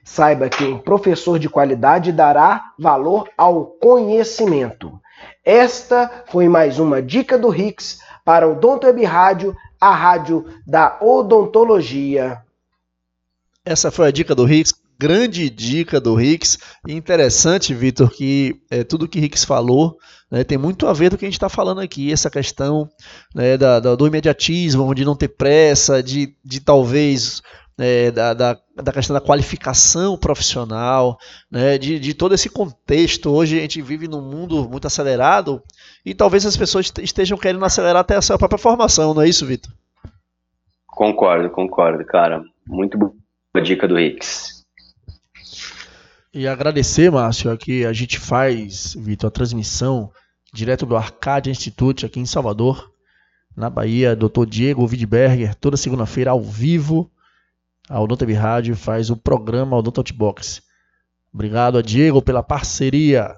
Saiba 0.03 0.49
que 0.49 0.65
um 0.65 0.77
professor 0.77 1.39
de 1.39 1.47
qualidade 1.47 2.11
dará 2.11 2.73
valor 2.77 3.29
ao 3.37 3.67
conhecimento. 3.67 4.99
Esta 5.45 6.25
foi 6.27 6.49
mais 6.49 6.77
uma 6.77 7.01
dica 7.01 7.37
do 7.37 7.47
Rix 7.47 7.99
para 8.25 8.45
o 8.45 8.59
Web 8.61 9.01
Rádio, 9.05 9.55
a 9.79 9.95
rádio 9.95 10.45
da 10.67 10.97
odontologia. 10.99 12.41
Essa 13.63 13.89
foi 13.89 14.09
a 14.09 14.11
dica 14.11 14.35
do 14.35 14.43
Rix, 14.43 14.73
grande 14.99 15.49
dica 15.49 16.01
do 16.01 16.15
Rix. 16.15 16.59
Interessante, 16.85 17.73
Vitor, 17.73 18.09
que 18.09 18.61
é, 18.69 18.83
tudo 18.83 19.07
que 19.07 19.21
Rix 19.21 19.45
falou 19.45 19.97
né, 20.33 20.43
tem 20.43 20.57
muito 20.57 20.87
a 20.87 20.93
ver 20.93 21.11
do 21.11 21.17
que 21.17 21.25
a 21.25 21.27
gente 21.27 21.35
está 21.35 21.47
falando 21.47 21.79
aqui, 21.79 22.11
essa 22.11 22.27
questão 22.27 22.89
né, 23.35 23.55
da, 23.55 23.79
da, 23.79 23.93
do 23.93 24.07
imediatismo, 24.07 24.95
de 24.95 25.05
não 25.05 25.15
ter 25.15 25.27
pressa, 25.27 26.01
de, 26.01 26.35
de 26.43 26.59
talvez 26.59 27.43
é, 27.77 28.09
da, 28.09 28.33
da, 28.33 28.59
da, 28.81 28.91
questão 28.91 29.13
da 29.13 29.21
qualificação 29.21 30.17
profissional, 30.17 31.19
né, 31.51 31.77
de, 31.77 31.99
de 31.99 32.15
todo 32.15 32.33
esse 32.33 32.49
contexto. 32.49 33.29
Hoje 33.29 33.59
a 33.59 33.61
gente 33.61 33.79
vive 33.83 34.07
num 34.07 34.23
mundo 34.23 34.67
muito 34.67 34.87
acelerado 34.87 35.61
e 36.03 36.15
talvez 36.15 36.47
as 36.47 36.57
pessoas 36.57 36.91
estejam 36.99 37.37
querendo 37.37 37.63
acelerar 37.63 38.01
até 38.01 38.15
a 38.15 38.21
sua 38.21 38.35
própria 38.35 38.57
formação, 38.57 39.13
não 39.13 39.21
é 39.21 39.29
isso, 39.29 39.45
Vitor? 39.45 39.71
Concordo, 40.87 41.47
concordo, 41.51 42.03
cara. 42.05 42.43
Muito 42.67 42.97
boa 42.97 43.63
dica 43.63 43.87
do 43.87 43.97
Rix. 43.97 44.63
E 46.33 46.47
agradecer, 46.47 47.11
Márcio, 47.11 47.51
aqui 47.51 47.85
a 47.85 47.93
gente 47.93 48.17
faz, 48.17 48.95
Vitor, 48.95 49.27
a 49.27 49.31
transmissão 49.31 50.11
direto 50.53 50.85
do 50.85 50.95
Arcadia 50.95 51.51
Institute 51.51 52.05
aqui 52.05 52.19
em 52.19 52.25
Salvador, 52.25 52.93
na 53.55 53.69
Bahia, 53.69 54.15
Dr. 54.15 54.45
Diego 54.47 54.85
Widberger, 54.85 55.55
toda 55.55 55.75
segunda-feira 55.75 56.31
ao 56.31 56.41
vivo 56.41 57.11
a 57.89 57.99
Odonto 57.99 58.25
Rádio 58.33 58.75
faz 58.75 59.09
o 59.09 59.17
programa 59.17 59.77
Odonto 59.77 59.99
Outbox. 59.99 60.61
Obrigado 61.33 61.77
a 61.77 61.81
Diego 61.81 62.21
pela 62.21 62.41
parceria. 62.41 63.35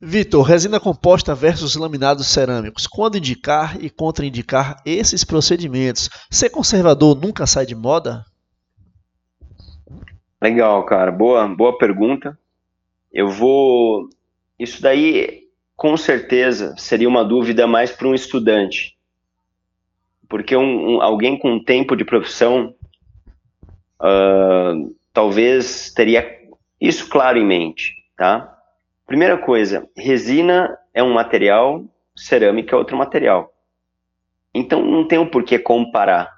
Vitor, 0.00 0.42
resina 0.42 0.78
composta 0.78 1.34
versus 1.34 1.74
laminados 1.74 2.26
cerâmicos. 2.26 2.86
Quando 2.86 3.16
indicar 3.16 3.82
e 3.82 3.90
contraindicar 3.90 4.80
esses 4.84 5.24
procedimentos? 5.24 6.08
Ser 6.30 6.50
conservador 6.50 7.20
nunca 7.20 7.46
sai 7.46 7.66
de 7.66 7.74
moda? 7.74 8.24
Legal, 10.40 10.84
cara. 10.84 11.10
Boa, 11.10 11.48
boa 11.48 11.76
pergunta. 11.76 12.38
Eu 13.10 13.28
vou. 13.28 14.08
Isso 14.58 14.80
daí, 14.80 15.43
com 15.76 15.96
certeza, 15.96 16.74
seria 16.76 17.08
uma 17.08 17.24
dúvida 17.24 17.66
mais 17.66 17.90
para 17.90 18.08
um 18.08 18.14
estudante. 18.14 18.96
Porque 20.28 20.56
um, 20.56 20.96
um, 20.96 21.02
alguém 21.02 21.38
com 21.38 21.62
tempo 21.62 21.96
de 21.96 22.04
profissão 22.04 22.74
uh, 24.00 24.94
talvez 25.12 25.92
teria 25.92 26.26
isso 26.80 27.08
claro 27.08 27.38
em 27.38 27.44
mente, 27.44 27.92
tá? 28.16 28.50
Primeira 29.06 29.36
coisa, 29.36 29.88
resina 29.96 30.78
é 30.92 31.02
um 31.02 31.12
material, 31.12 31.84
cerâmica 32.16 32.74
é 32.74 32.78
outro 32.78 32.96
material. 32.96 33.52
Então 34.54 34.84
não 34.84 35.06
tem 35.06 35.18
o 35.18 35.22
um 35.22 35.30
porquê 35.30 35.58
comparar, 35.58 36.32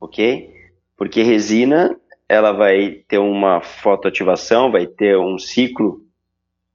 ok? 0.00 0.54
Porque 0.96 1.22
resina 1.22 1.98
ela 2.28 2.52
vai 2.52 3.02
ter 3.08 3.18
uma 3.18 3.60
fotoativação, 3.60 4.70
vai 4.70 4.86
ter 4.86 5.18
um 5.18 5.38
ciclo 5.38 6.01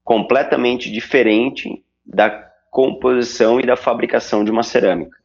completamente 0.08 0.90
diferente 0.90 1.84
da 2.06 2.30
composição 2.72 3.60
e 3.60 3.66
da 3.66 3.76
fabricação 3.76 4.42
de 4.42 4.50
uma 4.50 4.64
cerâmica. 4.64 5.18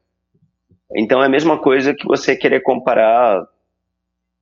Então 0.96 1.22
é 1.22 1.26
a 1.26 1.28
mesma 1.28 1.56
coisa 1.56 1.94
que 1.94 2.04
você 2.04 2.34
querer 2.34 2.62
comparar 2.62 3.46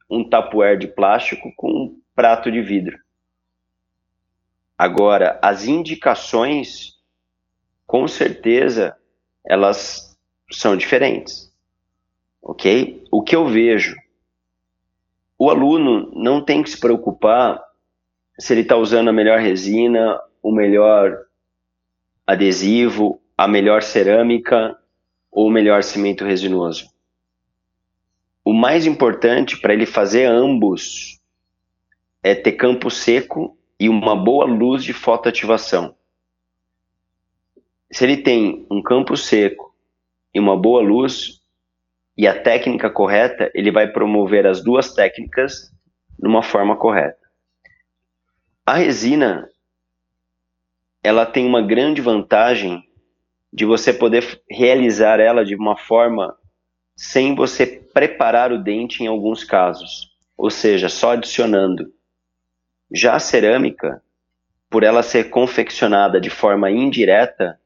um 0.08 0.26
tapuer 0.26 0.78
de 0.78 0.86
plástico 0.86 1.52
com 1.54 1.68
um 1.70 2.00
prato 2.14 2.50
de 2.50 2.62
vidro. 2.62 2.98
Agora, 4.78 5.38
as 5.42 5.66
indicações, 5.66 6.98
com 7.86 8.08
certeza, 8.08 8.96
elas 9.46 10.18
são 10.50 10.74
diferentes. 10.74 11.54
Ok? 12.40 13.04
O 13.12 13.22
que 13.22 13.36
eu 13.36 13.46
vejo, 13.46 13.94
o 15.38 15.50
aluno 15.50 16.10
não 16.14 16.42
tem 16.42 16.62
que 16.62 16.70
se 16.70 16.80
preocupar 16.80 17.62
se 18.38 18.54
ele 18.54 18.62
está 18.62 18.74
usando 18.74 19.08
a 19.08 19.12
melhor 19.12 19.38
resina, 19.38 20.18
o 20.42 20.52
melhor 20.52 21.26
adesivo, 22.26 23.20
a 23.36 23.48
melhor 23.48 23.82
cerâmica 23.82 24.78
ou 25.30 25.46
o 25.46 25.50
melhor 25.50 25.82
cimento 25.82 26.24
resinoso 26.24 26.90
o 28.44 28.52
mais 28.52 28.86
importante 28.86 29.60
para 29.60 29.72
ele 29.72 29.86
fazer 29.86 30.24
ambos 30.24 31.20
é 32.22 32.34
ter 32.34 32.52
campo 32.52 32.90
seco 32.90 33.56
e 33.78 33.88
uma 33.88 34.16
boa 34.16 34.44
luz 34.44 34.84
de 34.84 34.92
fotoativação. 34.92 35.94
Se 37.90 38.04
ele 38.04 38.18
tem 38.18 38.66
um 38.70 38.82
campo 38.82 39.16
seco 39.16 39.74
e 40.34 40.38
uma 40.38 40.56
boa 40.56 40.80
luz 40.80 41.40
e 42.16 42.26
a 42.26 42.40
técnica 42.40 42.90
correta, 42.90 43.50
ele 43.54 43.70
vai 43.70 43.88
promover 43.88 44.46
as 44.46 44.62
duas 44.62 44.94
técnicas 44.94 45.72
numa 46.18 46.42
forma 46.42 46.76
correta. 46.76 47.18
A 48.64 48.74
resina 48.74 49.49
ela 51.02 51.24
tem 51.24 51.46
uma 51.46 51.62
grande 51.62 52.00
vantagem 52.00 52.84
de 53.52 53.64
você 53.64 53.92
poder 53.92 54.42
realizar 54.48 55.18
ela 55.18 55.44
de 55.44 55.54
uma 55.54 55.76
forma 55.76 56.36
sem 56.94 57.34
você 57.34 57.66
preparar 57.66 58.52
o 58.52 58.62
dente 58.62 59.02
em 59.02 59.06
alguns 59.06 59.42
casos, 59.42 60.10
ou 60.36 60.50
seja, 60.50 60.88
só 60.88 61.12
adicionando. 61.12 61.92
Já 62.92 63.14
a 63.14 63.20
cerâmica, 63.20 64.02
por 64.68 64.82
ela 64.82 65.02
ser 65.02 65.30
confeccionada 65.30 66.20
de 66.20 66.28
forma 66.28 66.70
indireta, 66.70 67.58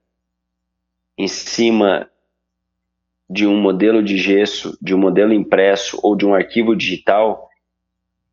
em 1.19 1.29
cima 1.29 2.09
de 3.29 3.47
um 3.47 3.61
modelo 3.61 4.03
de 4.03 4.17
gesso, 4.17 4.77
de 4.81 4.95
um 4.95 4.99
modelo 4.99 5.33
impresso 5.33 5.99
ou 6.03 6.15
de 6.15 6.27
um 6.27 6.35
arquivo 6.35 6.77
digital, 6.77 7.49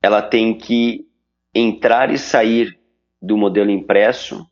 ela 0.02 0.22
tem 0.22 0.54
que 0.58 1.08
entrar 1.54 2.12
e 2.12 2.18
sair 2.18 2.80
do 3.22 3.38
modelo 3.38 3.70
impresso, 3.70 4.46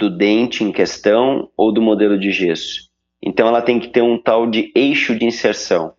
do 0.00 0.08
dente 0.08 0.64
em 0.64 0.72
questão 0.72 1.50
ou 1.54 1.70
do 1.70 1.82
modelo 1.82 2.18
de 2.18 2.32
gesso. 2.32 2.88
Então 3.22 3.46
ela 3.46 3.60
tem 3.60 3.78
que 3.78 3.88
ter 3.88 4.00
um 4.00 4.18
tal 4.18 4.46
de 4.50 4.72
eixo 4.74 5.14
de 5.14 5.26
inserção. 5.26 5.92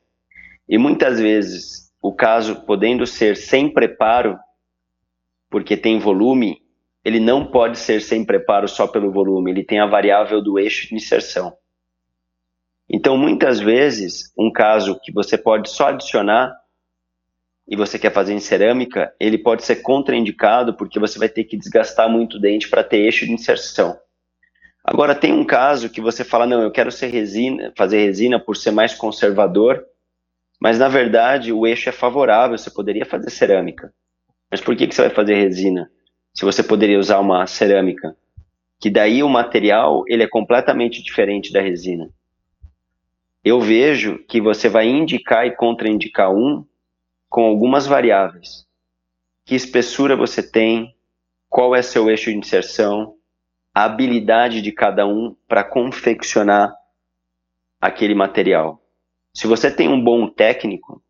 E 0.67 0.75
muitas 0.75 1.19
vezes 1.19 1.91
o 2.01 2.11
caso 2.11 2.65
podendo 2.65 3.05
ser 3.05 3.37
sem 3.37 3.69
preparo, 3.69 4.39
porque 5.51 5.77
tem 5.77 5.99
volume, 5.99 6.63
ele 7.05 7.19
não 7.19 7.45
pode 7.45 7.77
ser 7.77 8.01
sem 8.01 8.25
preparo 8.25 8.67
só 8.67 8.87
pelo 8.87 9.11
volume, 9.11 9.51
ele 9.51 9.63
tem 9.63 9.79
a 9.79 9.85
variável 9.85 10.41
do 10.41 10.57
eixo 10.57 10.89
de 10.89 10.95
inserção. 10.95 11.53
Então 12.89 13.15
muitas 13.15 13.59
vezes 13.59 14.33
um 14.35 14.51
caso 14.51 14.99
que 14.99 15.11
você 15.11 15.37
pode 15.37 15.69
só 15.69 15.89
adicionar 15.89 16.51
e 17.71 17.75
você 17.77 17.97
quer 17.97 18.11
fazer 18.11 18.33
em 18.33 18.39
cerâmica, 18.41 19.15
ele 19.17 19.37
pode 19.37 19.63
ser 19.63 19.77
contraindicado 19.77 20.73
porque 20.73 20.99
você 20.99 21.17
vai 21.17 21.29
ter 21.29 21.45
que 21.45 21.55
desgastar 21.55 22.09
muito 22.09 22.35
o 22.35 22.39
dente 22.39 22.69
para 22.69 22.83
ter 22.83 22.97
eixo 22.97 23.25
de 23.25 23.31
inserção. 23.31 23.97
Agora, 24.83 25.15
tem 25.15 25.31
um 25.31 25.45
caso 25.45 25.89
que 25.89 26.01
você 26.01 26.25
fala, 26.25 26.45
não, 26.45 26.61
eu 26.61 26.69
quero 26.69 26.91
ser 26.91 27.07
resina, 27.07 27.71
fazer 27.77 28.03
resina 28.03 28.37
por 28.37 28.57
ser 28.57 28.71
mais 28.71 28.93
conservador, 28.93 29.85
mas 30.59 30.77
na 30.77 30.89
verdade 30.89 31.53
o 31.53 31.65
eixo 31.65 31.87
é 31.87 31.93
favorável, 31.93 32.57
você 32.57 32.69
poderia 32.69 33.05
fazer 33.05 33.29
cerâmica. 33.29 33.93
Mas 34.51 34.59
por 34.59 34.75
que, 34.75 34.85
que 34.85 34.93
você 34.93 35.03
vai 35.03 35.11
fazer 35.11 35.35
resina? 35.35 35.89
Se 36.33 36.43
você 36.43 36.61
poderia 36.61 36.99
usar 36.99 37.19
uma 37.19 37.47
cerâmica. 37.47 38.17
Que 38.81 38.89
daí 38.89 39.23
o 39.23 39.29
material 39.29 40.03
ele 40.09 40.23
é 40.23 40.27
completamente 40.27 41.01
diferente 41.01 41.53
da 41.53 41.61
resina. 41.61 42.09
Eu 43.45 43.61
vejo 43.61 44.17
que 44.27 44.41
você 44.41 44.67
vai 44.67 44.87
indicar 44.87 45.47
e 45.47 45.55
contraindicar 45.55 46.33
um 46.33 46.65
com 47.31 47.45
algumas 47.45 47.87
variáveis. 47.87 48.67
Que 49.45 49.55
espessura 49.55 50.17
você 50.17 50.43
tem, 50.43 50.93
qual 51.49 51.73
é 51.73 51.81
seu 51.81 52.09
eixo 52.09 52.29
de 52.29 52.37
inserção, 52.37 53.15
a 53.73 53.85
habilidade 53.85 54.61
de 54.61 54.69
cada 54.73 55.07
um 55.07 55.33
para 55.47 55.63
confeccionar 55.63 56.75
aquele 57.79 58.13
material. 58.13 58.83
Se 59.33 59.47
você 59.47 59.71
tem 59.71 59.87
um 59.87 60.03
bom 60.03 60.27
técnico, 60.27 61.01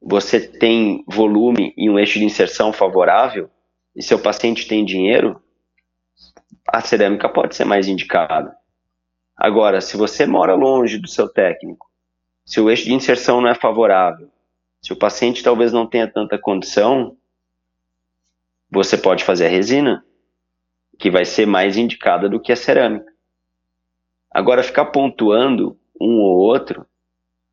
você 0.00 0.40
tem 0.40 1.04
volume 1.08 1.74
e 1.76 1.90
um 1.90 1.98
eixo 1.98 2.20
de 2.20 2.24
inserção 2.24 2.72
favorável, 2.72 3.50
e 3.94 4.04
seu 4.04 4.20
paciente 4.20 4.68
tem 4.68 4.84
dinheiro, 4.84 5.42
a 6.68 6.80
cerâmica 6.80 7.28
pode 7.28 7.56
ser 7.56 7.64
mais 7.64 7.88
indicada. 7.88 8.56
Agora, 9.36 9.80
se 9.80 9.96
você 9.96 10.26
mora 10.26 10.54
longe 10.54 10.96
do 10.96 11.08
seu 11.08 11.28
técnico, 11.28 11.90
se 12.46 12.60
o 12.60 12.70
eixo 12.70 12.84
de 12.84 12.94
inserção 12.94 13.40
não 13.40 13.48
é 13.48 13.54
favorável, 13.54 14.30
se 14.82 14.92
o 14.92 14.96
paciente 14.96 15.42
talvez 15.42 15.72
não 15.72 15.86
tenha 15.86 16.08
tanta 16.08 16.38
condição, 16.38 17.16
você 18.70 18.96
pode 18.96 19.24
fazer 19.24 19.46
a 19.46 19.50
resina, 19.50 20.04
que 20.98 21.10
vai 21.10 21.24
ser 21.24 21.46
mais 21.46 21.76
indicada 21.76 22.28
do 22.28 22.40
que 22.40 22.52
a 22.52 22.56
cerâmica. 22.56 23.10
Agora, 24.30 24.62
ficar 24.62 24.86
pontuando 24.86 25.78
um 26.00 26.20
ou 26.20 26.38
outro, 26.38 26.86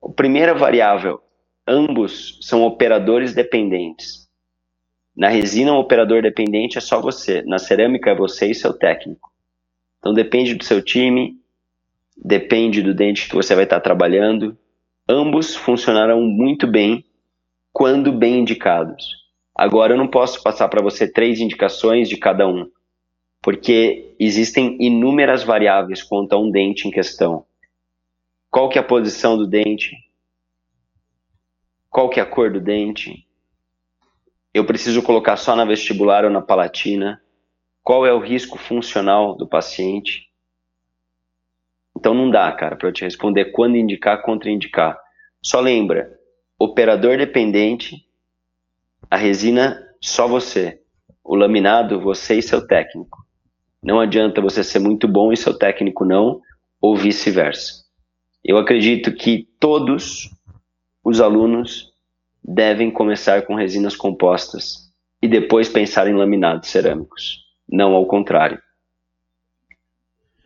a 0.03 0.09
primeira 0.09 0.53
variável, 0.53 1.21
ambos 1.67 2.39
são 2.41 2.63
operadores 2.63 3.33
dependentes. 3.33 4.27
Na 5.15 5.27
resina, 5.27 5.73
um 5.73 5.77
operador 5.77 6.21
dependente 6.21 6.77
é 6.77 6.81
só 6.81 7.01
você. 7.01 7.41
Na 7.41 7.57
cerâmica, 7.57 8.11
é 8.11 8.15
você 8.15 8.51
e 8.51 8.55
seu 8.55 8.71
técnico. 8.71 9.31
Então, 9.97 10.13
depende 10.13 10.53
do 10.53 10.63
seu 10.63 10.81
time, 10.81 11.41
depende 12.15 12.83
do 12.83 12.93
dente 12.93 13.27
que 13.27 13.35
você 13.35 13.55
vai 13.55 13.63
estar 13.63 13.79
trabalhando. 13.79 14.55
Ambos 15.09 15.55
funcionarão 15.55 16.21
muito 16.21 16.67
bem 16.67 17.03
quando 17.77 18.11
bem 18.11 18.39
indicados. 18.39 19.17
Agora, 19.53 19.93
eu 19.93 19.97
não 19.99 20.07
posso 20.07 20.41
passar 20.41 20.67
para 20.67 20.81
você 20.81 21.07
três 21.07 21.39
indicações 21.39 22.09
de 22.09 22.17
cada 22.17 22.47
um, 22.47 22.67
porque 23.39 24.15
existem 24.19 24.75
inúmeras 24.79 25.43
variáveis 25.43 26.01
quanto 26.01 26.33
a 26.33 26.39
um 26.39 26.49
dente 26.49 26.87
em 26.87 26.91
questão. 26.91 27.45
Qual 28.49 28.67
que 28.67 28.79
é 28.79 28.81
a 28.81 28.83
posição 28.83 29.37
do 29.37 29.45
dente? 29.45 29.95
Qual 31.87 32.09
que 32.09 32.19
é 32.19 32.23
a 32.23 32.25
cor 32.25 32.51
do 32.51 32.59
dente? 32.59 33.27
eu 34.55 34.65
preciso 34.65 35.03
colocar 35.03 35.37
só 35.37 35.55
na 35.55 35.63
vestibular 35.63 36.25
ou 36.25 36.31
na 36.31 36.41
palatina? 36.41 37.21
Qual 37.83 38.07
é 38.07 38.11
o 38.11 38.17
risco 38.17 38.57
funcional 38.57 39.35
do 39.35 39.47
paciente? 39.47 40.31
Então 41.95 42.15
não 42.15 42.31
dá, 42.31 42.51
cara, 42.53 42.75
para 42.75 42.87
eu 42.87 42.91
te 42.91 43.03
responder 43.03 43.51
quando 43.51 43.77
indicar, 43.77 44.23
contraindicar. 44.23 44.99
Só 45.43 45.59
lembra, 45.59 46.16
operador 46.57 47.17
dependente, 47.17 48.05
a 49.09 49.15
resina 49.15 49.81
só 50.01 50.27
você, 50.27 50.81
o 51.23 51.35
laminado 51.35 51.99
você 51.99 52.35
e 52.35 52.41
seu 52.41 52.65
técnico. 52.65 53.25
Não 53.83 53.99
adianta 53.99 54.41
você 54.41 54.63
ser 54.63 54.79
muito 54.79 55.07
bom 55.07 55.31
e 55.31 55.37
seu 55.37 55.57
técnico 55.57 56.03
não, 56.03 56.41
ou 56.81 56.95
vice-versa. 56.95 57.85
Eu 58.43 58.57
acredito 58.57 59.13
que 59.13 59.47
todos 59.59 60.29
os 61.03 61.21
alunos 61.21 61.93
devem 62.43 62.89
começar 62.89 63.43
com 63.43 63.55
resinas 63.55 63.95
compostas 63.95 64.91
e 65.21 65.27
depois 65.27 65.67
pensar 65.67 66.07
em 66.07 66.13
laminados 66.13 66.69
cerâmicos, 66.69 67.45
não 67.67 67.93
ao 67.93 68.05
contrário. 68.05 68.61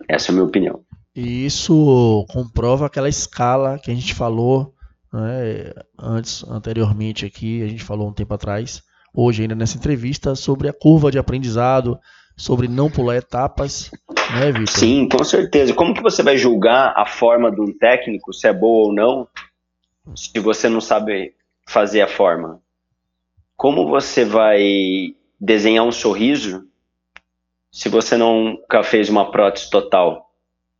Essa 0.07 0.29
é 0.29 0.31
a 0.31 0.33
minha 0.33 0.45
opinião. 0.45 0.83
E 1.15 1.45
isso 1.45 2.25
comprova 2.31 2.85
aquela 2.85 3.09
escala 3.09 3.77
que 3.77 3.91
a 3.91 3.93
gente 3.93 4.13
falou 4.13 4.73
né, 5.13 5.73
antes, 5.99 6.43
anteriormente 6.43 7.25
aqui, 7.25 7.61
a 7.63 7.67
gente 7.67 7.83
falou 7.83 8.07
um 8.09 8.13
tempo 8.13 8.33
atrás, 8.33 8.81
hoje 9.13 9.41
ainda 9.41 9.55
nessa 9.55 9.77
entrevista, 9.77 10.35
sobre 10.35 10.69
a 10.69 10.73
curva 10.73 11.11
de 11.11 11.19
aprendizado, 11.19 11.99
sobre 12.37 12.67
não 12.67 12.89
pular 12.89 13.17
etapas, 13.17 13.91
né, 14.33 14.51
Vitor? 14.51 14.69
Sim, 14.69 15.07
com 15.07 15.23
certeza. 15.23 15.73
Como 15.73 15.93
que 15.93 16.01
você 16.01 16.23
vai 16.23 16.37
julgar 16.37 16.93
a 16.95 17.05
forma 17.05 17.51
de 17.51 17.61
um 17.61 17.77
técnico, 17.77 18.33
se 18.33 18.47
é 18.47 18.53
boa 18.53 18.87
ou 18.87 18.93
não, 18.93 19.27
se 20.15 20.39
você 20.39 20.69
não 20.69 20.81
sabe 20.81 21.35
fazer 21.67 22.01
a 22.01 22.07
forma? 22.07 22.59
Como 23.55 23.87
você 23.87 24.25
vai 24.25 25.15
desenhar 25.39 25.85
um 25.85 25.91
sorriso 25.91 26.65
se 27.71 27.87
você 27.87 28.17
nunca 28.17 28.83
fez 28.83 29.09
uma 29.09 29.29
prótese 29.31 29.69
total? 29.69 30.31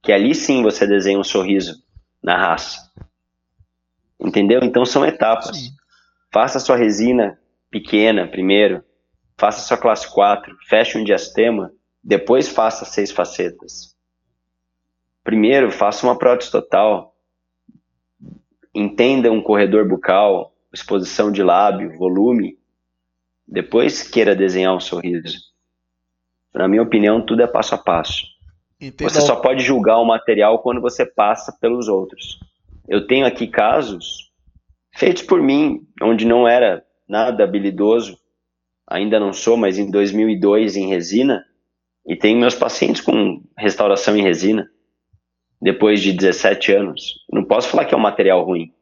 Que 0.02 0.12
ali 0.12 0.34
sim 0.34 0.64
você 0.64 0.88
desenha 0.88 1.20
um 1.20 1.24
sorriso 1.24 1.76
na 2.24 2.36
raça. 2.38 2.92
Entendeu? 4.22 4.60
Então 4.64 4.86
são 4.86 5.06
etapas. 5.06 5.58
Sim. 5.58 5.72
Faça 6.32 6.60
sua 6.60 6.76
resina 6.76 7.38
pequena 7.70 8.28
primeiro, 8.28 8.84
faça 9.38 9.62
sua 9.62 9.78
classe 9.78 10.12
4, 10.14 10.56
feche 10.68 10.98
um 10.98 11.04
diastema, 11.04 11.72
depois 12.04 12.50
faça 12.50 12.86
seis 12.86 13.12
facetas. 13.12 13.96
Primeiro, 15.24 15.72
faça 15.72 16.06
uma 16.06 16.18
prótese 16.18 16.52
total. 16.52 17.16
Entenda 18.74 19.32
um 19.32 19.42
corredor 19.42 19.88
bucal, 19.88 20.54
exposição 20.74 21.32
de 21.32 21.44
lábio, 21.44 21.98
volume, 21.98 22.58
depois 23.48 24.04
queira 24.04 24.36
desenhar 24.36 24.76
um 24.76 24.80
sorriso. 24.80 25.38
Na 26.54 26.68
minha 26.68 26.82
opinião, 26.82 27.26
tudo 27.26 27.42
é 27.42 27.48
passo 27.48 27.76
a 27.76 27.78
passo. 27.78 28.26
Você 29.00 29.22
só 29.22 29.36
pode 29.36 29.64
julgar 29.64 30.00
o 30.00 30.06
material 30.06 30.60
quando 30.60 30.82
você 30.82 31.06
passa 31.06 31.56
pelos 31.62 31.88
outros. 31.88 32.40
Eu 32.88 33.08
tenho 33.08 33.26
aqui 33.26 33.48
casos 33.48 34.32
feitos 34.94 35.24
por 35.24 35.42
mim, 35.42 35.82
onde 36.02 36.26
não 36.26 36.48
era 36.48 36.84
nada 37.08 37.44
habilidoso, 37.44 38.18
ainda 38.88 39.20
não 39.20 39.32
sou, 39.32 39.56
mas 39.56 39.78
em 39.78 39.90
2002 39.90 40.76
em 40.76 40.88
resina, 40.88 41.46
e 42.06 42.16
tenho 42.16 42.40
meus 42.40 42.56
pacientes 42.56 43.02
com 43.02 43.44
restauração 43.58 44.18
em 44.18 44.22
resina, 44.22 44.70
depois 45.62 46.02
de 46.02 46.12
17 46.12 46.74
anos. 46.74 47.26
Não 47.32 47.44
posso 47.44 47.70
falar 47.70 47.86
que 47.86 47.94
é 47.94 47.98
um 47.98 48.02
material 48.02 48.44
ruim 48.44 48.74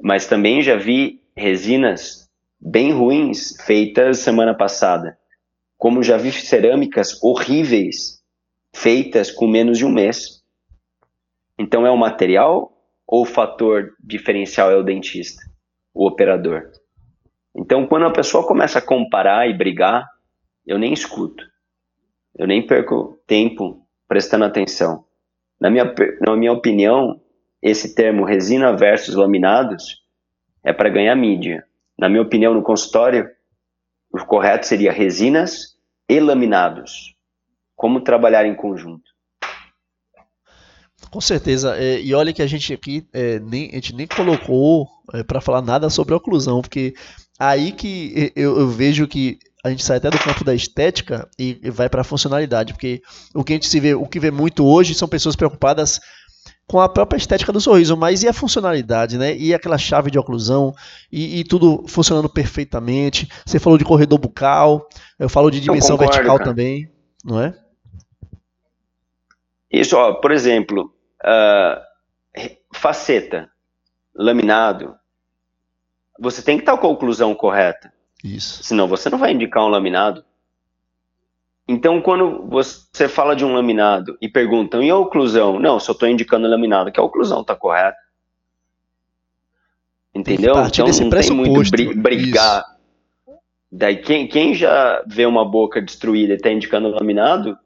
mas 0.00 0.26
também 0.26 0.62
já 0.62 0.76
vi 0.76 1.20
resinas 1.36 2.28
bem 2.60 2.92
ruins 2.92 3.56
feitas 3.64 4.18
semana 4.18 4.54
passada. 4.54 5.18
Como 5.76 6.02
já 6.02 6.16
vi 6.16 6.32
cerâmicas 6.32 7.22
horríveis 7.22 8.22
feitas 8.74 9.30
com 9.30 9.46
menos 9.46 9.78
de 9.78 9.84
um 9.84 9.90
mês. 9.90 10.35
Então 11.58 11.86
é 11.86 11.90
o 11.90 11.96
material 11.96 12.72
ou 13.06 13.22
o 13.22 13.26
fator 13.26 13.94
diferencial 14.00 14.70
é 14.70 14.76
o 14.76 14.82
dentista, 14.82 15.42
o 15.94 16.06
operador? 16.06 16.70
Então 17.54 17.86
quando 17.86 18.06
a 18.06 18.12
pessoa 18.12 18.46
começa 18.46 18.78
a 18.78 18.82
comparar 18.82 19.48
e 19.48 19.56
brigar, 19.56 20.06
eu 20.66 20.78
nem 20.78 20.92
escuto. 20.92 21.44
Eu 22.34 22.46
nem 22.46 22.66
perco 22.66 23.18
tempo 23.26 23.86
prestando 24.06 24.44
atenção. 24.44 25.04
Na 25.58 25.70
minha, 25.70 25.94
na 26.20 26.36
minha 26.36 26.52
opinião, 26.52 27.20
esse 27.62 27.94
termo 27.94 28.24
resina 28.24 28.76
versus 28.76 29.14
laminados 29.14 30.04
é 30.62 30.72
para 30.72 30.90
ganhar 30.90 31.14
mídia. 31.14 31.64
Na 31.98 32.08
minha 32.08 32.22
opinião, 32.22 32.52
no 32.52 32.62
consultório, 32.62 33.30
o 34.12 34.18
correto 34.26 34.66
seria 34.66 34.92
resinas 34.92 35.76
e 36.08 36.20
laminados. 36.20 37.14
Como 37.74 38.02
trabalhar 38.02 38.44
em 38.44 38.54
conjunto. 38.54 39.15
Com 41.16 41.20
certeza. 41.22 41.78
É, 41.78 41.98
e 41.98 42.12
olha 42.12 42.30
que 42.30 42.42
a 42.42 42.46
gente 42.46 42.74
aqui 42.74 43.02
é, 43.10 43.40
nem, 43.40 43.70
a 43.70 43.76
gente 43.76 43.94
nem 43.94 44.06
colocou 44.06 44.86
é, 45.14 45.22
para 45.22 45.40
falar 45.40 45.62
nada 45.62 45.88
sobre 45.88 46.12
oclusão, 46.12 46.60
porque 46.60 46.92
aí 47.38 47.72
que 47.72 48.34
eu, 48.36 48.58
eu, 48.58 48.68
vejo 48.68 49.08
que 49.08 49.38
a 49.64 49.70
gente 49.70 49.82
sai 49.82 49.96
até 49.96 50.10
do 50.10 50.18
campo 50.18 50.44
da 50.44 50.54
estética 50.54 51.26
e, 51.38 51.58
e 51.62 51.70
vai 51.70 51.88
para 51.88 52.02
a 52.02 52.04
funcionalidade, 52.04 52.74
porque 52.74 53.00
o 53.34 53.42
que 53.42 53.54
a 53.54 53.56
gente 53.56 53.66
se 53.66 53.80
vê, 53.80 53.94
o 53.94 54.04
que 54.04 54.20
vê 54.20 54.30
muito 54.30 54.66
hoje 54.66 54.94
são 54.94 55.08
pessoas 55.08 55.34
preocupadas 55.34 56.02
com 56.66 56.82
a 56.82 56.88
própria 56.88 57.16
estética 57.16 57.50
do 57.50 57.62
sorriso, 57.62 57.96
mas 57.96 58.22
e 58.22 58.28
a 58.28 58.34
funcionalidade, 58.34 59.16
né? 59.16 59.34
E 59.38 59.54
aquela 59.54 59.78
chave 59.78 60.10
de 60.10 60.18
oclusão, 60.18 60.74
e, 61.10 61.40
e 61.40 61.44
tudo 61.44 61.82
funcionando 61.88 62.28
perfeitamente. 62.28 63.26
Você 63.46 63.58
falou 63.58 63.78
de 63.78 63.86
corredor 63.86 64.18
bucal, 64.18 64.86
eu 65.18 65.30
falo 65.30 65.50
de 65.50 65.60
dimensão 65.60 65.96
concordo, 65.96 66.12
vertical 66.12 66.36
cara. 66.36 66.50
também, 66.50 66.90
não 67.24 67.40
é? 67.40 67.54
Isso, 69.72 69.96
ó, 69.96 70.12
por 70.12 70.30
exemplo, 70.30 70.94
uh, 71.22 71.80
faceta, 72.72 73.50
laminado, 74.14 74.96
você 76.18 76.42
tem 76.42 76.56
que 76.56 76.62
estar 76.62 76.76
com 76.76 76.86
a 76.86 76.90
oclusão 76.90 77.34
correta. 77.34 77.92
Isso. 78.24 78.62
Senão 78.62 78.88
você 78.88 79.10
não 79.10 79.18
vai 79.18 79.32
indicar 79.32 79.64
um 79.64 79.68
laminado. 79.68 80.24
Então, 81.68 82.00
quando 82.00 82.46
você 82.48 83.08
fala 83.08 83.34
de 83.34 83.44
um 83.44 83.52
laminado 83.52 84.16
e 84.20 84.28
perguntam, 84.28 84.82
e 84.82 84.88
a 84.88 84.96
oclusão? 84.96 85.58
Não, 85.58 85.80
só 85.80 85.92
estou 85.92 86.08
indicando 86.08 86.48
laminado, 86.48 86.92
que 86.92 87.00
a 87.00 87.02
oclusão 87.02 87.40
está 87.40 87.56
correta. 87.56 87.98
Entendeu? 90.14 90.52
Então 90.52 90.86
não 90.86 91.10
tem 91.10 91.30
muito 91.32 92.00
brigar. 92.00 92.60
Isso. 92.60 92.76
Daí, 93.70 93.96
quem, 93.96 94.26
quem 94.28 94.54
já 94.54 95.02
vê 95.06 95.26
uma 95.26 95.44
boca 95.44 95.82
destruída 95.82 96.32
e 96.32 96.36
está 96.36 96.50
indicando 96.50 96.88
laminado, 96.88 97.58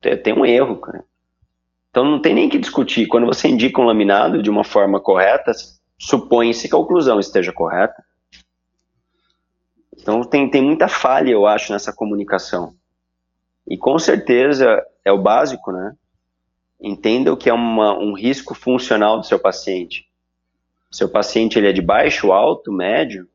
tem, 0.00 0.16
tem 0.16 0.32
um 0.34 0.44
erro, 0.44 0.76
cara. 0.78 1.04
Então 1.98 2.08
não 2.08 2.22
tem 2.22 2.32
nem 2.32 2.48
que 2.48 2.60
discutir. 2.60 3.08
Quando 3.08 3.26
você 3.26 3.48
indica 3.48 3.80
um 3.80 3.84
laminado 3.84 4.40
de 4.40 4.48
uma 4.48 4.62
forma 4.62 5.00
correta, 5.00 5.50
supõe-se 5.98 6.68
que 6.68 6.74
a 6.76 6.78
oclusão 6.78 7.18
esteja 7.18 7.52
correta. 7.52 8.04
Então 9.96 10.22
tem, 10.22 10.48
tem 10.48 10.62
muita 10.62 10.86
falha, 10.86 11.32
eu 11.32 11.44
acho, 11.44 11.72
nessa 11.72 11.92
comunicação. 11.92 12.72
E 13.66 13.76
com 13.76 13.98
certeza 13.98 14.80
é 15.04 15.10
o 15.10 15.20
básico, 15.20 15.72
né? 15.72 15.92
Entenda 16.80 17.32
o 17.32 17.36
que 17.36 17.50
é 17.50 17.52
uma, 17.52 17.98
um 17.98 18.12
risco 18.12 18.54
funcional 18.54 19.18
do 19.18 19.26
seu 19.26 19.40
paciente. 19.40 20.06
Seu 20.92 21.08
paciente 21.08 21.58
ele 21.58 21.68
é 21.68 21.72
de 21.72 21.82
baixo, 21.82 22.30
alto, 22.30 22.72
médio, 22.72 23.26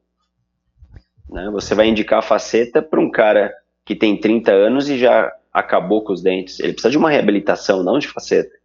né? 1.28 1.50
Você 1.52 1.76
vai 1.76 1.90
indicar 1.90 2.20
a 2.20 2.22
faceta 2.22 2.82
para 2.82 3.02
um 3.02 3.12
cara 3.12 3.54
que 3.84 3.94
tem 3.94 4.18
30 4.18 4.54
anos 4.54 4.88
e 4.88 4.98
já 4.98 5.30
acabou 5.54 6.04
com 6.04 6.12
os 6.12 6.22
dentes. 6.22 6.60
Ele 6.60 6.74
precisa 6.74 6.90
de 6.90 6.98
uma 6.98 7.10
reabilitação, 7.10 7.84
não 7.84 8.00
de 8.00 8.08
faceta. 8.08 8.58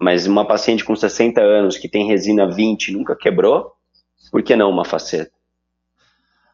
Mas 0.00 0.26
uma 0.26 0.46
paciente 0.46 0.84
com 0.84 0.94
60 0.94 1.40
anos 1.40 1.76
que 1.76 1.88
tem 1.88 2.06
resina 2.06 2.48
20 2.48 2.92
nunca 2.92 3.16
quebrou, 3.16 3.72
por 4.30 4.42
que 4.42 4.54
não 4.54 4.70
uma 4.70 4.84
faceta? 4.84 5.32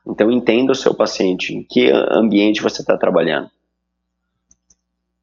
Então 0.06 0.30
entenda 0.30 0.72
o 0.72 0.74
seu 0.74 0.94
paciente, 0.94 1.54
em 1.54 1.62
que 1.62 1.90
ambiente 1.90 2.62
você 2.62 2.80
está 2.80 2.96
trabalhando. 2.96 3.50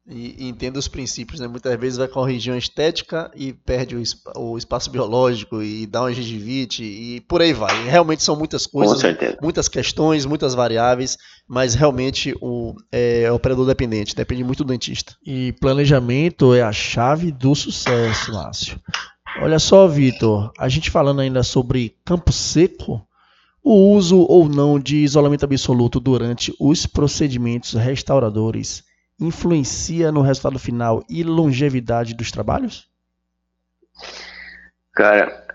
E, 0.04 0.44
e 0.44 0.48
entenda 0.48 0.80
os 0.80 0.88
princípios, 0.88 1.38
né? 1.38 1.46
Muitas 1.46 1.78
vezes 1.78 1.96
vai 1.96 2.08
corrigir 2.08 2.52
uma 2.52 2.58
estética 2.58 3.30
e 3.36 3.52
perde 3.52 3.94
o, 3.96 4.02
o 4.36 4.58
espaço 4.58 4.90
biológico 4.90 5.62
e 5.62 5.86
dá 5.86 6.02
uma 6.02 6.12
gengivite 6.12 6.82
e 6.82 7.20
por 7.20 7.40
aí 7.40 7.52
vai. 7.52 7.84
Realmente 7.84 8.24
são 8.24 8.34
muitas 8.34 8.66
coisas, 8.66 9.00
muitas 9.40 9.68
questões, 9.68 10.26
muitas 10.26 10.54
variáveis, 10.54 11.16
mas 11.48 11.74
realmente 11.74 12.34
o, 12.40 12.74
é, 12.90 13.22
é 13.22 13.32
operador 13.32 13.64
dependente, 13.64 14.16
depende 14.16 14.42
muito 14.42 14.64
do 14.64 14.72
dentista. 14.72 15.14
E 15.24 15.52
planejamento 15.60 16.52
é 16.52 16.62
a 16.62 16.72
chave 16.72 17.30
do 17.30 17.54
sucesso, 17.54 18.32
Márcio. 18.32 18.80
Olha 19.40 19.60
só, 19.60 19.86
Vitor, 19.86 20.50
a 20.58 20.68
gente 20.68 20.90
falando 20.90 21.20
ainda 21.20 21.44
sobre 21.44 21.94
campo 22.04 22.32
seco, 22.32 23.06
o 23.62 23.94
uso 23.94 24.18
ou 24.18 24.48
não 24.48 24.80
de 24.80 24.96
isolamento 24.96 25.44
absoluto 25.44 26.00
durante 26.00 26.52
os 26.58 26.86
procedimentos 26.86 27.74
restauradores 27.74 28.82
influencia 29.20 30.10
no 30.10 30.22
resultado 30.22 30.58
final 30.58 31.04
e 31.08 31.22
longevidade 31.22 32.14
dos 32.14 32.30
trabalhos? 32.30 32.88
Cara, 34.92 35.46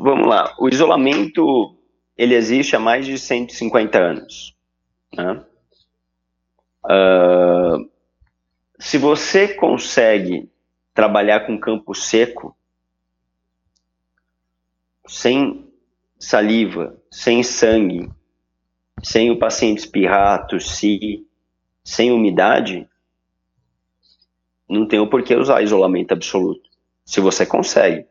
vamos 0.00 0.28
lá. 0.28 0.54
O 0.58 0.68
isolamento 0.68 1.76
ele 2.16 2.34
existe 2.34 2.76
há 2.76 2.78
mais 2.78 3.06
de 3.06 3.18
150 3.18 3.98
anos. 3.98 4.56
Né? 5.12 5.44
Uh, 6.84 7.90
se 8.78 8.98
você 8.98 9.48
consegue 9.48 10.50
trabalhar 10.92 11.46
com 11.46 11.58
campo 11.58 11.94
seco, 11.94 12.56
sem 15.06 15.72
saliva, 16.18 16.96
sem 17.10 17.42
sangue, 17.42 18.10
sem 19.02 19.30
o 19.30 19.38
paciente 19.38 19.78
espirrar, 19.78 20.46
tossir, 20.46 21.24
sem 21.84 22.10
umidade, 22.10 22.88
não 24.68 24.88
tem 24.88 24.98
o 24.98 25.06
porquê 25.06 25.36
usar 25.36 25.62
isolamento 25.62 26.12
absoluto. 26.12 26.68
Se 27.04 27.20
você 27.20 27.44
consegue. 27.44 28.06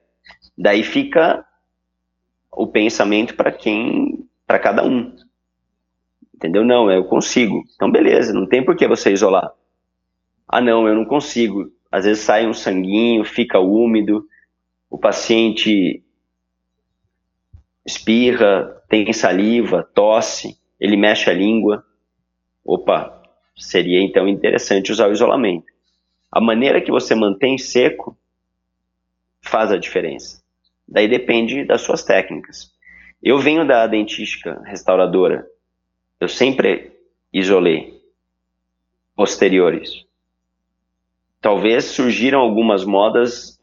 Daí 0.55 0.83
fica 0.83 1.43
o 2.51 2.67
pensamento 2.67 3.35
para 3.35 3.51
quem, 3.51 4.27
para 4.45 4.59
cada 4.59 4.85
um. 4.85 5.15
Entendeu? 6.35 6.63
Não, 6.63 6.91
eu 6.91 7.05
consigo. 7.05 7.63
Então 7.73 7.91
beleza, 7.91 8.31
não 8.31 8.47
tem 8.47 8.63
por 8.63 8.75
que 8.75 8.87
você 8.87 9.11
isolar. 9.11 9.51
Ah, 10.47 10.61
não, 10.61 10.87
eu 10.87 10.93
não 10.93 11.05
consigo. 11.05 11.71
Às 11.91 12.05
vezes 12.05 12.23
sai 12.23 12.45
um 12.45 12.53
sanguinho, 12.53 13.23
fica 13.23 13.59
úmido, 13.59 14.27
o 14.89 14.97
paciente 14.97 16.03
espirra, 17.85 18.83
tem 18.87 19.11
saliva, 19.11 19.83
tosse, 19.93 20.57
ele 20.79 20.95
mexe 20.95 21.29
a 21.29 21.33
língua. 21.33 21.83
Opa, 22.63 23.22
seria 23.55 24.01
então 24.01 24.27
interessante 24.27 24.91
usar 24.91 25.07
o 25.09 25.13
isolamento. 25.13 25.65
A 26.31 26.41
maneira 26.41 26.81
que 26.81 26.91
você 26.91 27.13
mantém 27.13 27.57
seco 27.57 28.17
faz 29.41 29.71
a 29.71 29.77
diferença. 29.77 30.41
Daí 30.87 31.07
depende 31.07 31.63
das 31.63 31.81
suas 31.81 32.03
técnicas. 32.03 32.71
Eu 33.21 33.39
venho 33.39 33.65
da 33.65 33.87
dentística 33.87 34.61
restauradora. 34.65 35.47
Eu 36.19 36.27
sempre 36.27 36.91
isolei 37.31 38.01
posteriores. 39.15 40.05
Talvez 41.39 41.85
surgiram 41.85 42.39
algumas 42.39 42.83
modas. 42.83 43.59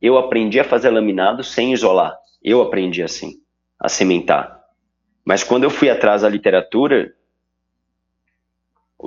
Eu 0.00 0.18
aprendi 0.18 0.60
a 0.60 0.64
fazer 0.64 0.90
laminado 0.90 1.42
sem 1.42 1.72
isolar. 1.72 2.16
Eu 2.42 2.60
aprendi 2.60 3.02
assim, 3.02 3.40
a 3.78 3.88
cimentar. 3.88 4.64
Mas 5.24 5.42
quando 5.42 5.64
eu 5.64 5.70
fui 5.70 5.90
atrás 5.90 6.22
da 6.22 6.28
literatura, 6.28 7.12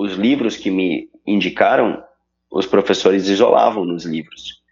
os 0.00 0.14
livros 0.14 0.56
que 0.56 0.70
me 0.70 1.10
indicaram, 1.26 2.02
os 2.50 2.64
professores 2.64 3.28
isolavam 3.28 3.84
nos 3.84 4.06
livros. 4.06 4.62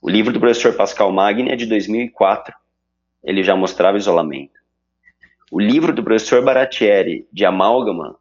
O 0.00 0.08
livro 0.08 0.32
do 0.32 0.38
professor 0.38 0.74
Pascal 0.74 1.10
Magni 1.10 1.50
é 1.50 1.56
de 1.56 1.66
2004. 1.66 2.54
Ele 3.24 3.42
já 3.42 3.56
mostrava 3.56 3.98
isolamento. 3.98 4.60
O 5.50 5.58
livro 5.58 5.92
do 5.92 6.04
professor 6.04 6.40
Baratieri, 6.44 7.26
de 7.32 7.44
amálgama, 7.44 8.16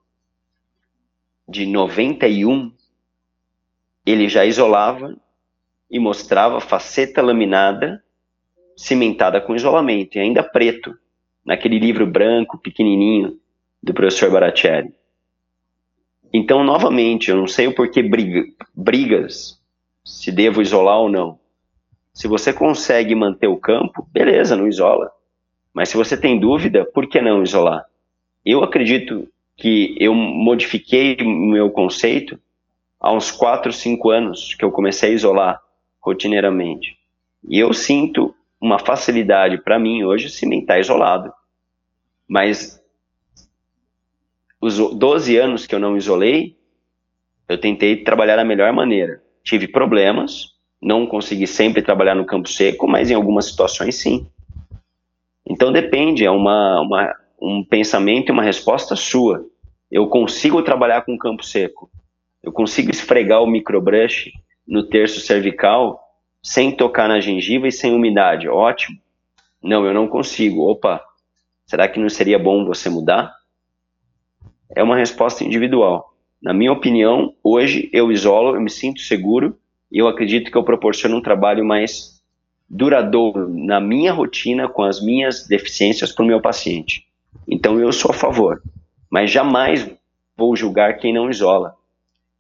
de 1.47 1.67
91, 1.67 2.73
ele 4.03 4.27
já 4.27 4.43
isolava 4.43 5.15
e 5.87 5.99
mostrava 5.99 6.59
faceta 6.59 7.21
laminada 7.21 8.03
cimentada 8.75 9.39
com 9.39 9.55
isolamento, 9.55 10.15
e 10.15 10.19
ainda 10.19 10.41
preto, 10.41 10.97
naquele 11.45 11.77
livro 11.77 12.07
branco, 12.07 12.57
pequenininho, 12.57 13.39
do 13.83 13.93
professor 13.93 14.31
Baratieri. 14.31 14.91
Então, 16.33 16.63
novamente, 16.63 17.29
eu 17.29 17.37
não 17.37 17.47
sei 17.47 17.67
o 17.67 17.73
porquê 17.73 18.03
briga, 18.03 18.43
brigas, 18.73 19.59
se 20.03 20.31
devo 20.31 20.61
isolar 20.61 20.99
ou 20.99 21.09
não. 21.09 21.39
Se 22.13 22.27
você 22.27 22.53
consegue 22.53 23.15
manter 23.15 23.47
o 23.47 23.57
campo, 23.57 24.07
beleza, 24.11 24.55
não 24.55 24.67
isola. 24.67 25.11
Mas 25.73 25.89
se 25.89 25.97
você 25.97 26.15
tem 26.15 26.39
dúvida, 26.39 26.85
por 26.85 27.07
que 27.07 27.19
não 27.21 27.43
isolar? 27.43 27.85
Eu 28.45 28.63
acredito 28.63 29.27
que 29.57 29.95
eu 29.99 30.13
modifiquei 30.13 31.17
meu 31.17 31.69
conceito 31.69 32.39
há 32.99 33.11
uns 33.11 33.31
4, 33.31 33.71
5 33.73 34.09
anos 34.09 34.55
que 34.55 34.63
eu 34.63 34.71
comecei 34.71 35.11
a 35.11 35.13
isolar 35.13 35.61
rotineiramente. 36.01 36.97
E 37.47 37.59
eu 37.59 37.73
sinto 37.73 38.33
uma 38.59 38.79
facilidade 38.79 39.57
para 39.57 39.79
mim 39.79 40.03
hoje 40.03 40.29
cimentar 40.29 40.79
isolado. 40.79 41.33
Mas 42.27 42.81
os 44.65 44.77
12 44.77 45.37
anos 45.37 45.67
que 45.67 45.75
eu 45.75 45.79
não 45.79 45.95
isolei, 45.95 46.57
eu 47.47 47.59
tentei 47.59 47.97
trabalhar 47.97 48.35
da 48.35 48.43
melhor 48.43 48.73
maneira. 48.73 49.21
Tive 49.43 49.67
problemas, 49.67 50.55
não 50.81 51.05
consegui 51.05 51.45
sempre 51.45 51.83
trabalhar 51.83 52.15
no 52.15 52.25
campo 52.25 52.49
seco, 52.49 52.87
mas 52.87 53.11
em 53.11 53.13
algumas 53.13 53.45
situações 53.45 53.95
sim. 53.95 54.25
Então 55.45 55.71
depende, 55.71 56.25
é 56.25 56.31
uma, 56.31 56.81
uma, 56.81 57.15
um 57.39 57.63
pensamento 57.63 58.29
e 58.29 58.31
uma 58.31 58.41
resposta 58.41 58.95
sua. 58.95 59.45
Eu 59.91 60.07
consigo 60.07 60.63
trabalhar 60.63 61.03
com 61.03 61.15
campo 61.15 61.45
seco. 61.45 61.87
Eu 62.41 62.51
consigo 62.51 62.89
esfregar 62.89 63.43
o 63.43 63.47
microbrush 63.47 64.31
no 64.67 64.81
terço 64.81 65.19
cervical 65.19 66.01
sem 66.41 66.75
tocar 66.75 67.07
na 67.07 67.19
gengiva 67.19 67.67
e 67.67 67.71
sem 67.71 67.93
umidade. 67.93 68.49
Ótimo. 68.49 68.97
Não, 69.61 69.85
eu 69.85 69.93
não 69.93 70.07
consigo. 70.07 70.67
Opa, 70.67 71.03
será 71.67 71.87
que 71.87 71.99
não 71.99 72.09
seria 72.09 72.39
bom 72.39 72.65
você 72.65 72.89
mudar? 72.89 73.31
É 74.69 74.83
uma 74.83 74.97
resposta 74.97 75.43
individual. 75.43 76.13
Na 76.41 76.53
minha 76.53 76.71
opinião, 76.71 77.33
hoje 77.43 77.89
eu 77.91 78.11
isolo, 78.11 78.55
eu 78.55 78.61
me 78.61 78.69
sinto 78.69 79.01
seguro 79.01 79.57
e 79.91 79.97
eu 79.97 80.07
acredito 80.07 80.51
que 80.51 80.57
eu 80.57 80.63
proporciono 80.63 81.17
um 81.17 81.21
trabalho 81.21 81.65
mais 81.65 82.21
duradouro 82.69 83.47
na 83.49 83.79
minha 83.79 84.11
rotina 84.11 84.67
com 84.67 84.83
as 84.83 85.01
minhas 85.01 85.47
deficiências 85.47 86.11
para 86.11 86.23
o 86.23 86.27
meu 86.27 86.41
paciente. 86.41 87.05
Então 87.47 87.79
eu 87.79 87.91
sou 87.91 88.11
a 88.11 88.13
favor, 88.13 88.61
mas 89.09 89.31
jamais 89.31 89.89
vou 90.35 90.55
julgar 90.55 90.97
quem 90.97 91.13
não 91.13 91.29
isola, 91.29 91.75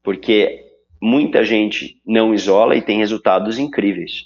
porque 0.03 0.65
muita 1.01 1.43
gente 1.43 2.01
não 2.05 2.33
isola 2.33 2.75
e 2.75 2.81
tem 2.81 2.99
resultados 2.99 3.57
incríveis. 3.57 4.25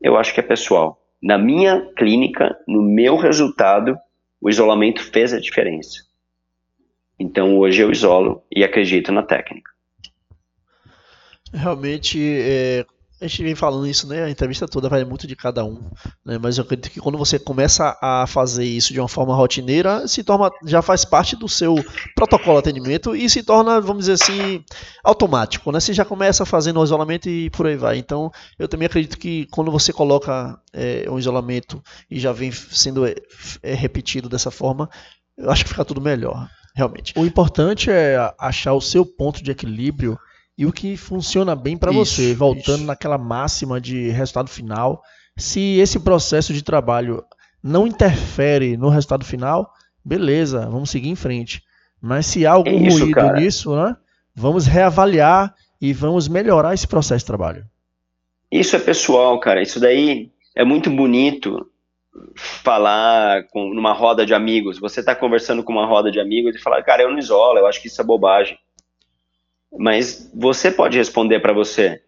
Eu 0.00 0.16
acho 0.16 0.34
que 0.34 0.40
é 0.40 0.42
pessoal. 0.42 1.00
Na 1.22 1.38
minha 1.38 1.80
clínica, 1.96 2.56
no 2.68 2.82
meu 2.82 3.16
resultado, 3.16 3.98
o 4.40 4.50
isolamento 4.50 5.02
fez 5.02 5.32
a 5.32 5.40
diferença. 5.40 6.05
Então 7.18 7.58
hoje 7.58 7.82
eu 7.82 7.90
isolo 7.90 8.42
e 8.54 8.62
acredito 8.62 9.10
na 9.10 9.22
técnica. 9.22 9.70
Realmente, 11.52 12.18
é, 12.20 12.84
a 13.20 13.26
gente 13.26 13.42
vem 13.42 13.54
falando 13.54 13.86
isso, 13.86 14.06
né? 14.06 14.24
A 14.24 14.30
entrevista 14.30 14.68
toda 14.68 14.90
vai 14.90 15.02
muito 15.04 15.26
de 15.26 15.34
cada 15.34 15.64
um, 15.64 15.90
né? 16.24 16.38
Mas 16.38 16.58
eu 16.58 16.64
acredito 16.64 16.90
que 16.90 17.00
quando 17.00 17.16
você 17.16 17.38
começa 17.38 17.96
a 18.02 18.26
fazer 18.26 18.64
isso 18.64 18.92
de 18.92 19.00
uma 19.00 19.08
forma 19.08 19.34
rotineira, 19.34 20.06
se 20.06 20.22
torna, 20.22 20.50
já 20.64 20.82
faz 20.82 21.02
parte 21.02 21.34
do 21.34 21.48
seu 21.48 21.76
protocolo 22.14 22.60
de 22.60 22.68
atendimento 22.68 23.16
e 23.16 23.30
se 23.30 23.42
torna, 23.42 23.80
vamos 23.80 24.04
dizer 24.04 24.22
assim, 24.22 24.62
automático, 25.02 25.72
né? 25.72 25.80
Você 25.80 25.94
já 25.94 26.04
começa 26.04 26.44
fazendo 26.44 26.78
o 26.78 26.84
isolamento 26.84 27.26
e 27.26 27.48
por 27.48 27.66
aí 27.66 27.76
vai. 27.76 27.96
Então, 27.96 28.30
eu 28.58 28.68
também 28.68 28.84
acredito 28.84 29.18
que 29.18 29.46
quando 29.46 29.70
você 29.70 29.94
coloca 29.94 30.60
é, 30.74 31.06
um 31.08 31.18
isolamento 31.18 31.82
e 32.10 32.20
já 32.20 32.32
vem 32.32 32.52
sendo 32.52 33.06
é, 33.06 33.14
repetido 33.74 34.28
dessa 34.28 34.50
forma, 34.50 34.90
eu 35.38 35.50
acho 35.50 35.64
que 35.64 35.70
fica 35.70 35.86
tudo 35.86 36.02
melhor, 36.02 36.50
realmente. 36.76 37.14
O 37.16 37.24
importante 37.24 37.90
é 37.90 38.18
achar 38.38 38.74
o 38.74 38.80
seu 38.82 39.04
ponto 39.06 39.42
de 39.42 39.50
equilíbrio 39.50 40.18
e 40.58 40.66
o 40.66 40.72
que 40.72 40.94
funciona 40.94 41.56
bem 41.56 41.74
para 41.76 41.90
você, 41.90 42.34
voltando 42.34 42.80
isso. 42.80 42.86
naquela 42.86 43.16
máxima 43.16 43.80
de 43.80 44.10
resultado 44.10 44.50
final. 44.50 45.02
Se 45.38 45.78
esse 45.78 45.98
processo 45.98 46.52
de 46.52 46.62
trabalho 46.62 47.24
não 47.62 47.86
interfere 47.86 48.76
no 48.76 48.90
resultado 48.90 49.24
final, 49.24 49.72
beleza, 50.04 50.68
vamos 50.70 50.90
seguir 50.90 51.08
em 51.08 51.16
frente. 51.16 51.62
Mas 52.00 52.26
se 52.26 52.46
há 52.46 52.52
algum 52.52 52.70
é 52.70 52.88
isso, 52.88 52.98
ruído 52.98 53.14
cara. 53.14 53.40
nisso, 53.40 53.74
né, 53.74 53.96
vamos 54.34 54.66
reavaliar 54.66 55.54
e 55.80 55.94
vamos 55.94 56.28
melhorar 56.28 56.74
esse 56.74 56.86
processo 56.86 57.22
de 57.22 57.26
trabalho. 57.26 57.64
Isso 58.52 58.76
é 58.76 58.78
pessoal, 58.78 59.40
cara. 59.40 59.62
Isso 59.62 59.80
daí 59.80 60.30
é 60.54 60.64
muito 60.64 60.90
bonito 60.90 61.70
falar 62.34 63.44
com, 63.48 63.72
numa 63.72 63.92
roda 63.92 64.24
de 64.24 64.34
amigos. 64.34 64.78
Você 64.78 65.00
está 65.00 65.14
conversando 65.14 65.62
com 65.62 65.72
uma 65.72 65.86
roda 65.86 66.10
de 66.10 66.20
amigos 66.20 66.54
e 66.54 66.60
falar, 66.60 66.82
cara, 66.82 67.02
eu 67.02 67.10
não 67.10 67.18
isolo, 67.18 67.58
eu 67.58 67.66
acho 67.66 67.80
que 67.80 67.88
isso 67.88 68.00
é 68.00 68.04
bobagem. 68.04 68.58
Mas 69.78 70.30
você 70.34 70.70
pode 70.70 70.96
responder 70.96 71.40
para 71.40 71.52
você. 71.52 72.02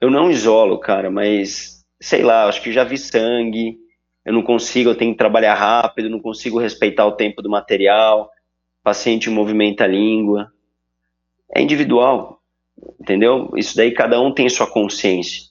Eu 0.00 0.10
não 0.10 0.30
isolo, 0.30 0.78
cara, 0.78 1.10
mas 1.10 1.84
sei 2.00 2.22
lá, 2.22 2.46
acho 2.46 2.62
que 2.62 2.72
já 2.72 2.84
vi 2.84 2.98
sangue, 2.98 3.78
eu 4.24 4.32
não 4.32 4.42
consigo, 4.42 4.90
eu 4.90 4.94
tenho 4.94 5.12
que 5.12 5.18
trabalhar 5.18 5.54
rápido, 5.54 6.10
não 6.10 6.20
consigo 6.20 6.58
respeitar 6.58 7.06
o 7.06 7.12
tempo 7.12 7.40
do 7.40 7.48
material, 7.48 8.30
paciente 8.82 9.30
movimenta 9.30 9.84
a 9.84 9.88
língua. 9.88 10.52
É 11.54 11.62
individual, 11.62 12.40
entendeu? 13.00 13.52
Isso 13.56 13.76
daí 13.76 13.92
cada 13.92 14.20
um 14.20 14.32
tem 14.32 14.48
sua 14.48 14.66
consciência. 14.66 15.45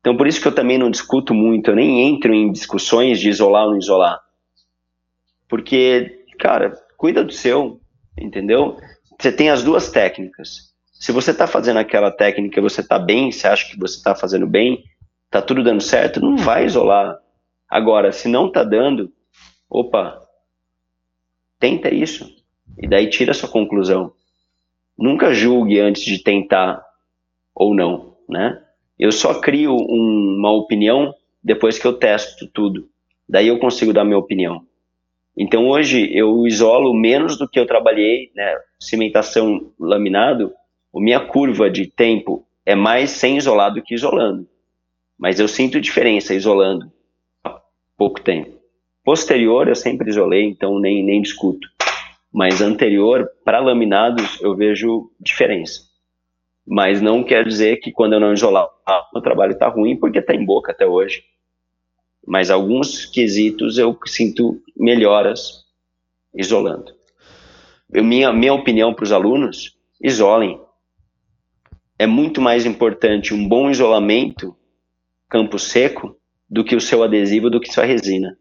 Então 0.00 0.16
por 0.16 0.26
isso 0.26 0.40
que 0.40 0.48
eu 0.48 0.54
também 0.54 0.78
não 0.78 0.90
discuto 0.90 1.34
muito, 1.34 1.70
eu 1.70 1.76
nem 1.76 2.08
entro 2.08 2.32
em 2.32 2.50
discussões 2.50 3.20
de 3.20 3.28
isolar 3.28 3.64
ou 3.64 3.72
não 3.72 3.78
isolar. 3.78 4.20
Porque, 5.48 6.24
cara, 6.38 6.72
cuida 6.96 7.22
do 7.22 7.32
seu, 7.32 7.80
entendeu? 8.18 8.78
Você 9.18 9.30
tem 9.30 9.50
as 9.50 9.62
duas 9.62 9.90
técnicas. 9.90 10.70
Se 10.92 11.12
você 11.12 11.30
está 11.30 11.46
fazendo 11.46 11.78
aquela 11.78 12.10
técnica 12.10 12.60
você 12.60 12.80
está 12.80 12.98
bem, 12.98 13.30
você 13.30 13.46
acha 13.46 13.68
que 13.70 13.78
você 13.78 13.96
está 13.96 14.14
fazendo 14.14 14.46
bem, 14.46 14.84
está 15.26 15.42
tudo 15.42 15.62
dando 15.62 15.82
certo, 15.82 16.20
não 16.20 16.36
vai 16.36 16.64
isolar. 16.64 17.18
Agora, 17.68 18.12
se 18.12 18.28
não 18.28 18.48
está 18.48 18.64
dando, 18.64 19.12
opa, 19.68 20.20
tenta 21.58 21.92
isso. 21.92 22.28
E 22.78 22.88
daí 22.88 23.08
tira 23.08 23.32
a 23.32 23.34
sua 23.34 23.48
conclusão. 23.48 24.12
Nunca 24.96 25.32
julgue 25.32 25.78
antes 25.80 26.02
de 26.02 26.22
tentar 26.22 26.84
ou 27.54 27.74
não, 27.74 28.16
né? 28.28 28.62
Eu 29.00 29.10
só 29.10 29.40
crio 29.40 29.74
um, 29.74 30.36
uma 30.38 30.52
opinião 30.52 31.14
depois 31.42 31.78
que 31.78 31.86
eu 31.86 31.94
testo 31.94 32.46
tudo. 32.46 32.86
Daí 33.26 33.48
eu 33.48 33.58
consigo 33.58 33.94
dar 33.94 34.04
minha 34.04 34.18
opinião. 34.18 34.60
Então 35.34 35.66
hoje 35.66 36.10
eu 36.12 36.46
isolo 36.46 36.92
menos 36.92 37.38
do 37.38 37.48
que 37.48 37.58
eu 37.58 37.66
trabalhei, 37.66 38.30
né? 38.36 38.54
Cimentação 38.78 39.72
laminado, 39.80 40.52
a 40.94 41.00
minha 41.00 41.18
curva 41.18 41.70
de 41.70 41.86
tempo 41.86 42.46
é 42.66 42.74
mais 42.74 43.12
sem 43.12 43.38
isolar 43.38 43.72
do 43.72 43.80
que 43.80 43.94
isolando. 43.94 44.46
Mas 45.18 45.40
eu 45.40 45.48
sinto 45.48 45.80
diferença 45.80 46.34
isolando 46.34 46.92
pouco 47.96 48.20
tempo. 48.20 48.50
Posterior 49.02 49.66
eu 49.66 49.74
sempre 49.74 50.10
isolei, 50.10 50.44
então 50.44 50.78
nem, 50.78 51.02
nem 51.02 51.22
discuto. 51.22 51.66
Mas 52.30 52.60
anterior, 52.60 53.26
para 53.46 53.60
laminados, 53.60 54.38
eu 54.42 54.54
vejo 54.54 55.10
diferença. 55.18 55.89
Mas 56.72 57.00
não 57.00 57.24
quer 57.24 57.44
dizer 57.44 57.78
que 57.78 57.90
quando 57.90 58.12
eu 58.12 58.20
não 58.20 58.32
isolar, 58.32 58.68
o 59.12 59.20
trabalho 59.20 59.54
está 59.54 59.66
ruim, 59.66 59.96
porque 59.96 60.20
está 60.20 60.32
em 60.32 60.44
boca 60.44 60.70
até 60.70 60.86
hoje. 60.86 61.24
Mas 62.24 62.48
alguns 62.48 63.06
quesitos 63.06 63.76
eu 63.76 63.98
sinto 64.06 64.62
melhoras 64.76 65.64
isolando. 66.32 66.94
Eu, 67.92 68.04
minha, 68.04 68.32
minha 68.32 68.54
opinião 68.54 68.94
para 68.94 69.02
os 69.02 69.10
alunos, 69.10 69.76
isolem. 70.00 70.60
É 71.98 72.06
muito 72.06 72.40
mais 72.40 72.64
importante 72.64 73.34
um 73.34 73.48
bom 73.48 73.68
isolamento, 73.68 74.56
campo 75.28 75.58
seco, 75.58 76.16
do 76.48 76.62
que 76.62 76.76
o 76.76 76.80
seu 76.80 77.02
adesivo, 77.02 77.50
do 77.50 77.58
que 77.60 77.72
sua 77.72 77.84
resina. 77.84 78.38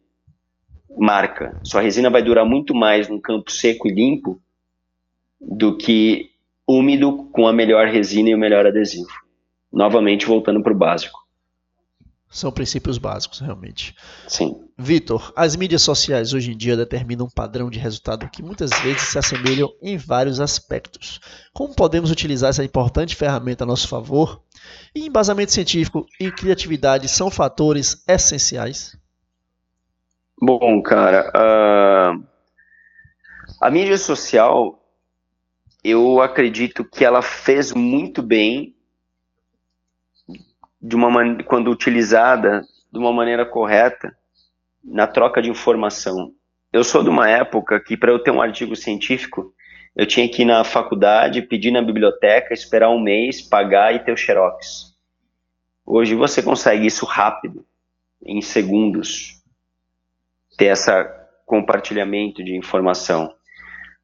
Marca. 0.95 1.59
Sua 1.63 1.81
resina 1.81 2.11
vai 2.11 2.21
durar 2.21 2.45
muito 2.45 2.75
mais 2.75 3.09
num 3.09 3.19
campo 3.19 3.51
seco 3.51 3.87
e 3.87 3.91
limpo 3.91 4.39
do 5.41 5.75
que 5.75 6.29
úmido 6.69 7.29
com 7.31 7.47
a 7.47 7.53
melhor 7.53 7.87
resina 7.87 8.29
e 8.29 8.35
o 8.35 8.37
melhor 8.37 8.67
adesivo. 8.67 9.09
Novamente 9.73 10.27
voltando 10.27 10.61
para 10.61 10.71
o 10.71 10.77
básico. 10.77 11.17
São 12.31 12.51
princípios 12.51 12.99
básicos, 12.99 13.39
realmente. 13.39 13.95
Sim. 14.27 14.69
Vitor, 14.77 15.33
as 15.35 15.55
mídias 15.55 15.81
sociais 15.81 16.31
hoje 16.31 16.51
em 16.51 16.57
dia 16.57 16.77
determinam 16.77 17.25
um 17.25 17.29
padrão 17.29 17.71
de 17.71 17.79
resultado 17.79 18.29
que 18.29 18.43
muitas 18.43 18.69
vezes 18.81 19.01
se 19.01 19.17
assemelham 19.17 19.67
em 19.81 19.97
vários 19.97 20.39
aspectos. 20.39 21.19
Como 21.51 21.73
podemos 21.73 22.11
utilizar 22.11 22.51
essa 22.51 22.63
importante 22.63 23.15
ferramenta 23.15 23.63
a 23.63 23.67
nosso 23.67 23.87
favor 23.87 24.43
e 24.93 25.07
embasamento 25.07 25.51
científico 25.51 26.05
e 26.19 26.31
criatividade 26.31 27.07
são 27.07 27.31
fatores 27.31 28.03
essenciais? 28.07 28.95
Bom, 30.39 30.83
cara, 30.83 31.31
uh, 31.35 32.23
a 33.59 33.71
mídia 33.71 33.97
social, 33.97 34.78
eu 35.83 36.21
acredito 36.21 36.83
que 36.83 37.05
ela 37.05 37.21
fez 37.21 37.73
muito 37.73 38.21
bem 38.21 38.75
de 40.81 40.95
uma 40.95 41.43
quando 41.43 41.71
utilizada 41.71 42.61
de 42.91 42.99
uma 42.99 43.11
maneira 43.11 43.45
correta 43.45 44.15
na 44.83 45.07
troca 45.07 45.41
de 45.41 45.49
informação. 45.49 46.33
Eu 46.71 46.83
sou 46.83 47.03
de 47.03 47.09
uma 47.09 47.29
época 47.29 47.79
que 47.79 47.97
para 47.97 48.11
eu 48.11 48.19
ter 48.19 48.31
um 48.31 48.41
artigo 48.41 48.75
científico 48.75 49.53
eu 49.95 50.05
tinha 50.05 50.29
que 50.29 50.43
ir 50.43 50.45
na 50.45 50.63
faculdade, 50.63 51.41
pedir 51.41 51.71
na 51.71 51.81
biblioteca, 51.81 52.53
esperar 52.53 52.89
um 52.89 52.99
mês, 52.99 53.41
pagar 53.41 53.93
e 53.93 53.99
ter 53.99 54.13
o 54.13 54.17
xerox. 54.17 54.95
Hoje 55.85 56.15
você 56.15 56.41
consegue 56.41 56.85
isso 56.85 57.05
rápido, 57.05 57.65
em 58.23 58.41
segundos, 58.41 59.41
ter 60.57 60.67
esse 60.67 60.91
compartilhamento 61.45 62.43
de 62.43 62.55
informação. 62.55 63.33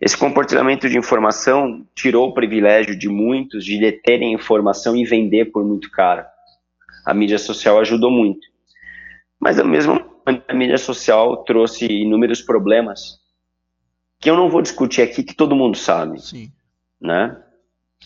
Esse 0.06 0.16
compartilhamento 0.16 0.88
de 0.88 0.99
informação 0.99 1.84
tirou 1.95 2.30
o 2.30 2.34
privilégio 2.36 2.95
de 2.95 3.10
muitos 3.10 3.66
de 3.66 3.91
terem 3.91 4.34
informação 4.34 4.95
e 4.95 5.03
vender 5.03 5.45
por 5.45 5.66
muito 5.66 5.89
caro. 5.89 6.24
A 7.03 7.12
mídia 7.12 7.39
social 7.39 7.80
ajudou 7.80 8.12
muito. 8.12 8.47
Mas, 9.39 9.58
ao 9.58 9.66
mesmo 9.66 9.99
tempo, 9.99 10.43
a 10.47 10.53
mídia 10.53 10.78
social 10.78 11.43
trouxe 11.43 11.88
inúmeros 11.88 12.39
problemas 12.39 13.20
que 14.20 14.30
eu 14.30 14.36
não 14.36 14.47
vou 14.47 14.62
discutir 14.62 15.01
aqui, 15.01 15.24
que 15.24 15.34
todo 15.34 15.56
mundo 15.56 15.76
sabe. 15.76 16.22
Sim. 16.22 16.51
Né? 17.01 17.36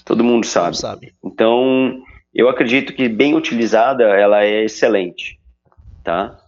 Todo 0.06 0.24
mundo 0.24 0.46
sabe. 0.46 0.78
Sabe. 0.78 1.14
Então, 1.22 2.02
eu 2.34 2.48
acredito 2.48 2.94
que 2.94 3.10
bem 3.10 3.36
utilizada, 3.36 4.06
ela 4.06 4.46
é 4.46 4.64
excelente. 4.64 5.38
Tá? 6.02 6.40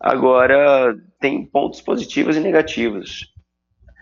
Agora, 0.00 0.92
tem 1.20 1.46
pontos 1.46 1.80
positivos 1.80 2.36
e 2.36 2.40
negativos. 2.40 3.32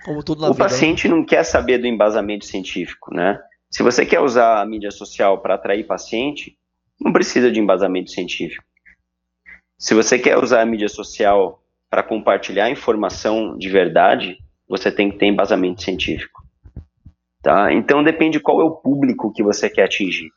Como 0.07 0.23
tudo 0.23 0.43
na 0.43 0.51
o 0.51 0.53
vida. 0.53 0.63
Né? 0.63 0.71
paciente 0.71 1.09
não 1.09 1.25
quer 1.25 1.43
saber 1.43 1.79
do 1.79 1.87
embasamento 1.89 2.47
científico, 2.47 3.13
né? 3.13 3.41
Se 3.69 3.83
você 3.83 4.07
quer 4.07 4.21
usar 4.21 4.63
a 4.63 4.65
mídia 4.65 4.93
social 4.93 5.43
para 5.43 5.57
atrair 5.57 5.85
paciente, 5.85 6.57
não 7.01 7.13
precisa 7.13 7.51
de 7.51 7.59
embasamento 7.59 8.13
científico. 8.13 8.63
Se 9.77 9.95
você 9.95 10.17
quer 10.17 10.39
usar 10.39 10.63
a 10.63 10.65
mídia 10.65 10.89
social 10.89 11.61
para 11.91 12.05
compartilhar 12.05 12.71
informação 12.71 13.59
de 13.59 13.69
verdade, 13.69 14.39
você 14.69 14.93
tem 14.93 15.11
que 15.11 15.19
ter 15.19 15.27
embasamento 15.27 15.83
científico. 15.83 16.41
Tá? 17.43 17.73
Então 17.73 18.05
depende 18.05 18.39
qual 18.39 18.61
é 18.61 18.65
o 18.65 18.77
público 18.77 19.33
que 19.33 19.43
você 19.43 19.69
quer 19.69 19.87
atingir. 19.87 20.31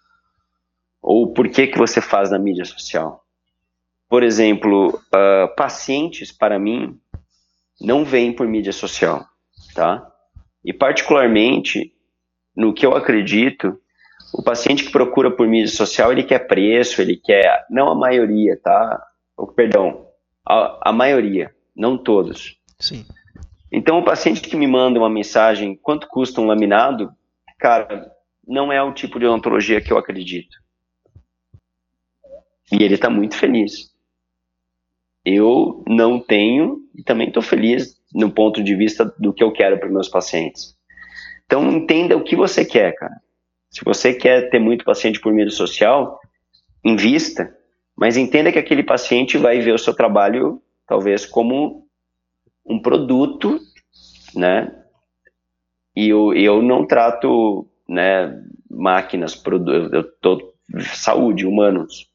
Ou 1.00 1.32
por 1.32 1.48
que, 1.48 1.68
que 1.68 1.78
você 1.78 2.02
faz 2.02 2.32
na 2.32 2.40
mídia 2.40 2.66
social. 2.66 3.24
Por 4.10 4.24
exemplo, 4.24 4.90
uh, 4.90 5.56
pacientes, 5.56 6.32
para 6.32 6.58
mim, 6.58 7.00
não 7.80 8.04
vêm 8.04 8.34
por 8.34 8.48
mídia 8.48 8.74
social. 8.74 9.30
Tá? 9.80 10.12
E 10.62 10.74
particularmente, 10.74 11.94
no 12.54 12.74
que 12.74 12.86
eu 12.86 12.98
acredito, 12.98 13.80
o 14.34 14.44
paciente 14.44 14.84
que 14.84 14.92
procura 14.92 15.32
por 15.32 15.48
mídia 15.48 15.74
social, 15.74 16.12
ele 16.12 16.26
quer 16.26 16.48
preço, 16.48 17.02
ele 17.02 17.16
quer, 17.16 17.66
não 17.70 17.88
a 17.88 17.96
maioria, 17.96 18.60
tá? 18.62 19.02
Oh, 19.38 19.48
perdão, 19.48 20.06
a, 20.46 20.90
a 20.90 20.92
maioria, 20.92 21.56
não 21.74 21.98
todos. 21.98 22.60
Sim. 22.78 23.06
Então, 23.72 24.00
o 24.00 24.04
paciente 24.04 24.42
que 24.42 24.58
me 24.58 24.68
manda 24.68 25.00
uma 25.00 25.10
mensagem, 25.10 25.78
quanto 25.82 26.10
custa 26.10 26.42
um 26.42 26.48
laminado, 26.48 27.14
cara, 27.58 28.12
não 28.46 28.74
é 28.74 28.84
o 28.84 28.92
tipo 28.92 29.18
de 29.18 29.28
odontologia 29.28 29.80
que 29.80 29.94
eu 29.94 29.98
acredito. 29.98 30.58
E 32.70 32.84
ele 32.84 32.96
está 32.96 33.10
muito 33.10 33.38
feliz. 33.38 33.96
Eu 35.24 35.86
não 35.88 36.20
tenho 36.20 36.82
e 36.94 37.02
também 37.02 37.30
estou 37.30 37.42
feliz 37.42 37.99
no 38.14 38.32
ponto 38.32 38.64
de 38.64 38.76
vista 38.76 39.06
do 39.18 39.34
que 39.34 39.44
eu 39.44 39.52
quero 39.52 39.80
para 39.80 39.90
meus 39.90 40.10
pacientes. 40.10 40.76
Então, 41.46 41.70
entenda 41.72 42.16
o 42.16 42.24
que 42.24 42.36
você 42.36 42.64
quer, 42.64 42.94
cara. 42.96 43.16
Se 43.70 43.84
você 43.84 44.14
quer 44.14 44.50
ter 44.50 44.60
muito 44.60 44.86
paciente 44.86 45.20
por 45.20 45.32
mídia 45.32 45.52
social, 45.52 46.20
invista, 46.84 47.56
mas 47.96 48.18
entenda 48.18 48.52
que 48.52 48.60
aquele 48.60 48.84
paciente 48.84 49.38
vai 49.38 49.60
ver 49.60 49.74
o 49.74 49.80
seu 49.80 49.94
trabalho 49.94 50.62
talvez 50.88 51.26
como 51.26 51.86
um 52.66 52.82
produto 52.82 53.60
né? 54.36 54.72
E 55.96 56.10
eu, 56.10 56.34
eu 56.34 56.62
não 56.62 56.86
trato, 56.86 57.68
né, 57.88 58.34
máquinas, 58.70 59.42
eu 59.92 60.04
tô 60.22 60.54
saúde, 60.94 61.46
humanos. 61.46 62.08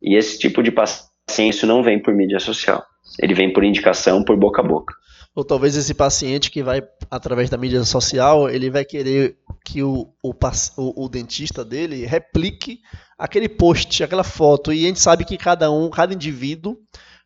E 0.00 0.16
esse 0.16 0.38
tipo 0.38 0.62
de 0.62 0.70
paciente 0.70 1.66
não 1.66 1.82
vem 1.82 2.00
por 2.00 2.14
mídia 2.14 2.38
social. 2.38 2.82
Ele 3.20 3.34
vem 3.34 3.52
por 3.52 3.64
indicação, 3.64 4.24
por 4.24 4.36
boca 4.36 4.62
a 4.62 4.64
boca. 4.64 4.94
Ou 5.34 5.44
talvez 5.44 5.76
esse 5.76 5.94
paciente 5.94 6.50
que 6.50 6.62
vai 6.62 6.82
através 7.10 7.48
da 7.48 7.56
mídia 7.56 7.82
social, 7.84 8.50
ele 8.50 8.70
vai 8.70 8.84
querer 8.84 9.36
que 9.64 9.82
o, 9.82 10.12
o, 10.22 10.34
o, 10.76 11.08
dentista 11.08 11.64
dele 11.64 12.04
replique 12.04 12.80
aquele 13.18 13.48
post, 13.48 14.04
aquela 14.04 14.24
foto. 14.24 14.72
E 14.72 14.84
a 14.84 14.88
gente 14.88 15.00
sabe 15.00 15.24
que 15.24 15.38
cada 15.38 15.70
um, 15.70 15.88
cada 15.88 16.12
indivíduo 16.12 16.76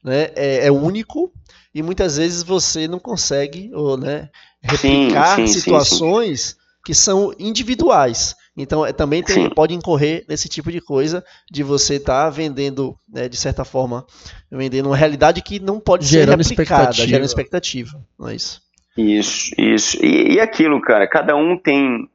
né, 0.05 0.31
é, 0.37 0.67
é 0.67 0.71
único 0.71 1.33
e 1.75 1.83
muitas 1.83 2.17
vezes 2.17 2.45
você 2.45 2.87
não 2.87 3.01
consegue 3.01 3.71
ou, 3.75 3.97
né, 3.97 4.31
replicar 4.63 5.37
sim, 5.37 5.47
sim, 5.49 5.61
situações 5.61 6.41
sim, 6.41 6.55
que 6.85 6.95
são 6.95 7.35
individuais. 7.39 8.37
Então, 8.57 8.87
é, 8.87 8.93
também 8.93 9.23
tem, 9.23 9.51
pode 9.51 9.75
incorrer 9.75 10.25
nesse 10.29 10.49
tipo 10.49 10.73
de 10.73 10.81
coisa 10.81 11.23
de 11.51 11.63
você 11.63 11.97
estar 11.97 12.25
tá 12.25 12.31
vendendo, 12.31 12.97
né, 13.07 13.29
de 13.29 13.37
certa 13.37 13.65
forma, 13.65 14.07
vendendo 14.51 14.87
uma 14.87 14.97
realidade 14.97 15.43
que 15.43 15.61
não 15.61 15.79
pode 15.79 16.07
gerando 16.07 16.43
ser 16.43 16.51
replicada, 16.51 16.83
expectativa. 16.83 17.09
gerando 17.09 17.27
expectativa. 17.27 18.05
Não 18.19 18.29
é 18.29 18.35
isso? 18.35 18.63
Isso, 18.97 19.51
isso. 19.59 20.05
E, 20.05 20.35
e 20.35 20.41
aquilo, 20.41 20.81
cara, 20.81 21.07
cada 21.07 21.37
um 21.37 21.59
tem 21.59 22.09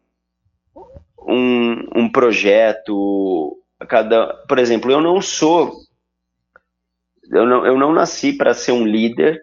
um, 1.27 1.87
um 1.95 2.11
projeto, 2.11 3.57
cada, 3.87 4.33
por 4.47 4.57
exemplo, 4.57 4.91
eu 4.91 4.99
não 4.99 5.21
sou, 5.21 5.75
eu 7.31 7.45
não, 7.45 7.65
eu 7.65 7.77
não 7.77 7.93
nasci 7.93 8.33
para 8.33 8.55
ser 8.55 8.71
um 8.71 8.85
líder, 8.85 9.39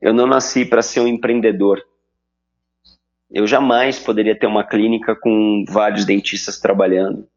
eu 0.00 0.12
não 0.12 0.26
nasci 0.26 0.64
para 0.64 0.82
ser 0.82 1.00
um 1.00 1.06
empreendedor. 1.06 1.80
Eu 3.30 3.46
jamais 3.46 3.98
poderia 3.98 4.38
ter 4.38 4.46
uma 4.46 4.64
clínica 4.64 5.16
com 5.16 5.64
vários 5.68 6.04
dentistas 6.04 6.60
trabalhando. 6.60 7.28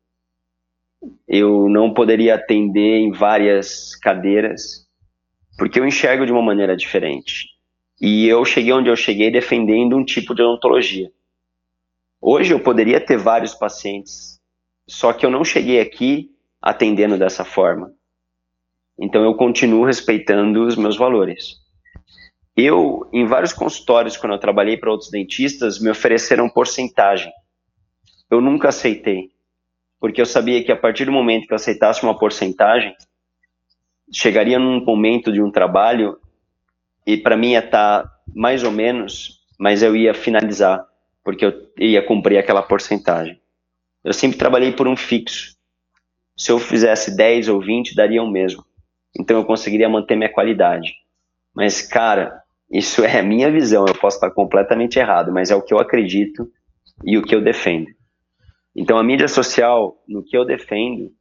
Eu 1.28 1.68
não 1.70 1.94
poderia 1.94 2.36
atender 2.36 2.98
em 2.98 3.12
várias 3.12 3.96
cadeiras, 3.96 4.88
porque 5.58 5.80
eu 5.80 5.88
enxergo 5.88 6.26
de 6.26 6.32
uma 6.32 6.42
maneira 6.42 6.76
diferente. 6.76 7.48
E 8.00 8.28
eu 8.28 8.46
cheguei 8.46 8.72
onde 8.72 8.90
eu 8.90 8.96
cheguei 8.96 9.32
defendendo 9.32 9.98
um 9.98 10.06
tipo 10.06 10.34
de 10.36 10.42
odontologia. 10.42 11.12
Hoje 12.22 12.54
eu 12.54 12.60
poderia 12.60 13.00
ter 13.00 13.18
vários 13.18 13.54
pacientes, 13.54 14.40
só 14.88 15.14
que 15.14 15.26
eu 15.26 15.32
não 15.32 15.44
cheguei 15.44 15.80
aqui 15.80 16.30
atendendo 16.62 17.18
dessa 17.18 17.44
forma. 17.46 17.94
Então 18.98 19.24
eu 19.24 19.34
continuo 19.36 19.86
respeitando 19.86 20.66
os 20.66 20.76
meus 20.76 20.98
valores. 20.98 21.58
Eu, 22.62 23.10
em 23.14 23.26
vários 23.26 23.54
consultórios, 23.54 24.18
quando 24.18 24.34
eu 24.34 24.40
trabalhei 24.40 24.76
para 24.76 24.92
outros 24.92 25.10
dentistas, 25.10 25.80
me 25.80 25.90
ofereceram 25.90 26.50
porcentagem. 26.50 27.32
Eu 28.30 28.42
nunca 28.42 28.68
aceitei, 28.68 29.32
porque 29.98 30.20
eu 30.20 30.26
sabia 30.26 30.62
que 30.62 30.70
a 30.70 30.76
partir 30.76 31.06
do 31.06 31.12
momento 31.12 31.48
que 31.48 31.54
eu 31.54 31.56
aceitasse 31.56 32.04
uma 32.04 32.20
porcentagem, 32.20 32.94
chegaria 34.12 34.60
num 34.60 34.84
momento 34.84 35.32
de 35.32 35.42
um 35.42 35.50
trabalho 35.50 36.20
e 37.08 37.16
para 37.16 37.38
mim 37.38 37.52
ia 37.52 37.60
estar 37.60 38.04
tá 38.04 38.20
mais 38.36 38.62
ou 38.62 38.72
menos, 38.72 39.40
mas 39.58 39.82
eu 39.82 39.96
ia 39.96 40.14
finalizar, 40.14 40.86
porque 41.24 41.46
eu 41.46 41.54
ia 41.78 42.06
cumprir 42.06 42.38
aquela 42.40 42.62
porcentagem. 42.62 43.40
Eu 44.04 44.12
sempre 44.12 44.38
trabalhei 44.38 44.74
por 44.74 44.86
um 44.86 44.98
fixo. 44.98 45.56
Se 46.36 46.52
eu 46.52 46.60
fizesse 46.60 47.16
10 47.16 47.48
ou 47.48 47.62
20, 47.62 47.96
daria 47.96 48.22
o 48.22 48.30
mesmo. 48.30 48.66
Então 49.18 49.38
eu 49.38 49.46
conseguiria 49.46 49.88
manter 49.88 50.18
minha 50.18 50.32
qualidade. 50.32 50.94
Mas, 51.54 51.82
cara, 51.82 52.39
isso 52.72 53.04
é 53.04 53.20
a 53.20 53.24
minha 53.24 53.52
visão, 53.52 53.86
eu 53.88 53.96
posso 53.96 54.18
estar 54.18 54.32
completamente 54.32 55.00
errado, 55.00 55.32
mas 55.32 55.50
é 55.50 55.56
o 55.56 55.62
que 55.62 55.74
eu 55.74 55.80
acredito 55.80 56.50
e 57.04 57.18
o 57.18 57.24
que 57.24 57.36
eu 57.36 57.44
defendo. 57.44 57.88
Então, 58.76 58.98
a 58.98 59.04
mídia 59.04 59.28
social, 59.28 60.02
no 60.08 60.24
que 60.24 60.38
eu 60.38 60.46
defendo, 60.46 61.12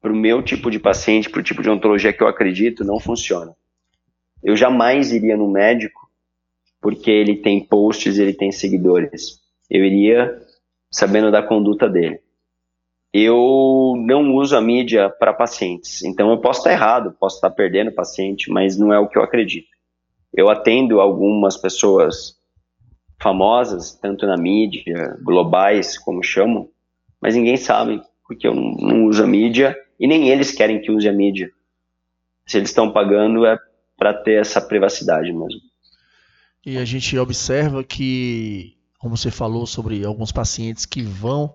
para 0.00 0.12
o 0.12 0.16
meu 0.16 0.42
tipo 0.42 0.70
de 0.70 0.78
paciente, 0.78 1.30
para 1.30 1.40
o 1.40 1.42
tipo 1.42 1.62
de 1.62 1.70
ontologia 1.70 2.12
que 2.12 2.22
eu 2.22 2.28
acredito, 2.28 2.84
não 2.84 3.00
funciona. 3.00 3.54
Eu 4.42 4.56
jamais 4.56 5.12
iria 5.12 5.36
no 5.36 5.50
médico 5.50 6.06
porque 6.80 7.10
ele 7.10 7.36
tem 7.36 7.66
posts, 7.66 8.18
ele 8.18 8.32
tem 8.32 8.52
seguidores. 8.52 9.40
Eu 9.68 9.84
iria 9.84 10.40
sabendo 10.90 11.32
da 11.32 11.42
conduta 11.42 11.88
dele. 11.88 12.20
Eu 13.12 13.94
não 13.96 14.34
uso 14.34 14.56
a 14.56 14.60
mídia 14.60 15.08
para 15.08 15.32
pacientes, 15.32 16.04
então 16.04 16.30
eu 16.30 16.38
posso 16.38 16.60
estar 16.60 16.72
errado, 16.72 17.16
posso 17.18 17.36
estar 17.36 17.50
perdendo 17.50 17.90
paciente, 17.90 18.50
mas 18.50 18.78
não 18.78 18.92
é 18.92 18.98
o 18.98 19.08
que 19.08 19.18
eu 19.18 19.22
acredito. 19.22 19.75
Eu 20.36 20.50
atendo 20.50 21.00
algumas 21.00 21.56
pessoas 21.56 22.36
famosas, 23.20 23.94
tanto 23.94 24.26
na 24.26 24.36
mídia, 24.36 25.16
globais, 25.22 25.98
como 25.98 26.22
chamam, 26.22 26.68
mas 27.20 27.34
ninguém 27.34 27.56
sabe, 27.56 28.02
porque 28.28 28.46
eu 28.46 28.54
não, 28.54 28.72
não 28.72 29.04
uso 29.06 29.24
a 29.24 29.26
mídia 29.26 29.76
e 29.98 30.06
nem 30.06 30.28
eles 30.28 30.52
querem 30.52 30.80
que 30.80 30.90
use 30.90 31.08
a 31.08 31.12
mídia. 31.12 31.50
Se 32.46 32.58
eles 32.58 32.68
estão 32.68 32.92
pagando 32.92 33.46
é 33.46 33.58
para 33.96 34.12
ter 34.12 34.40
essa 34.40 34.60
privacidade 34.60 35.32
mesmo. 35.32 35.60
E 36.64 36.76
a 36.76 36.84
gente 36.84 37.16
observa 37.18 37.82
que, 37.82 38.76
como 38.98 39.16
você 39.16 39.30
falou 39.30 39.66
sobre 39.66 40.04
alguns 40.04 40.30
pacientes 40.30 40.84
que 40.84 41.02
vão 41.02 41.54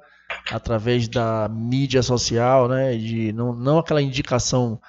através 0.49 1.07
da 1.07 1.47
mídia 1.49 2.01
social, 2.01 2.67
né, 2.67 2.95
de 2.95 3.32
não, 3.34 3.53
não 3.53 3.77
aquela 3.77 4.01
indicação 4.01 4.79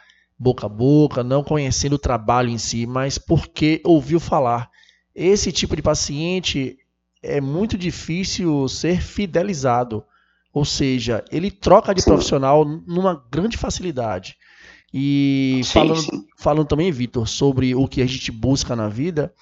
boca 0.43 0.66
a 0.66 0.68
boca, 0.68 1.22
não 1.22 1.45
conhecendo 1.45 1.95
o 1.95 1.99
trabalho 1.99 2.51
em 2.51 2.59
si, 2.59 2.84
mas 2.84 3.16
porque 3.16 3.80
ouviu 3.84 4.18
falar. 4.18 4.68
Esse 5.14 5.53
tipo 5.53 5.76
de 5.76 5.82
paciente 5.82 6.76
é 7.22 7.40
muito 7.40 7.78
difícil 7.78 8.68
ser 8.68 9.01
fidelizado. 9.01 10.05
Ou 10.53 10.64
seja, 10.64 11.24
ele 11.30 11.51
troca 11.51 11.95
de 11.95 12.03
profissional 12.03 12.64
numa 12.64 13.24
grande 13.30 13.57
facilidade. 13.57 14.36
E 14.93 15.61
sim, 15.64 15.72
falando, 15.72 16.01
sim. 16.01 16.26
falando 16.36 16.66
também, 16.66 16.90
Vitor, 16.90 17.26
sobre 17.26 17.74
o 17.74 17.86
que 17.86 18.03
a 18.03 18.07
gente 18.07 18.30
busca 18.30 18.74
na 18.76 18.88
vida, 18.88 19.32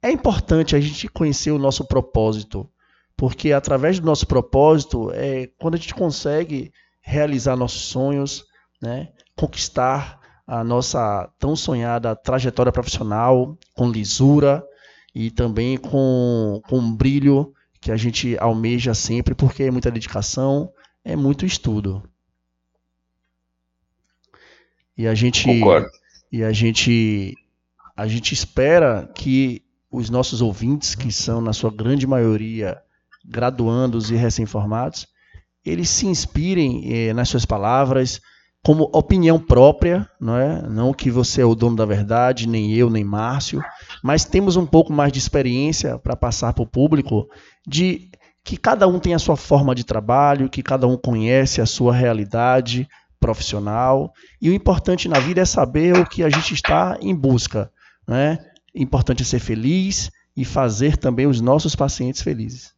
é 0.00 0.10
importante 0.10 0.76
a 0.76 0.80
gente 0.80 1.08
conhecer 1.08 1.50
o 1.50 1.58
nosso 1.58 1.84
propósito. 1.84 2.70
Porque 3.16 3.52
através 3.52 3.98
do 3.98 4.06
nosso 4.06 4.26
propósito 4.26 5.10
é 5.12 5.48
quando 5.58 5.74
a 5.74 5.78
gente 5.78 5.94
consegue 5.94 6.72
realizar 7.00 7.56
nossos 7.56 7.82
sonhos, 7.82 8.44
né? 8.80 9.08
conquistar 9.36 10.23
a 10.46 10.62
nossa 10.62 11.30
tão 11.38 11.56
sonhada 11.56 12.14
trajetória 12.14 12.72
profissional 12.72 13.56
com 13.74 13.90
lisura 13.90 14.64
e 15.14 15.30
também 15.30 15.76
com, 15.78 16.60
com 16.68 16.78
um 16.78 16.94
brilho 16.94 17.54
que 17.80 17.90
a 17.90 17.96
gente 17.96 18.36
almeja 18.38 18.94
sempre, 18.94 19.34
porque 19.34 19.62
é 19.64 19.70
muita 19.70 19.90
dedicação, 19.90 20.72
é 21.04 21.14
muito 21.14 21.46
estudo. 21.46 22.02
E 24.96 25.06
a 25.06 25.14
gente 25.14 25.44
Concordo. 25.44 25.88
e 26.30 26.42
a 26.42 26.52
gente 26.52 27.34
a 27.96 28.06
gente 28.06 28.32
espera 28.32 29.10
que 29.14 29.62
os 29.90 30.10
nossos 30.10 30.40
ouvintes, 30.42 30.94
que 30.94 31.12
são 31.12 31.40
na 31.40 31.52
sua 31.52 31.70
grande 31.70 32.06
maioria 32.06 32.80
graduandos 33.24 34.10
e 34.10 34.16
recém-formados, 34.16 35.06
eles 35.64 35.88
se 35.88 36.06
inspirem 36.06 36.92
eh, 36.92 37.12
nas 37.12 37.28
suas 37.28 37.44
palavras, 37.44 38.20
como 38.64 38.88
opinião 38.94 39.38
própria, 39.38 40.08
não 40.18 40.38
é? 40.38 40.62
Não 40.62 40.94
que 40.94 41.10
você 41.10 41.42
é 41.42 41.44
o 41.44 41.54
dono 41.54 41.76
da 41.76 41.84
verdade, 41.84 42.48
nem 42.48 42.72
eu, 42.72 42.88
nem 42.88 43.04
Márcio, 43.04 43.62
mas 44.02 44.24
temos 44.24 44.56
um 44.56 44.64
pouco 44.64 44.90
mais 44.90 45.12
de 45.12 45.18
experiência 45.18 45.98
para 45.98 46.16
passar 46.16 46.54
para 46.54 46.62
o 46.62 46.66
público 46.66 47.28
de 47.66 48.08
que 48.42 48.56
cada 48.56 48.88
um 48.88 48.98
tem 48.98 49.14
a 49.14 49.18
sua 49.18 49.36
forma 49.36 49.74
de 49.74 49.84
trabalho, 49.84 50.48
que 50.48 50.62
cada 50.62 50.86
um 50.86 50.96
conhece 50.96 51.60
a 51.60 51.66
sua 51.66 51.94
realidade 51.94 52.88
profissional 53.20 54.12
e 54.40 54.48
o 54.48 54.54
importante 54.54 55.08
na 55.08 55.18
vida 55.18 55.42
é 55.42 55.44
saber 55.44 55.94
o 55.98 56.06
que 56.06 56.22
a 56.22 56.30
gente 56.30 56.54
está 56.54 56.96
em 57.02 57.14
busca, 57.14 57.70
né? 58.08 58.38
Importante 58.74 59.22
é 59.22 59.26
ser 59.26 59.40
feliz 59.40 60.10
e 60.34 60.42
fazer 60.44 60.96
também 60.96 61.26
os 61.26 61.40
nossos 61.40 61.76
pacientes 61.76 62.22
felizes. 62.22 62.72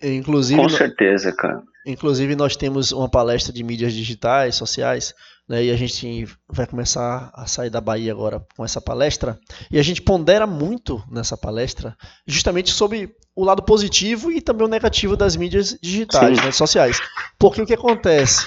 Inclusive, 0.00 0.60
Com 0.60 0.68
certeza, 0.68 1.32
cara. 1.32 1.60
Inclusive, 1.86 2.34
nós 2.34 2.56
temos 2.56 2.90
uma 2.90 3.08
palestra 3.08 3.52
de 3.52 3.62
mídias 3.62 3.92
digitais, 3.92 4.56
sociais, 4.56 5.14
né, 5.48 5.64
e 5.64 5.70
a 5.70 5.76
gente 5.76 6.26
vai 6.48 6.66
começar 6.66 7.30
a 7.32 7.46
sair 7.46 7.70
da 7.70 7.80
Bahia 7.80 8.10
agora 8.10 8.44
com 8.56 8.64
essa 8.64 8.80
palestra. 8.80 9.38
E 9.70 9.78
a 9.78 9.82
gente 9.82 10.02
pondera 10.02 10.46
muito 10.46 11.00
nessa 11.08 11.36
palestra, 11.36 11.96
justamente 12.26 12.72
sobre 12.72 13.14
o 13.36 13.44
lado 13.44 13.62
positivo 13.62 14.32
e 14.32 14.40
também 14.40 14.66
o 14.66 14.70
negativo 14.70 15.16
das 15.16 15.36
mídias 15.36 15.78
digitais, 15.80 16.42
né, 16.44 16.50
sociais. 16.50 17.00
Porque 17.38 17.62
o 17.62 17.66
que 17.66 17.74
acontece? 17.74 18.44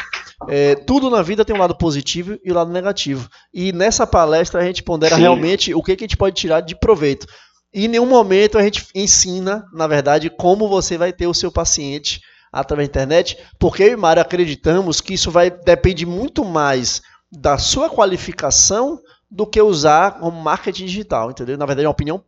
É, 0.49 0.75
tudo 0.75 1.09
na 1.09 1.21
vida 1.21 1.45
tem 1.45 1.55
um 1.55 1.59
lado 1.59 1.75
positivo 1.77 2.37
e 2.43 2.49
o 2.49 2.53
um 2.53 2.55
lado 2.55 2.71
negativo. 2.71 3.29
E 3.53 3.71
nessa 3.71 4.05
palestra 4.05 4.59
a 4.59 4.65
gente 4.65 4.83
pondera 4.83 5.15
Sim. 5.15 5.21
realmente 5.21 5.73
o 5.73 5.81
que, 5.81 5.95
que 5.95 6.03
a 6.03 6.07
gente 6.07 6.17
pode 6.17 6.35
tirar 6.35 6.59
de 6.59 6.77
proveito. 6.77 7.25
E 7.73 7.85
em 7.85 7.87
nenhum 7.87 8.05
momento 8.05 8.57
a 8.57 8.63
gente 8.63 8.87
ensina, 8.93 9.65
na 9.73 9.87
verdade, 9.87 10.29
como 10.29 10.67
você 10.67 10.97
vai 10.97 11.13
ter 11.13 11.27
o 11.27 11.33
seu 11.33 11.51
paciente 11.51 12.19
através 12.51 12.87
da 12.87 12.91
internet, 12.91 13.37
porque 13.57 13.83
eu 13.83 13.93
e 13.93 13.95
Mário 13.95 14.21
acreditamos 14.21 15.01
que 15.01 15.13
isso 15.13 15.31
vai 15.31 15.49
depende 15.49 16.05
muito 16.05 16.43
mais 16.43 17.01
da 17.31 17.57
sua 17.57 17.89
qualificação 17.89 18.99
do 19.29 19.45
que 19.45 19.61
usar 19.61 20.19
como 20.19 20.41
marketing 20.41 20.85
digital, 20.85 21.29
entendeu? 21.29 21.55
Na 21.57 21.65
verdade, 21.65 21.85
é 21.85 21.87
uma 21.87 21.91
opinião 21.91 22.23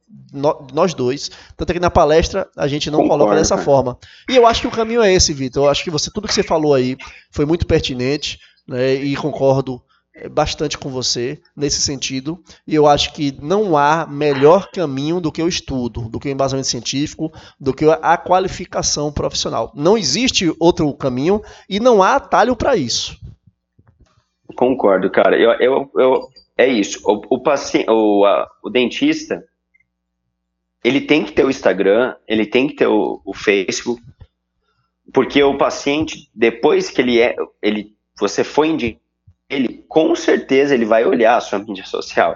nós 0.72 0.94
dois. 0.94 1.32
Tanto 1.58 1.72
é 1.72 1.74
que 1.74 1.80
na 1.80 1.90
palestra 1.90 2.48
a 2.56 2.68
gente 2.68 2.92
não 2.92 3.00
Concordo, 3.00 3.24
coloca 3.24 3.40
dessa 3.40 3.56
cara. 3.56 3.66
forma. 3.66 3.98
E 4.30 4.36
eu 4.36 4.46
acho 4.46 4.62
que 4.62 4.68
o 4.68 4.72
caminho 4.72 5.02
é 5.02 5.12
esse, 5.12 5.34
Vitor. 5.34 5.66
Eu 5.66 5.70
acho 5.70 5.84
que 5.84 5.90
você 5.90 6.12
tudo 6.12 6.28
que 6.28 6.34
você 6.34 6.44
falou 6.44 6.76
aí 6.76 6.96
foi 7.32 7.46
muito 7.46 7.66
pertinente, 7.66 8.40
né? 8.68 8.94
E 8.94 9.16
concordo 9.16 9.82
bastante 10.30 10.78
com 10.78 10.90
você 10.90 11.42
nesse 11.56 11.82
sentido. 11.82 12.42
E 12.68 12.76
eu 12.76 12.88
acho 12.88 13.14
que 13.14 13.36
não 13.42 13.78
há 13.78 14.06
melhor 14.06 14.70
caminho 14.72 15.20
do 15.22 15.32
que 15.32 15.42
o 15.42 15.48
estudo, 15.48 16.10
do 16.10 16.20
que 16.20 16.28
o 16.28 16.32
embasamento 16.32 16.68
científico, 16.68 17.32
do 17.60 17.74
que 17.74 17.86
a 17.86 18.18
qualificação 18.18 19.12
profissional. 19.12 19.72
Não 19.76 19.98
existe 19.98 20.54
outro 20.60 20.94
caminho 20.94 21.42
e 21.70 21.80
não 21.80 22.04
há 22.04 22.16
atalho 22.16 22.56
para 22.56 22.76
isso. 22.76 23.18
Concordo, 24.56 25.10
cara. 25.10 25.38
Eu, 25.38 25.52
eu, 25.54 25.92
eu 25.96 26.30
é 26.58 26.68
isso. 26.68 27.00
O, 27.04 27.36
o, 27.36 27.40
paciente, 27.40 27.90
o, 27.90 28.26
a, 28.26 28.50
o 28.64 28.70
dentista, 28.70 29.44
ele 30.84 31.02
tem 31.02 31.24
que 31.24 31.32
ter 31.32 31.46
o 31.46 31.50
Instagram, 31.50 32.16
ele 32.28 32.46
tem 32.46 32.68
que 32.68 32.76
ter 32.76 32.88
o, 32.88 33.22
o 33.26 33.34
Facebook, 33.34 34.02
porque 35.14 35.42
o 35.42 35.58
paciente, 35.58 36.30
depois 36.34 36.90
que 36.90 37.02
ele 37.02 37.20
é, 37.20 37.36
ele, 37.62 37.96
você 38.20 38.44
foi 38.44 38.68
indicado, 38.68 39.02
ele 39.52 39.84
com 39.88 40.16
certeza 40.16 40.74
ele 40.74 40.86
vai 40.86 41.06
olhar 41.06 41.36
a 41.36 41.42
sua 41.42 41.60
mídia 41.60 41.86
social. 41.86 42.36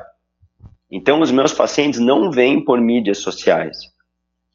Então, 0.92 1.22
os 1.22 1.32
meus 1.32 1.54
pacientes 1.54 2.00
não 2.00 2.30
vêm 2.30 2.64
por 2.64 2.80
mídias 2.80 3.20
sociais, 3.20 3.78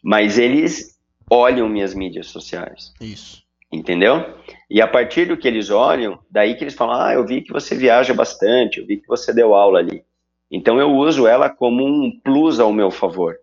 mas 0.02 0.38
eles 0.38 0.98
olham 1.28 1.68
minhas 1.68 1.94
mídias 1.94 2.26
sociais. 2.26 2.92
Isso. 3.00 3.42
Entendeu? 3.72 4.34
E 4.68 4.80
a 4.82 4.86
partir 4.86 5.26
do 5.26 5.36
que 5.36 5.46
eles 5.46 5.70
olham, 5.70 6.18
daí 6.30 6.54
que 6.54 6.64
eles 6.64 6.74
falam: 6.74 7.00
Ah, 7.00 7.14
eu 7.14 7.24
vi 7.24 7.40
que 7.40 7.52
você 7.52 7.74
viaja 7.74 8.12
bastante, 8.12 8.80
eu 8.80 8.86
vi 8.86 8.98
que 8.98 9.06
você 9.06 9.32
deu 9.32 9.54
aula 9.54 9.78
ali. 9.78 10.04
Então 10.50 10.78
eu 10.80 10.90
uso 10.90 11.26
ela 11.26 11.48
como 11.48 11.84
um 11.84 12.10
plus 12.22 12.58
ao 12.58 12.72
meu 12.72 12.90
favor. 12.90 13.36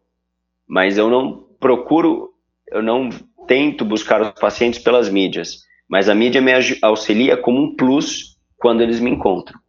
Mas 0.67 0.97
eu 0.97 1.09
não 1.09 1.47
procuro, 1.59 2.33
eu 2.69 2.83
não 2.83 3.09
tento 3.47 3.85
buscar 3.85 4.21
os 4.21 4.31
pacientes 4.31 4.79
pelas 4.79 5.09
mídias. 5.09 5.65
Mas 5.87 6.09
a 6.09 6.15
mídia 6.15 6.41
me 6.41 6.51
auxilia 6.81 7.37
como 7.37 7.63
um 7.63 7.75
plus 7.75 8.36
quando 8.57 8.81
eles 8.81 8.99
me 8.99 9.09
encontram. 9.09 9.59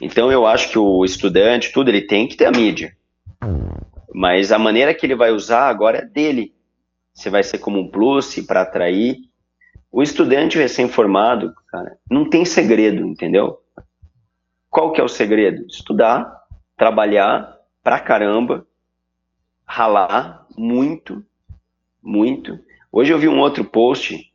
Então 0.00 0.30
eu 0.30 0.46
acho 0.46 0.70
que 0.70 0.78
o 0.78 1.04
estudante, 1.04 1.72
tudo, 1.72 1.88
ele 1.88 2.02
tem 2.02 2.26
que 2.26 2.36
ter 2.36 2.46
a 2.46 2.50
mídia. 2.50 2.96
Mas 4.12 4.52
a 4.52 4.58
maneira 4.58 4.94
que 4.94 5.06
ele 5.06 5.14
vai 5.14 5.30
usar 5.30 5.68
agora 5.68 5.98
é 5.98 6.04
dele. 6.04 6.54
Se 7.12 7.30
vai 7.30 7.42
ser 7.42 7.58
como 7.58 7.80
um 7.80 7.88
plus 7.88 8.34
para 8.46 8.62
atrair 8.62 9.18
o 9.90 10.02
estudante 10.02 10.58
recém-formado, 10.58 11.54
cara, 11.68 11.96
não 12.10 12.28
tem 12.28 12.44
segredo, 12.44 13.06
entendeu? 13.06 13.60
Qual 14.68 14.90
que 14.90 15.00
é 15.00 15.04
o 15.04 15.08
segredo? 15.08 15.64
Estudar, 15.68 16.28
trabalhar 16.76 17.56
pra 17.80 18.00
caramba, 18.00 18.66
ralar 19.64 20.46
muito, 20.56 21.24
muito. 22.02 22.58
Hoje 22.90 23.12
eu 23.12 23.18
vi 23.18 23.28
um 23.28 23.38
outro 23.38 23.64
post 23.64 24.32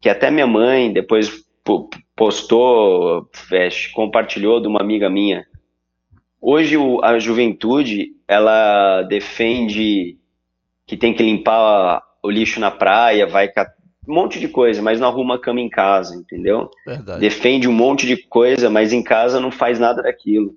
que 0.00 0.08
até 0.08 0.30
minha 0.30 0.46
mãe 0.46 0.90
depois 0.92 1.44
postou, 2.18 3.30
é, 3.52 3.68
compartilhou 3.94 4.60
de 4.60 4.66
uma 4.66 4.80
amiga 4.80 5.08
minha. 5.08 5.46
Hoje 6.40 6.76
a 7.02 7.16
juventude 7.20 8.08
ela 8.26 9.02
defende 9.02 10.18
que 10.84 10.96
tem 10.96 11.14
que 11.14 11.22
limpar 11.22 12.02
o 12.22 12.28
lixo 12.28 12.58
na 12.58 12.72
praia, 12.72 13.26
vai 13.26 13.48
um 14.06 14.14
monte 14.14 14.40
de 14.40 14.48
coisa, 14.48 14.82
mas 14.82 14.98
não 14.98 15.06
arruma 15.06 15.38
cama 15.38 15.60
em 15.60 15.68
casa, 15.68 16.16
entendeu? 16.16 16.68
Verdade. 16.84 17.20
Defende 17.20 17.68
um 17.68 17.72
monte 17.72 18.06
de 18.06 18.16
coisa, 18.16 18.68
mas 18.68 18.92
em 18.92 19.02
casa 19.02 19.38
não 19.38 19.50
faz 19.50 19.78
nada 19.78 20.02
daquilo. 20.02 20.56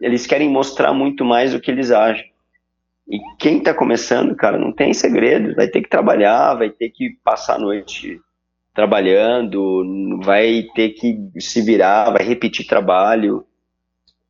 Eles 0.00 0.26
querem 0.26 0.48
mostrar 0.48 0.94
muito 0.94 1.24
mais 1.24 1.52
do 1.52 1.60
que 1.60 1.70
eles 1.70 1.90
acham. 1.90 2.24
E 3.08 3.18
quem 3.38 3.58
está 3.58 3.74
começando, 3.74 4.34
cara, 4.34 4.58
não 4.58 4.72
tem 4.72 4.94
segredo. 4.94 5.54
Vai 5.54 5.68
ter 5.68 5.82
que 5.82 5.88
trabalhar, 5.88 6.54
vai 6.54 6.70
ter 6.70 6.90
que 6.90 7.18
passar 7.24 7.56
a 7.56 7.58
noite 7.58 8.20
trabalhando, 8.76 10.20
vai 10.22 10.64
ter 10.74 10.90
que 10.90 11.18
se 11.40 11.62
virar, 11.62 12.10
vai 12.10 12.22
repetir 12.22 12.66
trabalho, 12.66 13.46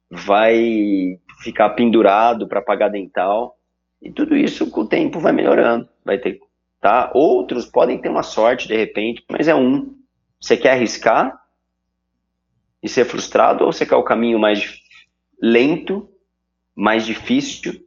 vai 0.08 1.18
ficar 1.42 1.70
pendurado 1.70 2.46
para 2.46 2.62
pagar 2.62 2.88
dental. 2.88 3.58
E 4.00 4.12
tudo 4.12 4.36
isso 4.36 4.70
com 4.70 4.82
o 4.82 4.88
tempo 4.88 5.18
vai 5.18 5.32
melhorando. 5.32 5.88
Vai 6.04 6.18
ter 6.18 6.38
tá? 6.80 7.10
Outros 7.12 7.66
podem 7.66 8.00
ter 8.00 8.08
uma 8.08 8.22
sorte 8.22 8.68
de 8.68 8.76
repente, 8.76 9.24
mas 9.28 9.48
é 9.48 9.54
um. 9.54 9.96
Você 10.40 10.56
quer 10.56 10.72
arriscar 10.72 11.36
e 12.80 12.88
ser 12.88 13.04
frustrado 13.04 13.64
ou 13.64 13.72
você 13.72 13.84
quer 13.84 13.96
o 13.96 14.04
caminho 14.04 14.38
mais 14.38 14.78
lento, 15.42 16.08
mais 16.76 17.04
difícil, 17.04 17.84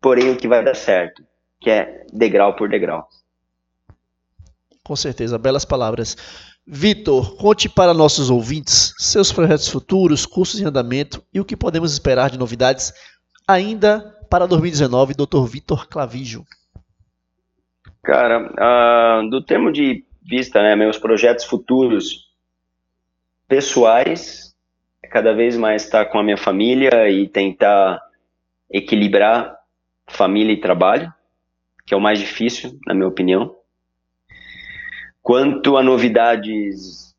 porém 0.00 0.30
o 0.30 0.36
que 0.36 0.48
vai 0.48 0.64
dar 0.64 0.74
certo, 0.74 1.22
que 1.60 1.70
é 1.70 2.04
degrau 2.12 2.56
por 2.56 2.68
degrau. 2.68 3.06
Com 4.84 4.96
certeza, 4.96 5.38
belas 5.38 5.64
palavras. 5.64 6.16
Vitor, 6.66 7.36
conte 7.36 7.68
para 7.68 7.92
nossos 7.92 8.30
ouvintes 8.30 8.94
seus 8.98 9.32
projetos 9.32 9.68
futuros, 9.68 10.24
cursos 10.24 10.60
em 10.60 10.64
andamento 10.64 11.22
e 11.32 11.40
o 11.40 11.44
que 11.44 11.56
podemos 11.56 11.92
esperar 11.92 12.30
de 12.30 12.38
novidades 12.38 12.92
ainda 13.46 14.16
para 14.30 14.46
2019, 14.46 15.14
Dr. 15.14 15.44
Vitor 15.44 15.88
Clavijo. 15.88 16.44
Cara, 18.02 18.40
uh, 18.40 19.28
do 19.28 19.44
termo 19.44 19.70
de 19.70 20.04
vista, 20.22 20.62
né, 20.62 20.74
meus 20.74 20.98
projetos 20.98 21.44
futuros 21.44 22.28
pessoais, 23.46 24.56
cada 25.10 25.34
vez 25.34 25.56
mais 25.56 25.84
estar 25.84 26.06
com 26.06 26.18
a 26.18 26.22
minha 26.22 26.36
família 26.36 27.10
e 27.10 27.28
tentar 27.28 28.00
equilibrar 28.70 29.54
família 30.08 30.52
e 30.52 30.60
trabalho, 30.60 31.12
que 31.86 31.92
é 31.92 31.96
o 31.96 32.00
mais 32.00 32.18
difícil, 32.18 32.78
na 32.86 32.94
minha 32.94 33.08
opinião. 33.08 33.54
Quanto 35.22 35.76
a 35.76 35.82
novidades 35.82 37.12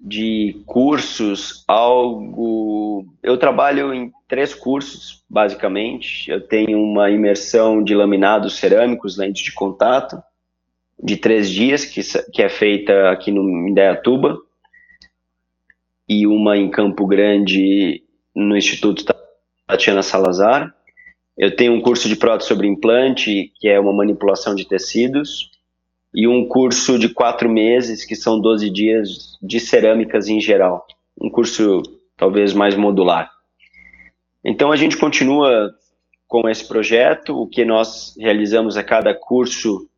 de 0.00 0.62
cursos, 0.64 1.62
algo. 1.68 3.06
Eu 3.22 3.36
trabalho 3.36 3.92
em 3.92 4.10
três 4.26 4.54
cursos, 4.54 5.22
basicamente. 5.28 6.30
Eu 6.30 6.40
tenho 6.40 6.80
uma 6.80 7.10
imersão 7.10 7.84
de 7.84 7.94
laminados 7.94 8.56
cerâmicos, 8.56 9.18
lentes 9.18 9.44
de 9.44 9.52
contato 9.52 10.22
de 11.02 11.16
três 11.16 11.50
dias, 11.50 11.84
que, 11.84 12.00
que 12.32 12.42
é 12.42 12.48
feita 12.48 13.10
aqui 13.10 13.30
no 13.30 13.68
Indaiatuba, 13.68 14.38
e 16.08 16.26
uma 16.26 16.56
em 16.56 16.70
Campo 16.70 17.06
Grande, 17.06 18.02
no 18.34 18.56
Instituto 18.56 19.04
Tatiana 19.66 20.02
Salazar. 20.02 20.74
Eu 21.38 21.54
tenho 21.56 21.72
um 21.72 21.80
curso 21.80 22.08
de 22.08 22.16
prótese 22.16 22.48
sobre 22.48 22.66
implante, 22.66 23.50
que 23.58 23.68
é 23.68 23.80
uma 23.80 23.92
manipulação 23.92 24.54
de 24.54 24.66
tecidos, 24.66 25.49
e 26.14 26.26
um 26.26 26.46
curso 26.46 26.98
de 26.98 27.08
quatro 27.08 27.48
meses, 27.48 28.04
que 28.04 28.16
são 28.16 28.40
12 28.40 28.70
dias 28.70 29.38
de 29.42 29.60
cerâmicas 29.60 30.28
em 30.28 30.40
geral. 30.40 30.86
Um 31.20 31.30
curso 31.30 31.82
talvez 32.16 32.52
mais 32.52 32.74
modular. 32.74 33.30
Então 34.44 34.72
a 34.72 34.76
gente 34.76 34.96
continua 34.96 35.70
com 36.26 36.48
esse 36.48 36.66
projeto. 36.66 37.34
O 37.36 37.46
que 37.46 37.64
nós 37.64 38.14
realizamos 38.18 38.76
a 38.76 38.82
cada 38.82 39.14
curso 39.14 39.88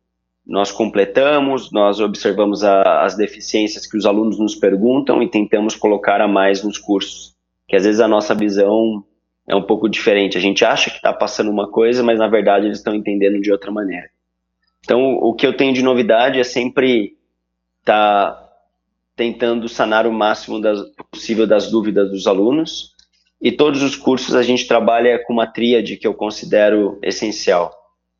nós 0.45 0.71
completamos, 0.71 1.71
nós 1.71 2.01
observamos 2.01 2.63
a, 2.63 3.03
as 3.03 3.15
deficiências 3.15 3.87
que 3.87 3.95
os 3.95 4.05
alunos 4.05 4.37
nos 4.37 4.55
perguntam 4.55 5.23
e 5.23 5.29
tentamos 5.29 5.75
colocar 5.75 6.19
a 6.19 6.27
mais 6.27 6.61
nos 6.63 6.77
cursos. 6.77 7.33
Que 7.67 7.77
às 7.77 7.85
vezes 7.85 8.01
a 8.01 8.09
nossa 8.09 8.35
visão 8.35 9.03
é 9.47 9.55
um 9.55 9.63
pouco 9.63 9.87
diferente. 9.87 10.37
A 10.37 10.41
gente 10.41 10.65
acha 10.65 10.89
que 10.89 10.97
está 10.97 11.13
passando 11.13 11.49
uma 11.49 11.69
coisa, 11.69 12.03
mas 12.03 12.19
na 12.19 12.27
verdade 12.27 12.65
eles 12.65 12.79
estão 12.79 12.93
entendendo 12.93 13.41
de 13.41 13.51
outra 13.51 13.71
maneira. 13.71 14.09
Então, 14.83 15.15
o 15.15 15.33
que 15.33 15.47
eu 15.47 15.55
tenho 15.55 15.73
de 15.73 15.81
novidade 15.81 16.39
é 16.39 16.43
sempre 16.43 17.15
estar 17.79 18.31
tá 18.31 18.49
tentando 19.15 19.69
sanar 19.69 20.05
o 20.05 20.11
máximo 20.11 20.59
das, 20.59 20.79
possível 21.09 21.47
das 21.47 21.71
dúvidas 21.71 22.09
dos 22.11 22.27
alunos. 22.27 22.91
E 23.41 23.51
todos 23.51 23.81
os 23.81 23.95
cursos 23.95 24.35
a 24.35 24.43
gente 24.43 24.67
trabalha 24.67 25.19
com 25.25 25.33
uma 25.33 25.47
tríade 25.47 25.97
que 25.97 26.07
eu 26.07 26.13
considero 26.13 26.99
essencial, 27.01 27.73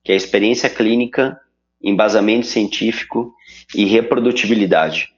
que 0.03 0.11
é 0.11 0.15
experiência 0.15 0.69
clínica, 0.69 1.39
embasamento 1.81 2.47
científico 2.47 3.33
e 3.75 3.85
reprodutibilidade. 3.85 5.09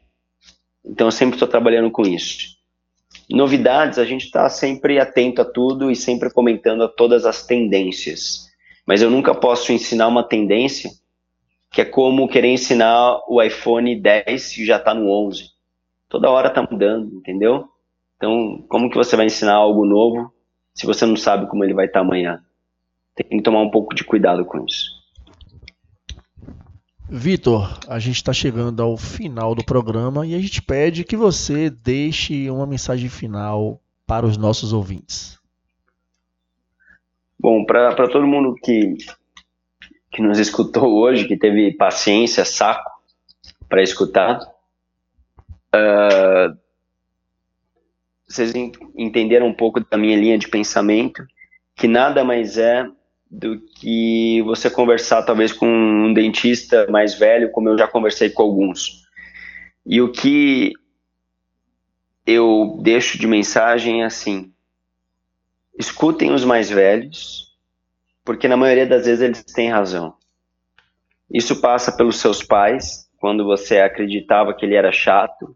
Então, 0.83 1.07
eu 1.07 1.11
sempre 1.11 1.35
estou 1.35 1.47
trabalhando 1.47 1.91
com 1.91 2.03
isso. 2.03 2.55
Novidades, 3.29 3.97
a 3.97 4.05
gente 4.05 4.25
está 4.25 4.49
sempre 4.49 4.99
atento 4.99 5.41
a 5.41 5.45
tudo 5.45 5.91
e 5.91 5.95
sempre 5.95 6.31
comentando 6.31 6.83
a 6.83 6.87
todas 6.87 7.25
as 7.25 7.45
tendências. 7.45 8.47
Mas 8.85 9.01
eu 9.01 9.09
nunca 9.09 9.33
posso 9.33 9.71
ensinar 9.71 10.07
uma 10.07 10.23
tendência 10.23 10.91
que 11.75 11.81
é 11.81 11.85
como 11.85 12.29
querer 12.29 12.47
ensinar 12.47 13.19
o 13.27 13.43
iPhone 13.43 13.99
10 13.99 14.53
que 14.53 14.65
já 14.65 14.77
está 14.77 14.93
no 14.93 15.09
11. 15.09 15.49
Toda 16.07 16.29
hora 16.29 16.47
está 16.47 16.61
mudando, 16.61 17.13
entendeu? 17.17 17.67
Então, 18.15 18.63
como 18.69 18.89
que 18.89 18.95
você 18.95 19.17
vai 19.17 19.25
ensinar 19.25 19.55
algo 19.55 19.85
novo 19.85 20.31
se 20.73 20.85
você 20.85 21.05
não 21.05 21.17
sabe 21.17 21.47
como 21.47 21.65
ele 21.65 21.73
vai 21.73 21.87
estar 21.87 21.99
tá 21.99 22.05
amanhã? 22.05 22.41
Tem 23.13 23.27
que 23.27 23.41
tomar 23.41 23.59
um 23.59 23.69
pouco 23.69 23.93
de 23.93 24.05
cuidado 24.05 24.45
com 24.45 24.63
isso. 24.63 24.89
Vitor, 27.09 27.77
a 27.89 27.99
gente 27.99 28.15
está 28.15 28.31
chegando 28.31 28.81
ao 28.81 28.95
final 28.95 29.53
do 29.53 29.65
programa 29.65 30.25
e 30.25 30.33
a 30.33 30.39
gente 30.39 30.61
pede 30.61 31.03
que 31.03 31.17
você 31.17 31.69
deixe 31.69 32.49
uma 32.49 32.65
mensagem 32.65 33.09
final 33.09 33.81
para 34.07 34.25
os 34.25 34.37
nossos 34.37 34.71
ouvintes. 34.71 35.37
Bom, 37.37 37.65
para 37.65 38.07
todo 38.07 38.25
mundo 38.25 38.55
que 38.63 38.95
que 40.15 40.21
nos 40.21 40.39
escutou 40.39 40.95
hoje, 40.95 41.27
que 41.27 41.35
teve 41.35 41.73
paciência, 41.73 42.45
saco 42.45 42.89
para 43.67 43.83
escutar. 43.83 44.39
Uh, 45.75 46.57
vocês 48.25 48.53
entenderam 48.95 49.47
um 49.47 49.53
pouco 49.53 49.81
da 49.81 49.97
minha 49.97 50.15
linha 50.15 50.37
de 50.37 50.47
pensamento, 50.47 51.21
que 51.75 51.85
nada 51.85 52.23
mais 52.23 52.57
é 52.57 52.87
do 53.29 53.59
que 53.59 54.41
você 54.43 54.69
conversar 54.69 55.23
talvez 55.23 55.51
com 55.51 55.67
um 55.67 56.13
dentista 56.13 56.87
mais 56.89 57.15
velho, 57.15 57.51
como 57.51 57.67
eu 57.67 57.77
já 57.77 57.85
conversei 57.85 58.29
com 58.29 58.43
alguns. 58.43 59.03
E 59.85 60.01
o 60.01 60.13
que 60.13 60.71
eu 62.25 62.79
deixo 62.81 63.19
de 63.19 63.27
mensagem 63.27 64.01
é 64.01 64.05
assim: 64.05 64.53
escutem 65.77 66.31
os 66.31 66.45
mais 66.45 66.69
velhos, 66.69 67.44
porque 68.25 68.47
na 68.47 68.57
maioria 68.57 68.87
das 68.87 69.05
vezes 69.05 69.21
eles 69.21 69.43
têm 69.43 69.69
razão. 69.69 70.15
Isso 71.31 71.61
passa 71.61 71.91
pelos 71.91 72.17
seus 72.17 72.43
pais, 72.43 73.07
quando 73.19 73.45
você 73.45 73.79
acreditava 73.79 74.53
que 74.53 74.65
ele 74.65 74.75
era 74.75 74.91
chato, 74.91 75.55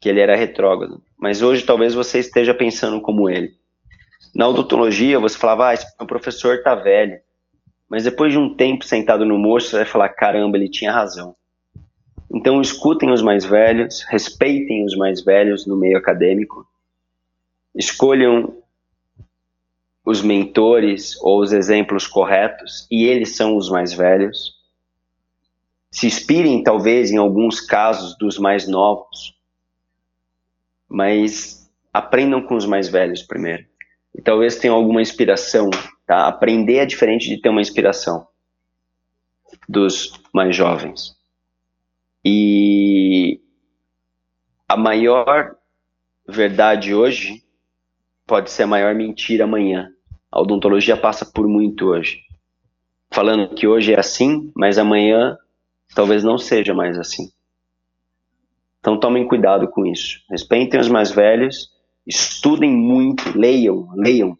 que 0.00 0.08
ele 0.08 0.20
era 0.20 0.36
retrógrado. 0.36 1.02
Mas 1.18 1.42
hoje 1.42 1.64
talvez 1.64 1.94
você 1.94 2.20
esteja 2.20 2.54
pensando 2.54 3.00
como 3.00 3.28
ele. 3.28 3.52
Na 4.34 4.46
odontologia, 4.46 5.18
você 5.18 5.36
falava, 5.36 5.72
ah, 5.72 5.78
o 6.00 6.06
professor 6.06 6.56
está 6.56 6.74
velho. 6.74 7.18
Mas 7.88 8.04
depois 8.04 8.32
de 8.32 8.38
um 8.38 8.54
tempo 8.54 8.84
sentado 8.84 9.24
no 9.24 9.38
moço, 9.38 9.70
você 9.70 9.76
vai 9.76 9.84
falar, 9.84 10.08
caramba, 10.10 10.56
ele 10.56 10.68
tinha 10.68 10.92
razão. 10.92 11.34
Então, 12.32 12.60
escutem 12.60 13.10
os 13.10 13.22
mais 13.22 13.44
velhos, 13.44 14.04
respeitem 14.08 14.84
os 14.84 14.94
mais 14.94 15.24
velhos 15.24 15.66
no 15.66 15.76
meio 15.76 15.96
acadêmico, 15.96 16.66
escolham 17.74 18.54
os 20.08 20.22
mentores 20.22 21.20
ou 21.20 21.42
os 21.42 21.52
exemplos 21.52 22.06
corretos, 22.06 22.86
e 22.90 23.04
eles 23.04 23.36
são 23.36 23.58
os 23.58 23.68
mais 23.68 23.92
velhos. 23.92 24.54
Se 25.90 26.06
inspirem, 26.06 26.62
talvez, 26.62 27.10
em 27.10 27.18
alguns 27.18 27.60
casos 27.60 28.16
dos 28.16 28.38
mais 28.38 28.66
novos, 28.66 29.38
mas 30.88 31.70
aprendam 31.92 32.40
com 32.40 32.56
os 32.56 32.64
mais 32.64 32.88
velhos 32.88 33.22
primeiro. 33.22 33.66
E 34.14 34.22
talvez 34.22 34.56
tenham 34.56 34.76
alguma 34.76 35.02
inspiração, 35.02 35.68
tá? 36.06 36.26
Aprender 36.26 36.78
é 36.78 36.86
diferente 36.86 37.28
de 37.28 37.38
ter 37.38 37.50
uma 37.50 37.60
inspiração 37.60 38.26
dos 39.68 40.10
mais 40.32 40.56
jovens. 40.56 41.18
E 42.24 43.42
a 44.66 44.74
maior 44.74 45.54
verdade 46.26 46.94
hoje 46.94 47.44
pode 48.26 48.50
ser 48.50 48.62
a 48.62 48.66
maior 48.66 48.94
mentira 48.94 49.44
amanhã. 49.44 49.92
A 50.30 50.40
odontologia 50.40 50.96
passa 50.96 51.24
por 51.24 51.48
muito 51.48 51.86
hoje. 51.86 52.22
Falando 53.10 53.54
que 53.54 53.66
hoje 53.66 53.92
é 53.92 53.98
assim, 53.98 54.52
mas 54.54 54.78
amanhã 54.78 55.36
talvez 55.94 56.22
não 56.22 56.38
seja 56.38 56.74
mais 56.74 56.98
assim. 56.98 57.30
Então 58.80 58.98
tomem 58.98 59.26
cuidado 59.26 59.68
com 59.68 59.86
isso. 59.86 60.20
Respeitem 60.30 60.78
os 60.78 60.88
mais 60.88 61.10
velhos, 61.10 61.70
estudem 62.06 62.70
muito, 62.70 63.36
leiam, 63.36 63.90
leiam. 63.94 64.38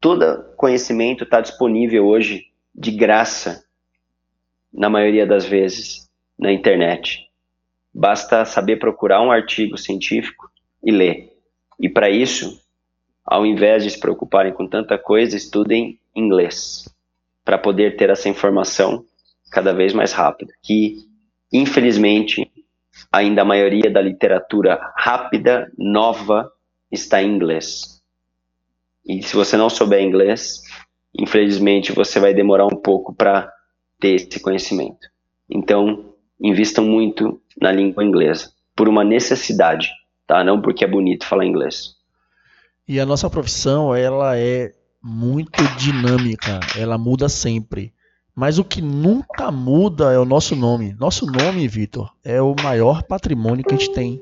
Todo 0.00 0.54
conhecimento 0.56 1.24
está 1.24 1.40
disponível 1.40 2.06
hoje 2.06 2.46
de 2.74 2.90
graça, 2.90 3.64
na 4.72 4.90
maioria 4.90 5.26
das 5.26 5.46
vezes, 5.46 6.08
na 6.38 6.52
internet. 6.52 7.30
Basta 7.94 8.44
saber 8.44 8.76
procurar 8.76 9.22
um 9.22 9.30
artigo 9.30 9.78
científico 9.78 10.50
e 10.84 10.90
ler. 10.90 11.32
E 11.80 11.88
para 11.88 12.10
isso, 12.10 12.60
ao 13.26 13.44
invés 13.44 13.82
de 13.82 13.90
se 13.90 13.98
preocuparem 13.98 14.52
com 14.52 14.68
tanta 14.68 14.96
coisa, 14.96 15.36
estudem 15.36 15.98
inglês, 16.14 16.88
para 17.44 17.58
poder 17.58 17.96
ter 17.96 18.10
essa 18.10 18.28
informação 18.28 19.04
cada 19.50 19.72
vez 19.72 19.92
mais 19.92 20.12
rápida, 20.12 20.52
que 20.62 20.98
infelizmente 21.52 22.50
ainda 23.12 23.42
a 23.42 23.44
maioria 23.44 23.90
da 23.90 24.00
literatura 24.00 24.78
rápida, 24.96 25.70
nova, 25.76 26.50
está 26.90 27.22
em 27.22 27.34
inglês. 27.34 28.02
E 29.04 29.22
se 29.22 29.34
você 29.36 29.56
não 29.56 29.68
souber 29.68 30.02
inglês, 30.02 30.62
infelizmente 31.18 31.92
você 31.92 32.18
vai 32.18 32.34
demorar 32.34 32.66
um 32.66 32.76
pouco 32.76 33.14
para 33.14 33.52
ter 34.00 34.14
esse 34.14 34.40
conhecimento. 34.40 35.08
Então, 35.48 36.12
invistam 36.40 36.84
muito 36.84 37.40
na 37.60 37.72
língua 37.72 38.04
inglesa, 38.04 38.52
por 38.74 38.88
uma 38.88 39.04
necessidade, 39.04 39.90
tá? 40.26 40.42
Não 40.44 40.60
porque 40.60 40.84
é 40.84 40.88
bonito 40.88 41.26
falar 41.26 41.46
inglês. 41.46 41.95
E 42.88 43.00
a 43.00 43.06
nossa 43.06 43.28
profissão, 43.28 43.94
ela 43.94 44.38
é 44.38 44.72
muito 45.02 45.62
dinâmica, 45.76 46.60
ela 46.76 46.96
muda 46.96 47.28
sempre. 47.28 47.92
Mas 48.34 48.58
o 48.58 48.64
que 48.64 48.82
nunca 48.82 49.50
muda 49.50 50.12
é 50.12 50.18
o 50.18 50.24
nosso 50.24 50.54
nome. 50.54 50.94
Nosso 51.00 51.26
nome, 51.26 51.66
Vitor, 51.66 52.12
é 52.22 52.40
o 52.40 52.54
maior 52.62 53.02
patrimônio 53.02 53.64
que 53.64 53.74
a 53.74 53.78
gente 53.78 53.92
tem. 53.92 54.20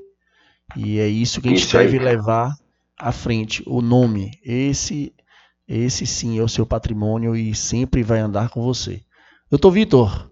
E 0.77 0.99
é 0.99 1.09
isso 1.09 1.41
que 1.41 1.49
a 1.49 1.51
gente 1.51 1.65
isso 1.65 1.77
deve 1.77 1.99
aí. 1.99 2.05
levar 2.05 2.57
à 2.99 3.12
frente. 3.12 3.62
O 3.66 3.82
nome, 3.82 4.39
esse, 4.45 5.12
esse 5.66 6.07
sim 6.07 6.39
é 6.39 6.43
o 6.43 6.49
seu 6.49 6.65
patrimônio 6.65 7.35
e 7.35 7.55
sempre 7.55 8.03
vai 8.03 8.20
andar 8.20 8.51
com 8.51 8.62
você. 8.62 9.03
Doutor 9.51 9.73
Vitor, 9.73 10.31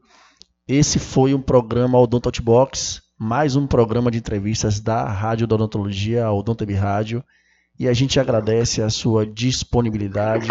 esse 0.66 0.98
foi 0.98 1.34
um 1.34 1.42
programa 1.42 1.98
Odonto 1.98 2.28
Outbox, 2.28 3.02
mais 3.18 3.56
um 3.56 3.66
programa 3.66 4.10
de 4.10 4.18
entrevistas 4.18 4.80
da 4.80 5.04
Rádio 5.04 5.46
da 5.46 5.56
Odontologia, 5.56 6.30
Odonto 6.30 6.64
Rádio. 6.72 7.22
E 7.78 7.88
a 7.88 7.92
gente 7.92 8.20
agradece 8.20 8.82
a 8.82 8.90
sua 8.90 9.26
disponibilidade 9.26 10.48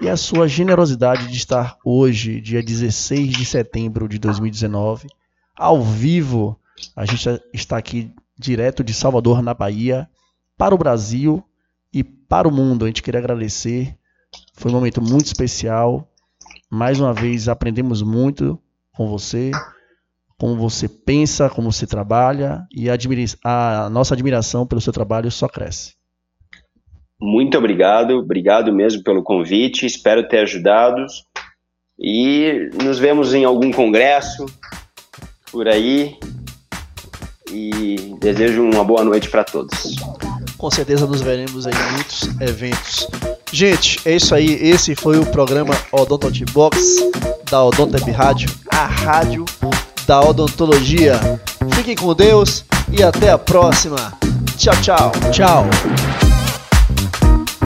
e 0.00 0.08
a 0.08 0.16
sua 0.16 0.48
generosidade 0.48 1.28
de 1.28 1.36
estar 1.36 1.76
hoje, 1.84 2.40
dia 2.40 2.62
16 2.62 3.32
de 3.32 3.44
setembro 3.44 4.08
de 4.08 4.18
2019, 4.18 5.06
ao 5.56 5.82
vivo. 5.82 6.58
A 6.96 7.04
gente 7.04 7.40
está 7.52 7.76
aqui 7.76 8.12
direto 8.38 8.82
de 8.82 8.94
Salvador, 8.94 9.42
na 9.42 9.54
Bahia, 9.54 10.08
para 10.56 10.74
o 10.74 10.78
Brasil 10.78 11.44
e 11.92 12.02
para 12.02 12.48
o 12.48 12.52
mundo. 12.52 12.84
A 12.84 12.88
gente 12.88 13.02
queria 13.02 13.20
agradecer. 13.20 13.96
Foi 14.54 14.70
um 14.70 14.74
momento 14.74 15.02
muito 15.02 15.26
especial. 15.26 16.08
Mais 16.70 16.98
uma 16.98 17.12
vez 17.12 17.48
aprendemos 17.48 18.02
muito 18.02 18.58
com 18.92 19.08
você, 19.08 19.50
como 20.38 20.56
você 20.56 20.88
pensa, 20.88 21.50
como 21.50 21.70
você 21.70 21.86
trabalha 21.86 22.66
e 22.72 22.88
a 22.88 23.90
nossa 23.90 24.14
admiração 24.14 24.66
pelo 24.66 24.80
seu 24.80 24.92
trabalho 24.92 25.30
só 25.30 25.48
cresce. 25.48 25.94
Muito 27.22 27.56
obrigado, 27.56 28.18
obrigado 28.18 28.72
mesmo 28.72 29.04
pelo 29.04 29.22
convite, 29.22 29.86
espero 29.86 30.26
ter 30.26 30.40
ajudado 30.40 31.06
e 31.96 32.68
nos 32.82 32.98
vemos 32.98 33.32
em 33.32 33.44
algum 33.44 33.70
congresso 33.70 34.44
por 35.52 35.68
aí 35.68 36.16
e 37.48 38.16
desejo 38.18 38.64
uma 38.64 38.82
boa 38.82 39.04
noite 39.04 39.30
para 39.30 39.44
todos. 39.44 39.94
Com 40.58 40.68
certeza 40.68 41.06
nos 41.06 41.20
veremos 41.20 41.64
em 41.64 41.92
muitos 41.92 42.24
eventos. 42.40 43.06
Gente, 43.52 44.00
é 44.04 44.16
isso 44.16 44.34
aí. 44.34 44.54
Esse 44.54 44.96
foi 44.96 45.16
o 45.16 45.26
programa 45.26 45.74
Odontology 45.92 46.44
Box 46.46 47.08
da 47.48 47.62
Odonteb 47.62 48.10
Rádio, 48.10 48.50
a 48.68 48.84
rádio 48.84 49.44
da 50.08 50.20
odontologia. 50.20 51.20
Fiquem 51.76 51.94
com 51.94 52.12
Deus 52.14 52.64
e 52.90 53.00
até 53.00 53.30
a 53.30 53.38
próxima. 53.38 54.12
Tchau, 54.56 54.74
tchau. 54.82 55.12
Tchau. 55.30 56.11